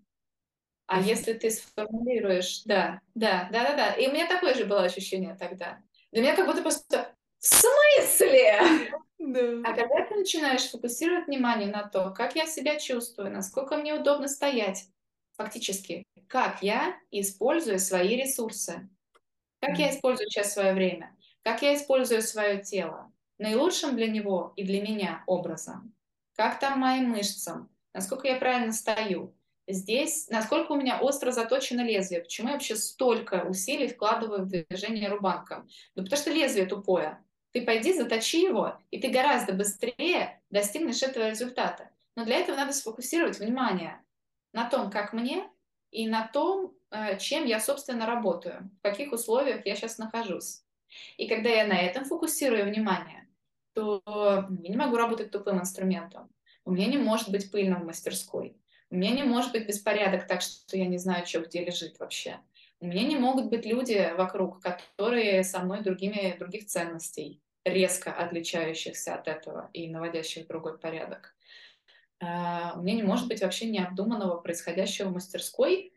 А 0.87 1.01
если 1.01 1.33
ты 1.33 1.49
сформулируешь, 1.49 2.61
да, 2.63 3.01
да, 3.15 3.49
да, 3.51 3.63
да, 3.63 3.75
да. 3.75 3.93
И 3.93 4.07
у 4.07 4.13
меня 4.13 4.27
такое 4.27 4.53
же 4.53 4.65
было 4.65 4.83
ощущение 4.83 5.35
тогда. 5.35 5.81
Для 6.15 6.23
меня 6.23 6.35
как 6.37 6.45
будто 6.45 6.61
просто 6.61 7.13
в 7.39 7.45
смысле? 7.45 8.89
Да. 9.19 9.69
А 9.69 9.73
когда 9.73 10.05
ты 10.05 10.15
начинаешь 10.15 10.69
фокусировать 10.69 11.27
внимание 11.27 11.67
на 11.67 11.89
то, 11.89 12.11
как 12.11 12.37
я 12.37 12.45
себя 12.45 12.79
чувствую, 12.79 13.33
насколько 13.33 13.75
мне 13.75 13.93
удобно 13.93 14.29
стоять, 14.29 14.85
фактически, 15.35 16.05
как 16.29 16.61
я 16.61 16.97
использую 17.11 17.79
свои 17.79 18.15
ресурсы, 18.15 18.87
как 19.59 19.77
я 19.77 19.89
использую 19.89 20.29
сейчас 20.29 20.53
свое 20.53 20.71
время, 20.71 21.17
как 21.43 21.61
я 21.61 21.75
использую 21.75 22.21
свое 22.21 22.63
тело, 22.63 23.11
наилучшим 23.37 23.97
для 23.97 24.07
него 24.07 24.53
и 24.55 24.63
для 24.63 24.81
меня 24.81 25.21
образом, 25.27 25.93
как 26.37 26.61
там 26.61 26.79
моим 26.79 27.09
мышцам, 27.09 27.69
насколько 27.93 28.29
я 28.29 28.37
правильно 28.37 28.71
стою, 28.71 29.35
Здесь, 29.67 30.27
насколько 30.29 30.73
у 30.73 30.75
меня 30.75 30.99
остро 30.99 31.31
заточено 31.31 31.81
лезвие, 31.81 32.21
почему 32.21 32.49
я 32.49 32.53
вообще 32.53 32.75
столько 32.75 33.45
усилий 33.47 33.87
вкладываю 33.87 34.43
в 34.43 34.47
движение 34.47 35.09
рубанком? 35.09 35.67
Ну, 35.95 36.03
потому 36.03 36.21
что 36.21 36.31
лезвие 36.31 36.67
тупое. 36.67 37.23
Ты 37.51 37.65
пойди, 37.65 37.93
заточи 37.93 38.43
его, 38.43 38.77
и 38.91 38.99
ты 38.99 39.09
гораздо 39.09 39.53
быстрее 39.53 40.41
достигнешь 40.49 41.01
этого 41.01 41.29
результата. 41.29 41.89
Но 42.15 42.25
для 42.25 42.37
этого 42.37 42.55
надо 42.57 42.73
сфокусировать 42.73 43.39
внимание 43.39 44.03
на 44.53 44.69
том, 44.69 44.91
как 44.91 45.13
мне, 45.13 45.49
и 45.91 46.07
на 46.07 46.27
том, 46.27 46.73
э, 46.91 47.17
чем 47.17 47.45
я, 47.45 47.59
собственно, 47.59 48.05
работаю, 48.05 48.69
в 48.79 48.81
каких 48.81 49.13
условиях 49.13 49.65
я 49.65 49.75
сейчас 49.75 49.97
нахожусь. 49.97 50.63
И 51.17 51.27
когда 51.27 51.49
я 51.49 51.65
на 51.65 51.77
этом 51.77 52.05
фокусирую 52.05 52.65
внимание, 52.65 53.27
что 53.75 54.01
я 54.05 54.69
не 54.69 54.77
могу 54.77 54.95
работать 54.95 55.31
тупым 55.31 55.59
инструментом. 55.59 56.29
У 56.63 56.71
меня 56.71 56.87
не 56.87 56.97
может 56.97 57.29
быть 57.29 57.51
пыльно 57.51 57.79
в 57.79 57.85
мастерской. 57.85 58.55
У 58.91 58.95
меня 58.95 59.11
не 59.11 59.23
может 59.23 59.51
быть 59.51 59.67
беспорядок 59.67 60.27
так, 60.27 60.41
что 60.41 60.77
я 60.77 60.85
не 60.85 60.97
знаю, 60.97 61.25
что 61.25 61.41
где 61.41 61.65
лежит 61.65 61.99
вообще. 61.99 62.39
У 62.79 62.87
меня 62.87 63.03
не 63.03 63.17
могут 63.17 63.49
быть 63.49 63.65
люди 63.65 64.13
вокруг, 64.15 64.61
которые 64.61 65.43
со 65.43 65.59
мной 65.59 65.81
другими, 65.81 66.35
других 66.37 66.67
ценностей, 66.67 67.41
резко 67.63 68.13
отличающихся 68.13 69.15
от 69.15 69.27
этого 69.27 69.69
и 69.73 69.89
наводящих 69.89 70.47
другой 70.47 70.77
порядок. 70.77 71.35
А, 72.21 72.73
у 72.75 72.81
меня 72.81 72.95
не 72.95 73.03
может 73.03 73.27
быть 73.27 73.41
вообще 73.41 73.69
необдуманного 73.69 74.37
происходящего 74.37 75.09
в 75.09 75.13
мастерской 75.13 75.93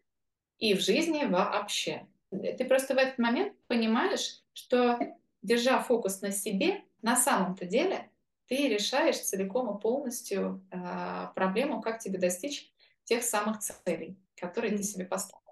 и 0.59 0.75
в 0.75 0.81
жизни 0.81 1.25
вообще. 1.25 2.07
Ты 2.31 2.65
просто 2.65 2.95
в 2.95 2.99
этот 2.99 3.19
момент 3.19 3.55
понимаешь, 3.67 4.43
что, 4.53 4.99
держа 5.43 5.83
фокус 5.83 6.21
на 6.21 6.31
себе, 6.31 6.83
на 7.03 7.17
самом-то 7.17 7.65
деле 7.65 8.11
ты 8.49 8.69
решаешь 8.69 9.21
целиком 9.21 9.77
и 9.77 9.81
полностью 9.81 10.65
э, 10.71 11.29
проблему, 11.35 11.83
как 11.83 11.99
тебе 11.99 12.19
достичь 12.19 12.73
тех 13.09 13.23
самых 13.23 13.61
целей, 13.61 14.19
которые 14.37 14.77
ты 14.77 14.83
себе 14.83 15.07
поставил. 15.07 15.43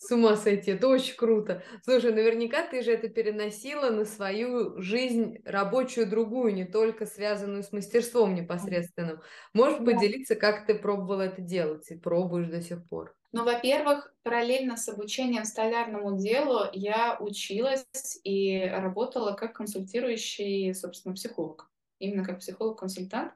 С 0.00 0.12
ума 0.12 0.36
сойти, 0.36 0.70
это 0.70 0.86
очень 0.86 1.16
круто. 1.16 1.64
Слушай, 1.82 2.12
наверняка 2.12 2.64
ты 2.64 2.82
же 2.82 2.92
это 2.92 3.08
переносила 3.08 3.90
на 3.90 4.04
свою 4.04 4.80
жизнь 4.80 5.38
рабочую 5.44 6.08
другую, 6.08 6.54
не 6.54 6.64
только 6.64 7.04
связанную 7.04 7.64
с 7.64 7.72
мастерством 7.72 8.34
непосредственным. 8.34 9.20
Можешь 9.54 9.80
да. 9.80 9.86
поделиться, 9.86 10.36
как 10.36 10.66
ты 10.66 10.76
пробовала 10.76 11.22
это 11.22 11.42
делать 11.42 11.90
и 11.90 11.96
пробуешь 11.96 12.46
до 12.46 12.62
сих 12.62 12.88
пор? 12.88 13.16
Ну, 13.32 13.44
во-первых, 13.44 14.14
параллельно 14.22 14.76
с 14.76 14.88
обучением 14.88 15.44
столярному 15.44 16.16
делу 16.16 16.60
я 16.72 17.18
училась 17.20 17.86
и 18.24 18.64
работала 18.64 19.34
как 19.34 19.54
консультирующий, 19.54 20.72
собственно, 20.74 21.14
психолог. 21.14 21.70
Именно 21.98 22.24
как 22.24 22.38
психолог-консультант. 22.38 23.34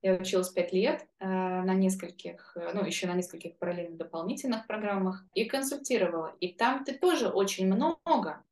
Я 0.00 0.14
училась 0.14 0.50
пять 0.50 0.72
лет 0.72 1.06
э, 1.18 1.26
на 1.26 1.74
нескольких, 1.74 2.56
э, 2.56 2.70
ну, 2.72 2.84
еще 2.84 3.08
на 3.08 3.14
нескольких 3.14 3.58
параллельно 3.58 3.96
дополнительных 3.96 4.66
программах 4.66 5.24
и 5.34 5.44
консультировала. 5.44 6.36
И 6.40 6.52
там 6.52 6.84
ты 6.84 6.94
тоже 6.94 7.28
очень 7.28 7.66
много 7.66 8.44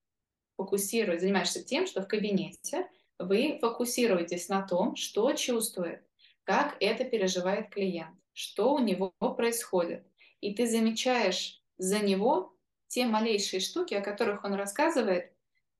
фокусируешь, 0.56 1.20
занимаешься 1.20 1.62
тем, 1.62 1.86
что 1.86 2.02
в 2.02 2.08
кабинете 2.08 2.88
вы 3.18 3.58
фокусируетесь 3.60 4.48
на 4.48 4.62
том, 4.62 4.96
что 4.96 5.32
чувствует, 5.34 6.02
как 6.42 6.76
это 6.80 7.04
переживает 7.04 7.70
клиент, 7.70 8.16
что 8.32 8.74
у 8.74 8.80
него 8.80 9.12
происходит. 9.20 10.04
И 10.40 10.52
ты 10.52 10.66
замечаешь 10.66 11.62
за 11.78 12.00
него 12.00 12.56
те 12.88 13.06
малейшие 13.06 13.60
штуки, 13.60 13.94
о 13.94 14.00
которых 14.00 14.44
он 14.44 14.54
рассказывает, 14.54 15.32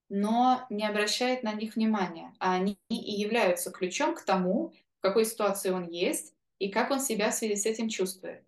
но 0.08 0.64
не 0.70 0.86
обращает 0.86 1.42
на 1.42 1.52
них 1.52 1.74
внимания. 1.74 2.32
А 2.38 2.54
они 2.54 2.78
и 2.88 2.94
являются 2.94 3.70
ключом 3.70 4.14
к 4.14 4.24
тому, 4.24 4.72
в 4.98 5.02
какой 5.02 5.24
ситуации 5.24 5.70
он 5.70 5.88
есть 5.88 6.34
и 6.58 6.70
как 6.70 6.90
он 6.90 7.00
себя 7.00 7.30
в 7.30 7.34
связи 7.34 7.56
с 7.56 7.66
этим 7.66 7.88
чувствует. 7.88 8.44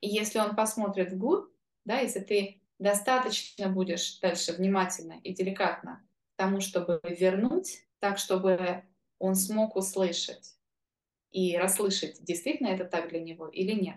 И 0.00 0.08
если 0.08 0.38
он 0.38 0.54
посмотрит 0.54 1.12
вглубь, 1.12 1.48
да, 1.84 2.00
если 2.00 2.20
ты 2.20 2.60
достаточно 2.78 3.68
будешь 3.68 4.18
дальше 4.20 4.52
внимательно 4.52 5.20
и 5.22 5.32
деликатно 5.32 6.06
к 6.34 6.36
тому, 6.36 6.60
чтобы 6.60 7.00
вернуть, 7.04 7.86
так, 7.98 8.18
чтобы 8.18 8.84
он 9.18 9.34
смог 9.34 9.76
услышать 9.76 10.56
и 11.30 11.56
расслышать, 11.56 12.22
действительно 12.22 12.68
это 12.68 12.84
так 12.84 13.08
для 13.08 13.20
него 13.20 13.48
или 13.48 13.72
нет. 13.72 13.96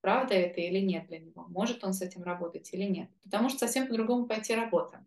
Правда 0.00 0.34
это 0.34 0.60
или 0.60 0.78
нет 0.78 1.06
для 1.08 1.18
него? 1.18 1.46
Может 1.48 1.84
он 1.84 1.92
с 1.92 2.02
этим 2.02 2.22
работать 2.22 2.72
или 2.72 2.84
нет? 2.84 3.10
Потому 3.24 3.48
что 3.48 3.60
совсем 3.60 3.88
по-другому 3.88 4.26
пойти 4.26 4.54
работа. 4.54 5.04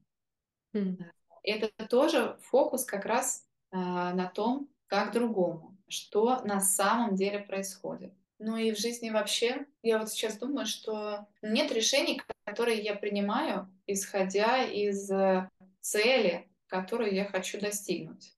Mm. 0.73 1.03
Это 1.43 1.87
тоже 1.87 2.37
фокус 2.43 2.85
как 2.85 3.05
раз 3.05 3.47
э, 3.71 3.77
на 3.77 4.31
том, 4.33 4.69
как 4.87 5.13
другому 5.13 5.70
что 5.91 6.41
на 6.43 6.59
самом 6.59 7.15
деле 7.15 7.39
происходит. 7.39 8.13
Ну 8.39 8.57
и 8.57 8.71
в 8.71 8.79
жизни 8.79 9.11
вообще, 9.11 9.67
я 9.83 9.99
вот 9.99 10.09
сейчас 10.09 10.37
думаю, 10.37 10.65
что 10.65 11.27
нет 11.43 11.71
решений, 11.71 12.19
которые 12.43 12.79
я 12.81 12.95
принимаю, 12.95 13.71
исходя 13.85 14.63
из 14.63 15.11
э, 15.11 15.47
цели, 15.79 16.49
которую 16.65 17.13
я 17.13 17.25
хочу 17.25 17.59
достигнуть. 17.59 18.35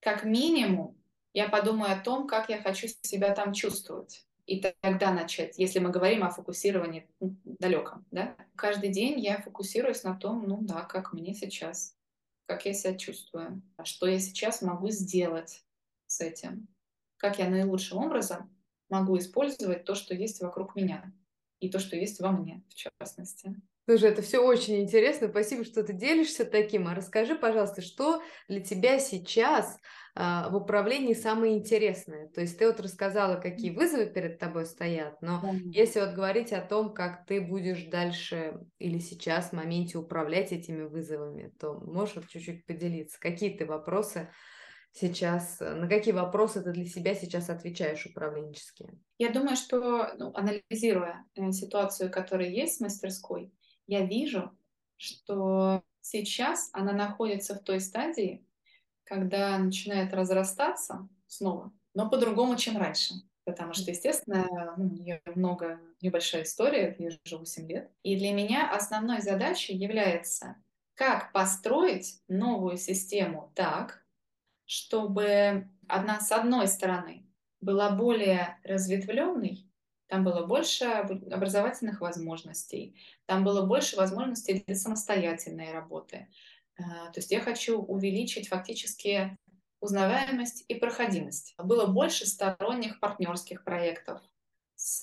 Как 0.00 0.24
минимум, 0.24 0.96
я 1.34 1.48
подумаю 1.48 1.92
о 1.92 2.00
том, 2.00 2.26
как 2.26 2.48
я 2.48 2.62
хочу 2.62 2.88
себя 3.02 3.34
там 3.34 3.52
чувствовать. 3.52 4.26
И 4.46 4.60
тогда 4.82 5.12
начать, 5.12 5.58
если 5.58 5.78
мы 5.78 5.90
говорим 5.90 6.24
о 6.24 6.30
фокусировании 6.30 7.08
далеком. 7.20 8.06
Да? 8.10 8.34
Каждый 8.56 8.90
день 8.90 9.20
я 9.20 9.40
фокусируюсь 9.40 10.02
на 10.02 10.16
том, 10.16 10.48
ну 10.48 10.58
да, 10.62 10.82
как 10.82 11.12
мне 11.12 11.34
сейчас, 11.34 11.94
как 12.46 12.64
я 12.66 12.72
себя 12.72 12.96
чувствую, 12.96 13.62
а 13.76 13.84
что 13.84 14.06
я 14.06 14.18
сейчас 14.18 14.62
могу 14.62 14.88
сделать 14.88 15.62
с 16.06 16.20
этим 16.20 16.68
как 17.22 17.38
я 17.38 17.48
наилучшим 17.48 17.98
образом 17.98 18.50
могу 18.88 19.16
использовать 19.16 19.84
то, 19.84 19.94
что 19.94 20.12
есть 20.12 20.42
вокруг 20.42 20.74
меня 20.74 21.12
и 21.60 21.70
то, 21.70 21.78
что 21.78 21.94
есть 21.94 22.20
во 22.20 22.32
мне, 22.32 22.64
в 22.68 22.74
частности. 22.74 23.54
Слушай, 23.88 24.10
это 24.10 24.22
все 24.22 24.38
очень 24.38 24.80
интересно. 24.82 25.28
Спасибо, 25.28 25.64
что 25.64 25.84
ты 25.84 25.92
делишься 25.92 26.44
таким. 26.44 26.88
А 26.88 26.94
расскажи, 26.94 27.36
пожалуйста, 27.36 27.80
что 27.80 28.22
для 28.48 28.60
тебя 28.60 28.98
сейчас 28.98 29.78
а, 30.16 30.48
в 30.50 30.56
управлении 30.56 31.14
самое 31.14 31.56
интересное? 31.56 32.28
То 32.28 32.40
есть 32.40 32.58
ты 32.58 32.66
вот 32.66 32.80
рассказала, 32.80 33.40
какие 33.40 33.70
вызовы 33.70 34.06
перед 34.06 34.40
тобой 34.40 34.66
стоят, 34.66 35.22
но 35.22 35.40
да. 35.42 35.52
если 35.72 36.00
вот 36.00 36.14
говорить 36.14 36.52
о 36.52 36.60
том, 36.60 36.92
как 36.92 37.24
ты 37.26 37.40
будешь 37.40 37.84
дальше 37.84 38.60
или 38.78 38.98
сейчас 38.98 39.50
в 39.50 39.52
моменте 39.52 39.98
управлять 39.98 40.50
этими 40.50 40.82
вызовами, 40.82 41.52
то 41.60 41.74
можешь 41.74 42.16
вот 42.16 42.28
чуть-чуть 42.28 42.66
поделиться, 42.66 43.20
какие 43.20 43.56
ты 43.56 43.64
вопросы 43.64 44.28
сейчас, 44.92 45.60
э, 45.60 45.74
на 45.74 45.88
какие 45.88 46.12
вопросы 46.12 46.62
ты 46.62 46.72
для 46.72 46.86
себя 46.86 47.14
сейчас 47.14 47.50
отвечаешь 47.50 48.06
управленческие? 48.06 48.98
Я 49.18 49.30
думаю, 49.30 49.56
что, 49.56 50.12
ну, 50.18 50.32
анализируя 50.34 51.24
э, 51.34 51.50
ситуацию, 51.52 52.10
которая 52.10 52.48
есть 52.48 52.78
в 52.78 52.82
мастерской, 52.82 53.52
я 53.86 54.04
вижу, 54.04 54.56
что 54.96 55.82
сейчас 56.00 56.70
она 56.72 56.92
находится 56.92 57.54
в 57.54 57.62
той 57.62 57.80
стадии, 57.80 58.46
когда 59.04 59.58
начинает 59.58 60.14
разрастаться 60.14 61.08
снова, 61.26 61.72
но 61.94 62.08
по-другому, 62.08 62.56
чем 62.56 62.76
раньше. 62.76 63.14
Потому 63.44 63.72
что, 63.72 63.90
естественно, 63.90 64.74
ну, 64.76 64.94
я 64.94 65.20
много, 65.34 65.80
небольшая 66.00 66.44
история, 66.44 66.94
я 66.98 67.10
живу 67.24 67.44
7 67.44 67.68
лет. 67.68 67.90
И 68.04 68.16
для 68.16 68.32
меня 68.32 68.70
основной 68.70 69.20
задачей 69.20 69.74
является, 69.74 70.62
как 70.94 71.32
построить 71.32 72.20
новую 72.28 72.76
систему 72.76 73.50
так, 73.56 74.01
чтобы 74.66 75.68
одна 75.88 76.20
с 76.20 76.32
одной 76.32 76.68
стороны 76.68 77.26
была 77.60 77.90
более 77.90 78.58
разветвленной, 78.64 79.68
там 80.06 80.24
было 80.24 80.46
больше 80.46 80.84
образовательных 80.84 82.00
возможностей, 82.00 82.96
там 83.26 83.44
было 83.44 83.64
больше 83.64 83.96
возможностей 83.96 84.62
для 84.66 84.74
самостоятельной 84.74 85.72
работы. 85.72 86.28
А, 86.78 87.06
то 87.10 87.20
есть 87.20 87.30
я 87.30 87.40
хочу 87.40 87.80
увеличить 87.80 88.48
фактически 88.48 89.36
узнаваемость 89.80 90.64
и 90.68 90.74
проходимость. 90.74 91.54
Было 91.58 91.86
больше 91.86 92.26
сторонних 92.26 93.00
партнерских 93.00 93.64
проектов 93.64 94.20
с 94.76 95.02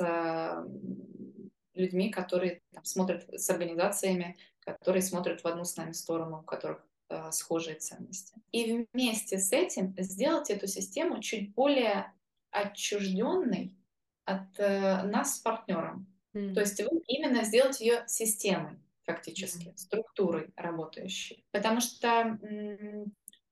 людьми, 1.74 2.10
которые 2.10 2.62
там, 2.74 2.86
смотрят, 2.86 3.26
с 3.30 3.50
организациями, 3.50 4.38
которые 4.60 5.02
смотрят 5.02 5.42
в 5.42 5.48
одну 5.48 5.66
с 5.66 5.76
нами 5.76 5.92
сторону, 5.92 6.40
у 6.40 6.44
которых 6.44 6.86
э, 7.10 7.32
схожие 7.32 7.76
ценности. 7.76 8.36
И 8.52 8.88
вместе 8.94 9.38
с 9.38 9.52
этим 9.52 9.96
сделать 9.98 10.50
эту 10.50 10.68
систему 10.68 11.22
чуть 11.22 11.54
более 11.54 12.14
отчужденной 12.52 13.78
от 14.26 14.60
э, 14.60 15.04
нас 15.04 15.38
с 15.38 15.40
партнером. 15.40 16.08
Mm. 16.34 16.54
То 16.54 16.62
есть 16.62 16.80
вы 16.82 17.02
именно 17.08 17.44
сделать 17.44 17.80
ее 17.82 18.04
системой 18.08 18.80
фактически, 19.04 19.68
mm. 19.68 19.78
структурой 19.78 20.52
работающей. 20.56 21.46
Потому 21.52 21.82
что 21.82 22.38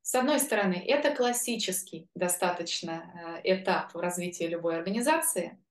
с 0.07 0.15
одной 0.15 0.39
стороны, 0.39 0.75
это 0.87 1.13
классический 1.13 2.09
достаточно 2.15 3.41
э, 3.43 3.55
этап 3.55 3.93
в 3.93 3.99
развитии 3.99 4.45
любой 4.45 4.77
организации, 4.77 5.61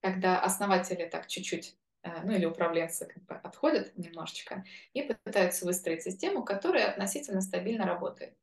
когда 0.00 0.40
основатели 0.40 1.06
так 1.06 1.26
чуть-чуть 1.26 1.76
ну 2.02 2.32
или 2.32 2.46
управленцы 2.46 3.06
как 3.06 3.24
бы 3.24 3.34
отходят 3.34 3.96
немножечко 3.96 4.64
и 4.92 5.02
пытаются 5.02 5.64
выстроить 5.64 6.02
систему, 6.02 6.44
которая 6.44 6.90
относительно 6.90 7.40
стабильно 7.40 7.84
работает. 7.84 8.36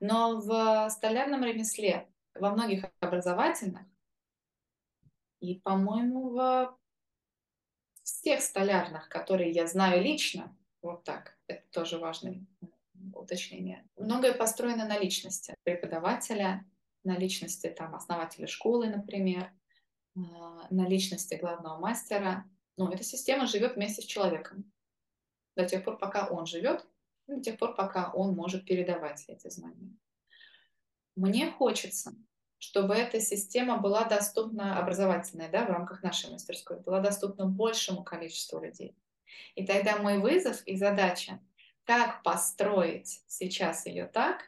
Но 0.00 0.40
в 0.40 0.90
столярном 0.90 1.44
ремесле, 1.44 2.08
во 2.34 2.50
многих 2.50 2.84
образовательных 3.00 3.86
и, 5.40 5.56
по-моему, 5.56 6.30
во 6.30 6.76
всех 8.02 8.40
столярных, 8.40 9.08
которые 9.08 9.50
я 9.50 9.66
знаю 9.66 10.02
лично, 10.02 10.56
вот 10.82 11.04
так, 11.04 11.36
это 11.46 11.62
тоже 11.70 11.98
важное 11.98 12.44
уточнение, 13.14 13.86
многое 13.96 14.34
построено 14.34 14.86
на 14.86 14.98
личности 14.98 15.54
преподавателя, 15.62 16.64
на 17.04 17.16
личности 17.16 17.68
там, 17.68 17.94
основателя 17.94 18.46
школы, 18.46 18.88
например, 18.88 19.52
э, 20.16 20.20
на 20.70 20.88
личности 20.88 21.34
главного 21.34 21.78
мастера, 21.78 22.44
ну, 22.78 22.88
эта 22.90 23.02
система 23.02 23.46
живет 23.46 23.74
вместе 23.74 24.02
с 24.02 24.06
человеком 24.06 24.70
до 25.56 25.66
тех 25.66 25.84
пор, 25.84 25.98
пока 25.98 26.28
он 26.28 26.46
живет, 26.46 26.86
до 27.26 27.40
тех 27.40 27.58
пор, 27.58 27.74
пока 27.74 28.12
он 28.12 28.34
может 28.34 28.64
передавать 28.64 29.24
эти 29.26 29.50
знания. 29.50 29.96
Мне 31.16 31.50
хочется, 31.50 32.14
чтобы 32.58 32.94
эта 32.94 33.20
система 33.20 33.78
была 33.78 34.04
доступна, 34.04 34.78
образовательная, 34.78 35.50
да, 35.50 35.66
в 35.66 35.70
рамках 35.70 36.04
нашей 36.04 36.30
мастерской, 36.30 36.78
была 36.80 37.00
доступна 37.00 37.46
большему 37.46 38.04
количеству 38.04 38.60
людей. 38.60 38.96
И 39.56 39.66
тогда 39.66 39.98
мой 39.98 40.18
вызов 40.18 40.62
и 40.64 40.76
задача, 40.76 41.40
как 41.82 42.22
построить 42.22 43.24
сейчас 43.26 43.86
ее 43.86 44.06
так, 44.06 44.42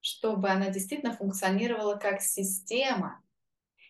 чтобы 0.00 0.50
она 0.50 0.68
действительно 0.68 1.16
функционировала 1.16 1.96
как 1.96 2.20
система, 2.20 3.22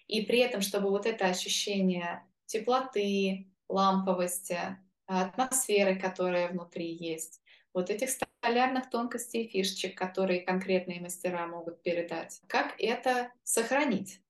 и 0.06 0.24
при 0.24 0.38
этом, 0.38 0.60
чтобы 0.60 0.90
вот 0.90 1.06
это 1.06 1.26
ощущение 1.26 2.24
теплоты, 2.46 3.48
ламповости, 3.68 4.58
атмосферы, 5.06 5.98
которая 5.98 6.48
внутри 6.48 6.92
есть, 6.94 7.42
вот 7.72 7.90
этих 7.90 8.10
столярных 8.10 8.88
тонкостей 8.90 9.44
и 9.44 9.48
фишечек, 9.48 9.98
которые 9.98 10.42
конкретные 10.42 11.00
мастера 11.00 11.46
могут 11.46 11.82
передать, 11.82 12.40
как 12.46 12.74
это 12.78 13.32
сохранить, 13.42 14.20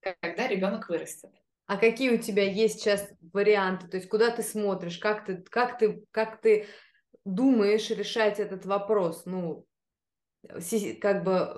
когда 0.00 0.48
ребенок 0.48 0.88
вырастет. 0.88 1.32
А 1.66 1.76
какие 1.76 2.10
у 2.10 2.18
тебя 2.18 2.44
есть 2.44 2.80
сейчас 2.80 3.06
варианты? 3.32 3.88
То 3.88 3.98
есть 3.98 4.08
куда 4.08 4.30
ты 4.30 4.42
смотришь, 4.42 4.98
как 4.98 5.26
ты, 5.26 5.42
как 5.50 5.78
ты, 5.78 6.02
как 6.10 6.40
ты 6.40 6.66
думаешь 7.26 7.90
решать 7.90 8.40
этот 8.40 8.64
вопрос? 8.64 9.26
Ну, 9.26 9.67
как 11.00 11.24
бы 11.24 11.52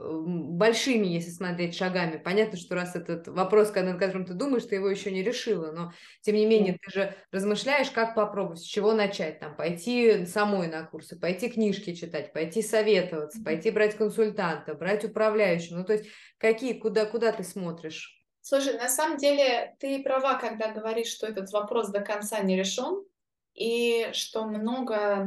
большими, 0.57 1.07
если 1.07 1.31
смотреть 1.31 1.77
шагами. 1.77 2.17
Понятно, 2.17 2.59
что 2.59 2.75
раз 2.75 2.97
этот 2.97 3.29
вопрос, 3.29 3.75
над 3.75 3.99
которым 3.99 4.25
ты 4.25 4.35
думаешь, 4.35 4.65
ты 4.65 4.77
его 4.77 4.89
еще 4.89 5.11
не 5.11 5.23
решила, 5.23 5.71
но 5.73 5.93
тем 6.23 6.35
не 6.35 6.47
менее 6.47 6.79
ты 6.81 6.91
же 6.91 7.15
размышляешь, 7.31 7.91
как 7.91 8.15
попробовать, 8.15 8.61
с 8.61 8.65
чего 8.65 8.93
начать, 8.93 9.39
там, 9.39 9.55
пойти 9.55 10.25
самой 10.25 10.69
на 10.69 10.85
курсы, 10.85 11.19
пойти 11.19 11.51
книжки 11.51 11.95
читать, 11.95 12.33
пойти 12.33 12.63
советоваться, 12.63 13.43
пойти 13.45 13.71
брать 13.71 13.97
консультанта, 13.97 14.75
брать 14.75 15.05
управляющего, 15.05 15.79
ну 15.79 15.85
то 15.85 15.93
есть 15.93 16.07
какие, 16.39 16.73
куда, 16.73 17.05
куда 17.05 17.33
ты 17.33 17.45
смотришь? 17.45 18.17
Слушай, 18.41 18.79
на 18.79 18.89
самом 18.89 19.19
деле 19.19 19.77
ты 19.79 20.03
права, 20.03 20.39
когда 20.39 20.73
говоришь, 20.73 21.09
что 21.09 21.27
этот 21.27 21.51
вопрос 21.53 21.91
до 21.91 22.01
конца 22.01 22.41
не 22.41 22.57
решен, 22.57 23.05
и 23.55 24.09
что 24.13 24.47
много 24.47 25.27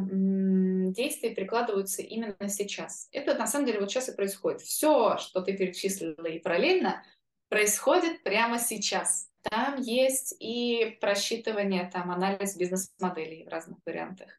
действий 0.92 1.30
прикладываются 1.30 2.02
именно 2.02 2.50
сейчас. 2.50 3.08
Это 3.12 3.36
на 3.36 3.48
самом 3.48 3.66
деле 3.66 3.80
вот 3.80 3.92
сейчас 3.92 4.10
и 4.10 4.16
происходит. 4.16 4.62
Все, 4.62 5.18
что 5.18 5.42
ты 5.42 5.56
перечислила 5.56 6.28
и 6.28 6.40
параллельно, 6.40 7.04
происходит 7.50 8.24
прямо 8.24 8.60
сейчас. 8.60 9.30
Там 9.44 9.80
есть 9.80 10.36
и 10.40 10.98
просчитывание, 11.02 11.90
там 11.92 12.12
анализ 12.12 12.56
бизнес-моделей 12.56 13.44
в 13.46 13.50
разных 13.50 13.78
вариантах. 13.86 14.30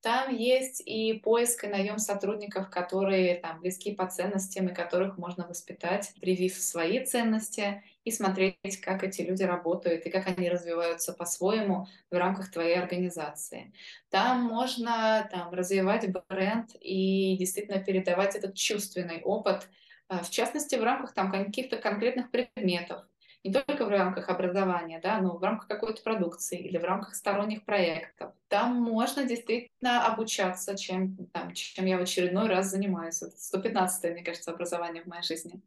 Там 0.00 0.34
есть 0.36 0.82
и 0.84 1.14
поиск 1.14 1.64
и 1.64 1.68
наем 1.68 1.98
сотрудников, 1.98 2.68
которые 2.68 3.36
там 3.36 3.60
близки 3.60 3.94
по 3.94 4.06
ценностям 4.06 4.68
и 4.68 4.74
которых 4.74 5.16
можно 5.16 5.46
воспитать, 5.46 6.12
привив 6.20 6.54
свои 6.56 7.04
ценности 7.04 7.82
и 8.04 8.10
смотреть, 8.10 8.80
как 8.82 9.02
эти 9.02 9.22
люди 9.22 9.42
работают 9.42 10.06
и 10.06 10.10
как 10.10 10.26
они 10.26 10.50
развиваются 10.50 11.12
по-своему 11.12 11.86
в 12.10 12.16
рамках 12.16 12.50
твоей 12.50 12.78
организации. 12.78 13.72
Там 14.10 14.42
можно 14.42 15.28
там, 15.32 15.52
развивать 15.52 16.06
бренд 16.28 16.70
и 16.80 17.36
действительно 17.38 17.82
передавать 17.82 18.36
этот 18.36 18.54
чувственный 18.54 19.22
опыт, 19.22 19.68
а, 20.08 20.22
в 20.22 20.30
частности, 20.30 20.76
в 20.76 20.82
рамках 20.82 21.14
там, 21.14 21.32
каких-то 21.32 21.78
конкретных 21.78 22.30
предметов 22.30 23.06
не 23.44 23.52
только 23.52 23.84
в 23.84 23.90
рамках 23.90 24.30
образования, 24.30 25.00
да, 25.02 25.20
но 25.20 25.36
в 25.36 25.42
рамках 25.42 25.68
какой-то 25.68 26.02
продукции 26.02 26.58
или 26.58 26.78
в 26.78 26.84
рамках 26.84 27.14
сторонних 27.14 27.64
проектов. 27.64 28.32
Там 28.48 28.76
можно 28.76 29.24
действительно 29.24 30.06
обучаться, 30.06 30.76
чем, 30.76 31.16
там, 31.32 31.52
чем 31.52 31.84
я 31.84 31.98
в 31.98 32.02
очередной 32.02 32.48
раз 32.48 32.70
занимаюсь. 32.70 33.20
Это 33.22 33.36
115 33.36 34.12
мне 34.12 34.22
кажется, 34.22 34.50
образование 34.50 35.02
в 35.02 35.06
моей 35.06 35.22
жизни. 35.22 35.60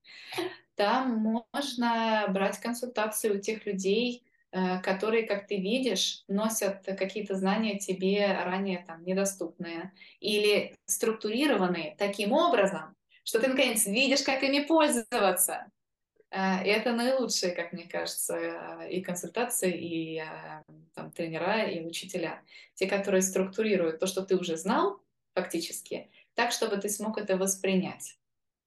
Там 0.76 1.44
можно 1.54 2.26
брать 2.30 2.60
консультации 2.60 3.30
у 3.30 3.40
тех 3.40 3.66
людей, 3.68 4.24
э, 4.52 4.82
которые, 4.82 5.28
как 5.28 5.46
ты 5.46 5.58
видишь, 5.58 6.24
носят 6.28 6.84
какие-то 6.84 7.36
знания 7.36 7.78
тебе 7.78 8.40
ранее 8.44 8.84
там 8.88 9.04
недоступные 9.04 9.92
или 10.20 10.76
структурированные 10.86 11.96
таким 12.00 12.32
образом, 12.32 12.96
что 13.24 13.40
ты 13.40 13.50
наконец 13.50 13.86
видишь, 13.86 14.24
как 14.24 14.42
ими 14.42 14.62
пользоваться. 14.66 15.68
А, 16.30 16.64
и 16.64 16.68
это 16.68 16.92
наилучшие, 16.92 17.54
как 17.54 17.74
мне 17.74 17.88
кажется, 17.88 18.84
и 18.90 19.02
консультации, 19.02 19.72
и 19.72 20.20
а, 20.20 20.64
там, 20.94 21.12
тренера, 21.12 21.64
и 21.64 21.86
учителя. 21.86 22.44
Те, 22.76 22.88
которые 22.88 23.22
структурируют 23.22 24.00
то, 24.00 24.08
что 24.08 24.24
ты 24.24 24.36
уже 24.36 24.58
знал 24.58 25.02
фактически, 25.34 26.10
так, 26.34 26.52
чтобы 26.52 26.78
ты 26.78 26.90
смог 26.90 27.18
это 27.18 27.38
воспринять 27.38 28.18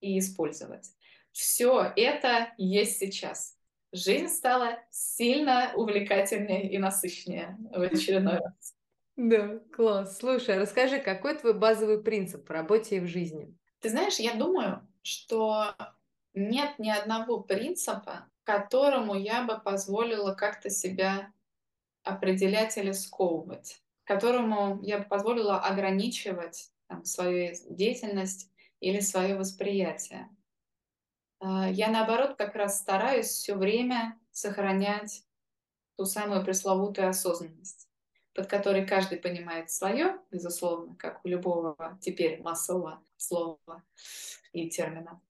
и 0.00 0.18
использовать. 0.18 0.90
Все 1.32 1.92
это 1.96 2.52
есть 2.56 2.98
сейчас. 2.98 3.56
Жизнь 3.92 4.28
стала 4.28 4.78
сильно 4.90 5.72
увлекательнее 5.74 6.70
и 6.70 6.78
насыщеннее 6.78 7.58
в 7.72 7.80
очередной 7.80 8.38
раз. 8.38 8.74
Да, 9.16 9.58
класс. 9.72 10.18
Слушай, 10.18 10.56
а 10.56 10.60
расскажи, 10.60 10.98
какой 10.98 11.36
твой 11.36 11.54
базовый 11.54 12.02
принцип 12.02 12.48
в 12.48 12.52
работе 12.52 12.96
и 12.96 13.00
в 13.00 13.06
жизни? 13.06 13.54
Ты 13.80 13.90
знаешь, 13.90 14.18
я 14.18 14.34
думаю, 14.34 14.86
что 15.02 15.74
нет 16.34 16.78
ни 16.78 16.90
одного 16.90 17.40
принципа, 17.40 18.28
которому 18.44 19.14
я 19.14 19.42
бы 19.42 19.58
позволила 19.58 20.34
как-то 20.34 20.70
себя 20.70 21.32
определять 22.02 22.76
или 22.76 22.92
сковывать, 22.92 23.82
которому 24.04 24.80
я 24.82 24.98
бы 24.98 25.04
позволила 25.04 25.60
ограничивать 25.60 26.70
там, 26.86 27.04
свою 27.04 27.54
деятельность 27.68 28.50
или 28.80 29.00
свое 29.00 29.36
восприятие. 29.36 30.28
А, 31.40 31.68
я, 31.70 31.88
наоборот, 31.88 32.36
как 32.36 32.54
раз 32.54 32.78
стараюсь 32.78 33.28
все 33.28 33.54
время 33.54 34.18
сохранять 34.30 35.24
ту 35.96 36.04
самую 36.04 36.44
пресловутую 36.44 37.08
осознанность, 37.08 37.88
под 38.34 38.46
которой 38.46 38.86
каждый 38.86 39.18
понимает 39.18 39.70
свое, 39.70 40.18
безусловно, 40.30 40.96
как 40.96 41.24
у 41.24 41.28
любого 41.28 41.98
теперь 42.00 42.40
массового 42.42 43.02
слова 43.16 43.84
и 44.52 44.68
термина. 44.70 45.20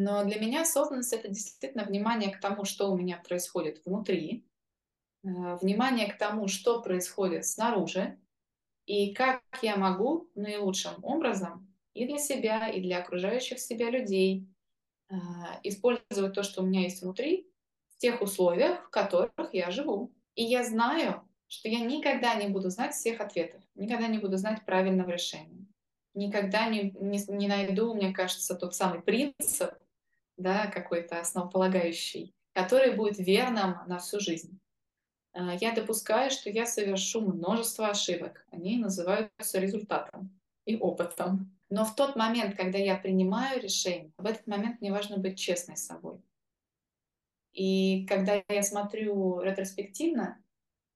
Но 0.00 0.24
для 0.24 0.38
меня 0.38 0.62
осознанность— 0.62 1.12
это 1.12 1.26
действительно 1.26 1.82
внимание 1.82 2.30
к 2.30 2.38
тому, 2.38 2.64
что 2.64 2.88
у 2.88 2.96
меня 2.96 3.16
происходит 3.16 3.84
внутри, 3.84 4.46
э, 5.24 5.28
внимание 5.60 6.06
к 6.06 6.16
тому, 6.16 6.46
что 6.46 6.80
происходит 6.80 7.44
снаружи, 7.44 8.16
и 8.86 9.12
как 9.12 9.42
я 9.60 9.76
могу 9.76 10.30
наилучшим 10.36 10.92
образом 11.02 11.74
и 11.94 12.06
для 12.06 12.18
себя, 12.18 12.68
и 12.68 12.80
для 12.80 13.00
окружающих 13.00 13.58
себя 13.58 13.90
людей 13.90 14.46
э, 15.10 15.16
использовать 15.64 16.32
то, 16.32 16.44
что 16.44 16.62
у 16.62 16.66
меня 16.66 16.82
есть 16.82 17.02
внутри, 17.02 17.50
в 17.90 17.98
тех 17.98 18.22
условиях, 18.22 18.86
в 18.86 18.90
которых 18.90 19.52
я 19.52 19.72
живу. 19.72 20.14
И 20.36 20.44
я 20.44 20.62
знаю, 20.62 21.28
что 21.48 21.68
я 21.68 21.80
никогда 21.80 22.36
не 22.36 22.46
буду 22.46 22.70
знать 22.70 22.94
всех 22.94 23.20
ответов, 23.20 23.60
никогда 23.74 24.06
не 24.06 24.18
буду 24.18 24.36
знать 24.36 24.64
правильного 24.64 25.10
решения. 25.10 25.66
Никогда 26.14 26.68
не, 26.68 26.92
не, 27.00 27.20
не 27.26 27.48
найду, 27.48 27.94
мне 27.94 28.12
кажется, 28.12 28.54
тот 28.54 28.76
самый 28.76 29.02
принцип, 29.02 29.74
да, 30.38 30.68
какой-то 30.68 31.20
основополагающий, 31.20 32.34
который 32.54 32.94
будет 32.96 33.18
верным 33.18 33.76
на 33.86 33.98
всю 33.98 34.20
жизнь. 34.20 34.58
А, 35.32 35.54
я 35.54 35.72
допускаю, 35.72 36.30
что 36.30 36.48
я 36.48 36.64
совершу 36.64 37.20
множество 37.20 37.88
ошибок. 37.88 38.46
Они 38.50 38.78
называются 38.78 39.58
результатом 39.58 40.40
и 40.64 40.76
опытом. 40.76 41.54
Но 41.70 41.84
в 41.84 41.94
тот 41.94 42.16
момент, 42.16 42.56
когда 42.56 42.78
я 42.78 42.96
принимаю 42.96 43.60
решение, 43.60 44.12
в 44.16 44.26
этот 44.26 44.46
момент 44.46 44.80
мне 44.80 44.90
важно 44.90 45.18
быть 45.18 45.38
честной 45.38 45.76
с 45.76 45.84
собой. 45.84 46.22
И 47.52 48.06
когда 48.06 48.42
я 48.48 48.62
смотрю 48.62 49.40
ретроспективно, 49.40 50.42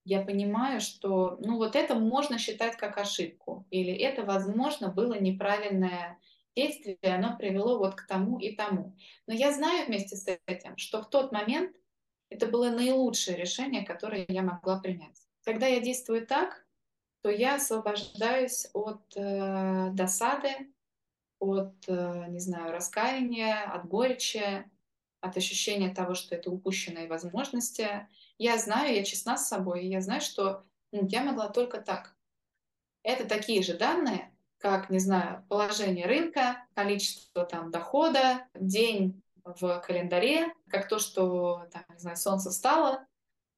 я 0.04 0.22
понимаю, 0.22 0.80
что 0.80 1.38
ну 1.40 1.58
вот 1.58 1.76
это 1.76 1.94
можно 1.94 2.38
считать 2.38 2.76
как 2.76 2.98
ошибку, 2.98 3.66
или 3.70 3.92
это, 3.92 4.24
возможно, 4.24 4.88
было 4.88 5.18
неправильное 5.18 6.18
действие, 6.56 6.98
оно 7.02 7.36
привело 7.36 7.78
вот 7.78 7.94
к 7.94 8.06
тому 8.06 8.38
и 8.38 8.54
тому. 8.54 8.96
Но 9.26 9.34
я 9.34 9.52
знаю 9.52 9.86
вместе 9.86 10.16
с 10.16 10.26
этим, 10.46 10.76
что 10.76 11.02
в 11.02 11.10
тот 11.10 11.32
момент 11.32 11.76
это 12.28 12.46
было 12.46 12.70
наилучшее 12.70 13.36
решение, 13.36 13.84
которое 13.84 14.24
я 14.28 14.42
могла 14.42 14.80
принять. 14.80 15.20
Когда 15.44 15.66
я 15.66 15.80
действую 15.80 16.26
так, 16.26 16.64
то 17.22 17.30
я 17.30 17.56
освобождаюсь 17.56 18.68
от 18.72 19.02
э, 19.16 19.90
досады, 19.92 20.72
от, 21.38 21.74
э, 21.88 22.26
не 22.28 22.40
знаю, 22.40 22.72
раскаяния, 22.72 23.62
от 23.62 23.86
горечи, 23.86 24.64
от 25.20 25.36
ощущения 25.36 25.94
того, 25.94 26.14
что 26.14 26.34
это 26.34 26.50
упущенные 26.50 27.06
возможности. 27.06 28.08
Я 28.38 28.58
знаю, 28.58 28.94
я 28.94 29.04
честна 29.04 29.36
с 29.36 29.48
собой, 29.48 29.86
я 29.86 30.00
знаю, 30.00 30.20
что 30.20 30.64
ну, 30.90 31.06
я 31.06 31.22
могла 31.22 31.48
только 31.48 31.80
так. 31.80 32.16
Это 33.04 33.24
такие 33.24 33.62
же 33.62 33.76
данные, 33.76 34.31
как, 34.62 34.90
не 34.90 35.00
знаю, 35.00 35.44
положение 35.48 36.06
рынка, 36.06 36.64
количество 36.74 37.44
там 37.44 37.72
дохода, 37.72 38.46
день 38.54 39.20
в 39.44 39.80
календаре, 39.80 40.54
как 40.68 40.88
то, 40.88 41.00
что, 41.00 41.66
там, 41.72 41.82
не 41.90 41.98
знаю, 41.98 42.16
солнце 42.16 42.50
встало. 42.50 43.04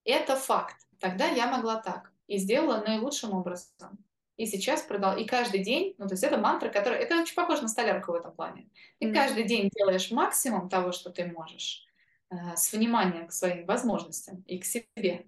Это 0.05 0.35
факт. 0.35 0.77
Тогда 0.99 1.27
я 1.27 1.47
могла 1.47 1.77
так. 1.77 2.11
И 2.27 2.39
сделала 2.39 2.83
наилучшим 2.83 3.35
образом. 3.35 3.99
и 4.37 4.47
сейчас 4.47 4.83
продал, 4.83 5.17
и 5.17 5.27
каждый 5.27 5.63
день, 5.63 5.95
ну, 5.99 6.09
то 6.09 6.15
есть 6.15 6.25
это 6.25 6.39
мантра, 6.39 6.69
которая, 6.69 6.99
это 6.99 7.21
очень 7.21 7.37
похоже 7.37 7.63
на 7.63 7.69
столярку 7.69 8.13
в 8.13 8.17
этом 8.17 8.33
плане. 8.33 8.69
И 8.99 9.07
mm. 9.07 9.13
каждый 9.13 9.45
день 9.45 9.71
делаешь 9.73 10.11
максимум 10.11 10.69
того, 10.69 10.91
что 10.91 11.11
ты 11.11 11.27
можешь, 11.27 11.85
э, 12.31 12.57
с 12.57 12.73
вниманием 12.73 13.29
к 13.29 13.33
своим 13.33 13.65
возможностям 13.67 14.43
и 14.47 14.59
к 14.59 14.65
себе. 14.65 15.27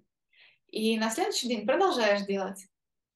И 0.67 0.97
на 0.99 1.09
следующий 1.09 1.47
день 1.47 1.65
продолжаешь 1.65 2.23
делать. 2.23 2.67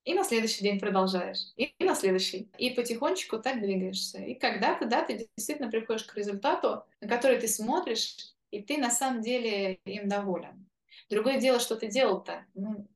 И 0.03 0.13
на 0.13 0.23
следующий 0.23 0.63
день 0.63 0.79
продолжаешь. 0.79 1.51
И 1.57 1.73
на 1.79 1.93
следующий. 1.93 2.49
И 2.57 2.71
потихонечку 2.71 3.39
так 3.39 3.61
двигаешься. 3.61 4.19
И 4.19 4.33
когда-то, 4.33 4.85
да, 4.85 5.03
ты 5.03 5.27
действительно 5.37 5.69
приходишь 5.69 6.05
к 6.05 6.15
результату, 6.15 6.83
на 7.01 7.07
который 7.07 7.39
ты 7.39 7.47
смотришь, 7.47 8.33
и 8.49 8.61
ты 8.61 8.77
на 8.77 8.89
самом 8.89 9.21
деле 9.21 9.75
им 9.85 10.09
доволен. 10.09 10.67
Другое 11.09 11.39
дело, 11.39 11.59
что 11.59 11.75
ты 11.75 11.87
делал-то. 11.87 12.45
Ну, 12.55 12.87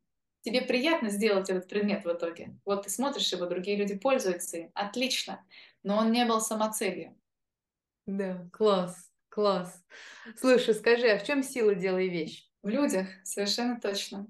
тебе 0.42 0.62
приятно 0.62 1.10
сделать 1.10 1.50
этот 1.50 1.68
предмет 1.68 2.06
в 2.06 2.12
итоге. 2.12 2.58
Вот 2.66 2.84
ты 2.84 2.90
смотришь 2.90 3.32
его, 3.32 3.46
другие 3.46 3.78
люди 3.78 3.98
пользуются 3.98 4.58
им. 4.58 4.72
Отлично. 4.74 5.46
Но 5.84 5.98
он 5.98 6.12
не 6.12 6.26
был 6.26 6.42
самоцелью. 6.42 7.16
Да, 8.08 8.48
класс, 8.52 9.12
класс. 9.30 9.84
Слушай, 10.38 10.74
скажи, 10.76 11.08
а 11.08 11.20
в 11.20 11.26
чем 11.26 11.44
сила 11.44 11.76
делай 11.76 12.10
вещь? 12.10 12.50
В 12.64 12.70
людях, 12.70 13.08
совершенно 13.24 13.80
точно. 13.80 14.28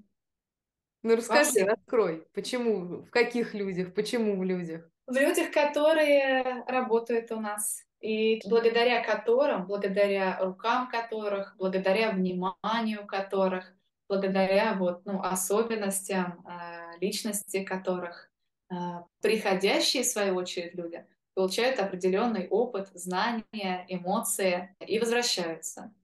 Ну 1.06 1.14
расскажи, 1.14 1.64
раскрой, 1.64 2.26
почему, 2.34 3.02
в 3.04 3.10
каких 3.10 3.54
людях, 3.54 3.94
почему 3.94 4.36
в 4.40 4.42
людях? 4.42 4.90
В 5.06 5.14
людях, 5.14 5.52
которые 5.52 6.64
работают 6.66 7.30
у 7.30 7.38
нас, 7.38 7.84
и 8.00 8.40
благодаря 8.48 9.04
которым, 9.04 9.66
благодаря 9.66 10.36
рукам 10.40 10.88
которых, 10.88 11.54
благодаря 11.58 12.10
вниманию 12.10 13.06
которых, 13.06 13.72
благодаря 14.08 14.74
вот, 14.74 15.02
ну, 15.04 15.22
особенностям 15.22 16.44
э, 16.44 16.98
личности 17.00 17.62
которых, 17.62 18.28
э, 18.72 18.74
приходящие, 19.22 20.02
в 20.02 20.06
свою 20.06 20.34
очередь, 20.34 20.74
люди 20.74 21.06
получают 21.34 21.78
определенный 21.78 22.48
опыт, 22.48 22.88
знания, 22.94 23.86
эмоции 23.86 24.74
и 24.84 24.98
возвращаются. 24.98 25.94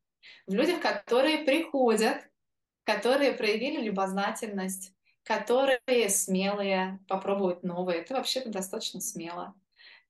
В 0.46 0.54
людях, 0.54 0.80
которые 0.80 1.38
приходят 1.38 2.18
которые 2.84 3.32
проявили 3.32 3.80
любознательность, 3.80 4.92
которые 5.24 5.80
смелые, 6.08 6.98
попробовать 7.08 7.62
новое. 7.62 7.96
Это 7.96 8.14
вообще-то 8.14 8.50
достаточно 8.50 9.00
смело. 9.00 9.54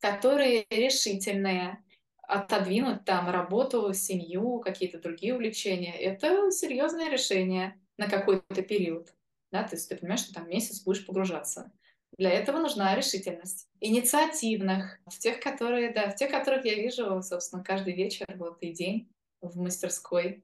Которые 0.00 0.66
решительные, 0.70 1.82
отодвинуть 2.22 3.04
там 3.04 3.28
работу, 3.28 3.92
семью, 3.92 4.60
какие-то 4.60 4.98
другие 4.98 5.34
увлечения. 5.34 5.94
Это 5.94 6.50
серьезное 6.50 7.10
решение 7.10 7.78
на 7.98 8.08
какой-то 8.08 8.62
период. 8.62 9.12
Да, 9.50 9.64
то 9.64 9.76
есть 9.76 9.88
ты 9.88 9.96
понимаешь, 9.96 10.20
что 10.20 10.34
там 10.34 10.48
месяц 10.48 10.82
будешь 10.82 11.04
погружаться. 11.04 11.72
Для 12.16 12.30
этого 12.30 12.58
нужна 12.58 12.94
решительность. 12.94 13.68
Инициативных, 13.80 14.98
в 15.06 15.18
тех, 15.18 15.40
которые, 15.40 15.92
да, 15.92 16.10
в 16.10 16.16
тех, 16.16 16.30
которых 16.30 16.64
я 16.64 16.74
вижу, 16.74 17.22
собственно, 17.22 17.62
каждый 17.62 17.94
вечер, 17.94 18.26
вот 18.36 18.62
и 18.62 18.72
день 18.72 19.10
в 19.40 19.58
мастерской 19.58 20.42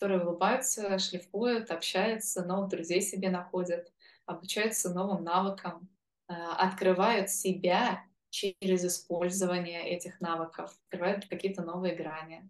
которые 0.00 0.24
улыбаются, 0.24 0.98
шлифуют, 0.98 1.70
общаются, 1.70 2.42
новых 2.42 2.70
друзей 2.70 3.02
себе 3.02 3.28
находят, 3.28 3.92
обучаются 4.24 4.94
новым 4.94 5.22
навыкам, 5.24 5.90
э, 6.26 6.32
открывают 6.32 7.28
себя 7.28 8.02
через 8.30 8.82
использование 8.82 9.86
этих 9.90 10.18
навыков, 10.22 10.74
открывают 10.86 11.26
какие-то 11.26 11.62
новые 11.62 11.94
грани. 11.94 12.48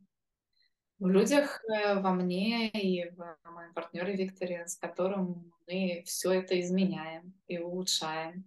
В 1.01 1.09
людях, 1.09 1.61
э, 1.65 1.99
во 1.99 2.13
мне 2.13 2.69
и 2.69 3.11
в 3.11 3.37
моем 3.51 3.75
партнере 3.75 4.15
Викторе, 4.15 4.69
с 4.69 4.77
которым 4.77 5.53
мы 5.67 6.05
все 6.07 6.31
это 6.31 6.61
изменяем 6.61 7.35
и 7.49 7.59
улучшаем, 7.59 8.45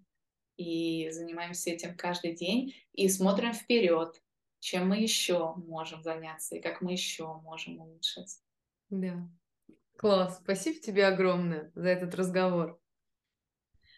и 0.56 1.10
занимаемся 1.12 1.72
этим 1.72 1.98
каждый 1.98 2.36
день, 2.36 2.74
и 2.94 3.10
смотрим 3.10 3.52
вперед, 3.52 4.24
чем 4.62 4.88
мы 4.88 5.00
еще 5.00 5.56
можем 5.56 6.02
заняться 6.04 6.56
и 6.56 6.62
как 6.62 6.80
мы 6.80 6.94
еще 6.94 7.26
можем 7.42 7.82
улучшить. 7.82 8.43
Да. 8.94 9.28
Класс. 9.98 10.40
Спасибо 10.44 10.80
тебе 10.80 11.08
огромное 11.08 11.72
за 11.74 11.90
этот 11.90 12.14
разговор. 12.14 12.80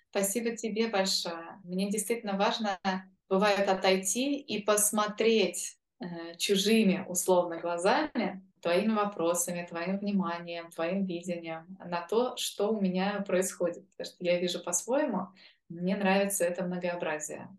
Спасибо 0.10 0.56
тебе 0.56 0.88
большое. 0.88 1.60
Мне 1.66 1.92
действительно 1.92 2.38
важно, 2.38 2.80
бывает, 3.28 3.68
отойти 3.68 4.40
и 4.40 4.64
посмотреть 4.64 5.78
э, 6.00 6.38
чужими, 6.38 7.04
условно, 7.10 7.60
глазами, 7.60 8.42
твоими 8.62 8.94
вопросами, 8.94 9.68
твоим 9.68 10.00
вниманием, 10.00 10.72
твоим 10.72 11.06
видением 11.06 11.78
на 11.84 12.08
то, 12.08 12.38
что 12.38 12.70
у 12.70 12.80
меня 12.80 13.22
происходит. 13.28 13.90
Потому 13.92 14.06
что 14.06 14.24
я 14.24 14.40
вижу 14.40 14.64
по-своему, 14.64 15.28
мне 15.68 15.98
нравится 15.98 16.46
это 16.46 16.64
многообразие, 16.64 17.50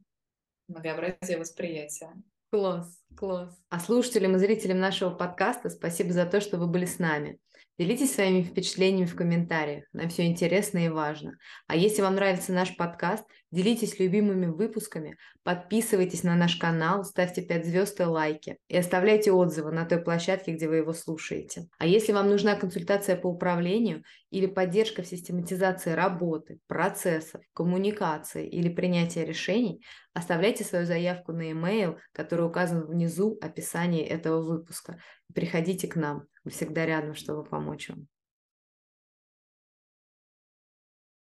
многообразие 0.68 1.38
восприятия. 1.38 2.14
Класс, 2.50 3.04
класс. 3.16 3.56
А 3.70 3.80
слушателям 3.80 4.36
и 4.36 4.38
зрителям 4.38 4.78
нашего 4.78 5.10
подкаста 5.10 5.70
спасибо 5.70 6.12
за 6.12 6.26
то, 6.26 6.40
что 6.40 6.58
вы 6.58 6.66
были 6.66 6.84
с 6.84 6.98
нами. 6.98 7.38
Делитесь 7.78 8.14
своими 8.14 8.42
впечатлениями 8.42 9.06
в 9.06 9.16
комментариях. 9.16 9.84
Нам 9.92 10.08
все 10.08 10.26
интересно 10.26 10.78
и 10.78 10.88
важно. 10.88 11.36
А 11.66 11.76
если 11.76 12.00
вам 12.00 12.14
нравится 12.14 12.52
наш 12.52 12.74
подкаст, 12.76 13.24
делитесь 13.56 13.98
любимыми 13.98 14.46
выпусками, 14.46 15.16
подписывайтесь 15.42 16.22
на 16.22 16.36
наш 16.36 16.56
канал, 16.56 17.04
ставьте 17.04 17.40
5 17.40 17.64
звезд 17.64 17.98
и 18.00 18.04
лайки 18.04 18.58
и 18.68 18.76
оставляйте 18.76 19.32
отзывы 19.32 19.72
на 19.72 19.86
той 19.86 19.98
площадке, 20.02 20.52
где 20.52 20.68
вы 20.68 20.76
его 20.76 20.92
слушаете. 20.92 21.66
А 21.78 21.86
если 21.86 22.12
вам 22.12 22.28
нужна 22.28 22.54
консультация 22.54 23.16
по 23.16 23.28
управлению 23.28 24.02
или 24.30 24.46
поддержка 24.46 25.02
в 25.02 25.06
систематизации 25.06 25.92
работы, 25.92 26.58
процессов, 26.66 27.40
коммуникации 27.54 28.46
или 28.46 28.68
принятия 28.68 29.24
решений, 29.24 29.82
оставляйте 30.12 30.62
свою 30.62 30.84
заявку 30.84 31.32
на 31.32 31.48
e-mail, 31.48 31.96
который 32.12 32.46
указан 32.46 32.86
внизу 32.86 33.38
описании 33.40 34.04
этого 34.04 34.42
выпуска. 34.42 34.98
Приходите 35.34 35.88
к 35.88 35.96
нам. 35.96 36.26
Мы 36.44 36.50
всегда 36.50 36.84
рядом, 36.84 37.14
чтобы 37.14 37.42
помочь 37.42 37.88
вам. 37.88 38.06